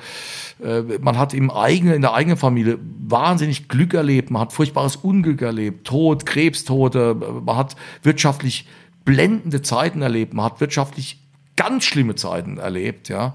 äh, 0.60 0.82
man 1.00 1.18
hat 1.18 1.34
im 1.34 1.52
eigenen, 1.52 1.94
in 1.94 2.02
der 2.02 2.14
eigenen 2.14 2.36
Familie 2.36 2.80
wahnsinnig 3.06 3.68
Glück 3.68 3.94
erlebt, 3.94 4.32
man 4.32 4.42
hat 4.42 4.52
furchtbares 4.52 4.96
Unglück 4.96 5.40
erlebt, 5.40 5.86
Tod, 5.86 6.26
Krebstote, 6.26 7.14
man 7.14 7.56
hat 7.56 7.76
wirtschaftlich 8.02 8.66
blendende 9.04 9.62
Zeiten 9.62 10.02
erlebt, 10.02 10.34
man 10.34 10.44
hat 10.46 10.60
wirtschaftlich 10.60 11.18
ganz 11.56 11.84
schlimme 11.84 12.14
Zeiten 12.14 12.58
erlebt, 12.58 13.08
ja. 13.08 13.34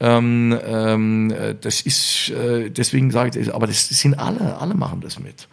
Ähm, 0.00 0.56
ähm, 0.64 1.34
das 1.60 1.80
ist, 1.80 2.30
äh, 2.30 2.70
deswegen 2.70 3.10
sage 3.10 3.38
ich, 3.38 3.52
aber 3.52 3.66
das 3.66 3.88
sind 3.88 4.14
alle, 4.14 4.58
alle 4.58 4.74
machen 4.74 5.00
das 5.00 5.18
mit. 5.18 5.48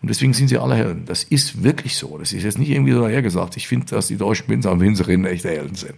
Und 0.00 0.08
deswegen 0.08 0.32
sind 0.32 0.48
sie 0.48 0.58
alle 0.58 0.74
Helden. 0.74 1.04
Das 1.04 1.22
ist 1.22 1.62
wirklich 1.62 1.96
so. 1.96 2.18
Das 2.18 2.32
ist 2.32 2.42
jetzt 2.42 2.58
nicht 2.58 2.70
irgendwie 2.70 2.92
so 2.92 3.02
dahergesagt. 3.02 3.56
Ich 3.56 3.68
finde, 3.68 3.86
dass 3.86 4.08
die 4.08 4.16
deutschen 4.16 4.48
Winzer 4.48 4.72
und 4.72 4.80
Winzerinnen 4.80 5.26
echte 5.26 5.50
Helden 5.50 5.76
sind. 5.76 5.96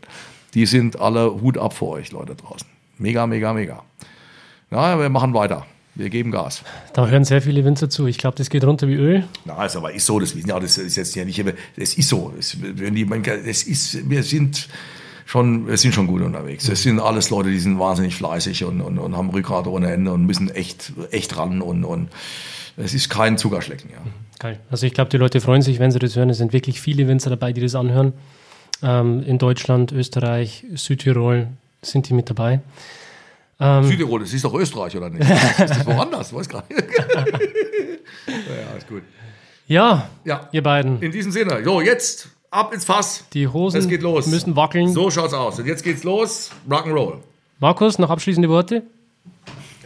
Die 0.53 0.67
sind 0.67 1.01
alle 1.01 1.41
Hut 1.41 1.57
ab 1.57 1.73
vor 1.73 1.91
euch, 1.91 2.13
Leute 2.13 2.35
draußen. 2.35 2.67
Mega, 2.99 3.27
mega, 3.27 3.55
mega. 3.55 3.83
Ja, 4.71 4.99
wir 4.99 5.09
machen 5.09 5.33
weiter. 5.33 5.67
Wir 5.97 6.11
geben 6.11 6.33
Gas. 6.33 6.63
Da 6.93 7.07
hören 7.07 7.25
sehr 7.25 7.41
viele 7.41 7.65
Winzer 7.65 7.89
zu. 7.89 8.07
Ich 8.07 8.19
glaube, 8.19 8.37
das 8.37 8.51
geht 8.51 8.65
runter 8.65 8.89
wie 8.89 8.95
Öl. 8.95 9.25
Na, 9.45 9.65
ist 9.65 9.77
aber 9.77 9.93
ist 9.93 10.07
so. 10.07 10.19
Das, 10.19 10.35
ja, 10.35 10.59
das 10.59 10.77
ist 10.77 10.97
jetzt 10.97 11.15
ja 11.15 11.25
nicht. 11.25 11.43
Es 11.77 11.95
ist 11.95 12.09
so. 12.09 12.33
Wenn 12.61 12.95
die, 12.95 13.09
es 13.47 13.63
ist, 13.63 14.09
wir 14.09 14.25
sind 14.25 14.69
schon, 15.25 15.69
wir 15.69 15.77
sind 15.77 15.95
schon 15.95 16.07
gut 16.07 16.23
unterwegs. 16.23 16.69
Es 16.69 16.83
sind 16.83 16.99
alles 16.99 17.31
Leute, 17.31 17.51
die 17.51 17.61
sind 17.61 17.79
wahnsinnig 17.79 18.17
fleißig 18.17 18.65
und, 18.65 18.81
und, 18.81 18.99
und 18.99 19.17
haben 19.17 19.31
Rückgrat 19.31 19.67
ohne 19.69 19.93
Ende 19.93 20.13
und 20.13 20.27
müssen 20.27 20.51
echt, 20.51 20.93
echt 21.13 21.37
ran 21.37 21.63
und, 21.63 21.85
und 21.85 22.09
es 22.77 22.93
ist 22.93 23.09
kein 23.09 23.39
Zuckerschlecken. 23.39 23.91
Ja. 23.91 23.99
Geil. 24.41 24.59
Also 24.71 24.87
ich 24.87 24.95
glaube, 24.95 25.11
die 25.11 25.17
Leute 25.17 25.41
freuen 25.41 25.63
sich, 25.63 25.79
wenn 25.79 25.93
sie 25.93 26.01
das 26.01 26.17
hören. 26.17 26.29
Es 26.29 26.39
sind 26.39 26.53
wirklich 26.53 26.81
viele 26.81 27.07
Winzer 27.07 27.31
dabei, 27.31 27.53
die 27.53 27.61
das 27.61 27.77
anhören. 27.77 28.15
Ähm, 28.83 29.23
in 29.23 29.39
Deutschland, 29.39 29.93
Österreich, 29.93 30.65
Südtirol 30.75 31.49
sind 31.83 32.09
die 32.09 32.15
mit 32.15 32.29
dabei. 32.29 32.61
Ähm, 33.61 33.85
Südtirol, 33.85 34.21
das 34.21 34.33
ist 34.33 34.45
doch 34.45 34.55
Österreich, 34.55 34.97
oder 34.97 35.11
nicht? 35.11 35.29
ist 35.29 35.59
das 35.59 35.87
woanders? 35.87 36.35
Weiß 36.35 36.49
gar 36.49 36.65
nicht. 36.69 36.81
ja, 38.27 38.77
ist 38.77 38.89
gut. 38.89 39.03
Ja, 39.67 40.09
ja, 40.25 40.49
ihr 40.53 40.63
beiden. 40.63 41.01
In 41.01 41.13
diesem 41.13 41.33
Sinne, 41.33 41.63
so, 41.65 41.81
jetzt 41.81 42.29
ab 42.51 42.73
ins 42.73 42.85
Fass. 42.85 43.25
Die 43.33 43.49
Hosen 43.49 43.79
es 43.79 43.89
geht 43.89 44.03
los. 44.03 44.27
müssen 44.27 44.57
wackeln. 44.57 44.93
So 44.93 45.11
schaut's 45.11 45.35
aus. 45.35 45.59
Und 45.59 45.67
jetzt 45.67 45.83
geht's 45.83 46.05
los. 46.05 46.51
Rock'n'Roll. 46.69 47.19
Markus, 47.61 47.99
noch 47.99 48.11
abschließende 48.11 48.49
Worte? 48.49 48.83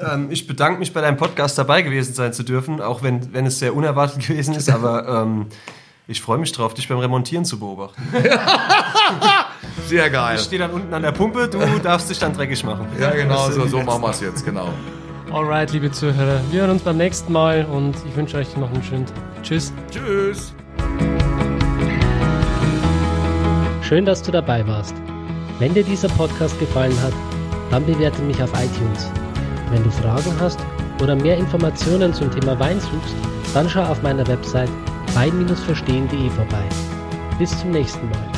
Ähm, 0.01 0.29
ich 0.31 0.47
bedanke 0.47 0.79
mich 0.79 0.93
bei 0.93 1.01
deinem 1.01 1.17
Podcast 1.17 1.59
dabei 1.59 1.83
gewesen 1.83 2.15
sein 2.15 2.33
zu 2.33 2.43
dürfen, 2.43 2.81
auch 2.81 3.03
wenn, 3.03 3.33
wenn 3.33 3.47
es 3.47 3.59
sehr 3.59 3.75
unerwartet 3.75 4.27
gewesen 4.27 4.55
ist, 4.55 4.69
aber 4.71 5.23
ähm, 5.23 5.47
ich 6.07 6.21
freue 6.21 6.39
mich 6.39 6.53
drauf, 6.53 6.75
dich 6.75 6.89
beim 6.89 6.99
Remontieren 6.99 7.45
zu 7.45 7.59
beobachten. 7.59 8.03
Sehr 9.87 10.11
geil. 10.11 10.37
Ich 10.37 10.43
stehe 10.43 10.61
dann 10.61 10.71
unten 10.71 10.93
an 10.93 11.03
der 11.03 11.13
Pumpe, 11.13 11.49
du 11.49 11.59
darfst 11.83 12.11
dich 12.11 12.19
dann 12.19 12.33
dreckig 12.33 12.63
machen. 12.65 12.87
Ja, 12.99 13.11
genau, 13.11 13.51
so, 13.51 13.67
so 13.67 13.83
machen 13.83 14.03
wir 14.03 14.11
es 14.11 14.21
jetzt, 14.21 14.45
genau. 14.45 14.69
Alright, 15.33 15.73
liebe 15.73 15.91
Zuhörer, 15.91 16.41
wir 16.51 16.61
hören 16.61 16.71
uns 16.71 16.83
beim 16.83 16.97
nächsten 16.97 17.33
Mal 17.33 17.67
und 17.67 17.95
ich 18.09 18.17
wünsche 18.17 18.39
euch 18.39 18.57
noch 18.57 18.73
einen 18.73 18.83
schönen 18.83 19.07
Tag. 19.07 19.17
Tschüss. 19.43 19.73
Tschüss. 19.91 20.55
Schön, 23.83 24.05
dass 24.05 24.23
du 24.23 24.31
dabei 24.31 24.67
warst. 24.67 24.95
Wenn 25.59 25.75
dir 25.75 25.85
dieser 25.85 26.09
Podcast 26.09 26.59
gefallen 26.59 26.95
hat, 27.03 27.13
dann 27.71 27.85
bewerte 27.85 28.23
mich 28.23 28.43
auf 28.43 28.51
iTunes. 28.53 29.11
Wenn 29.71 29.83
du 29.83 29.91
Fragen 29.91 30.33
hast 30.41 30.59
oder 31.03 31.15
mehr 31.15 31.37
Informationen 31.37 32.15
zum 32.15 32.31
Thema 32.31 32.59
Wein 32.59 32.81
suchst, 32.81 33.17
dann 33.55 33.69
schau 33.69 33.83
auf 33.83 34.03
meiner 34.03 34.27
Website 34.27 34.71
wein-verstehen.de 35.15 36.31
vorbei. 36.31 36.65
Bis 37.39 37.59
zum 37.59 37.71
nächsten 37.71 38.09
Mal. 38.11 38.38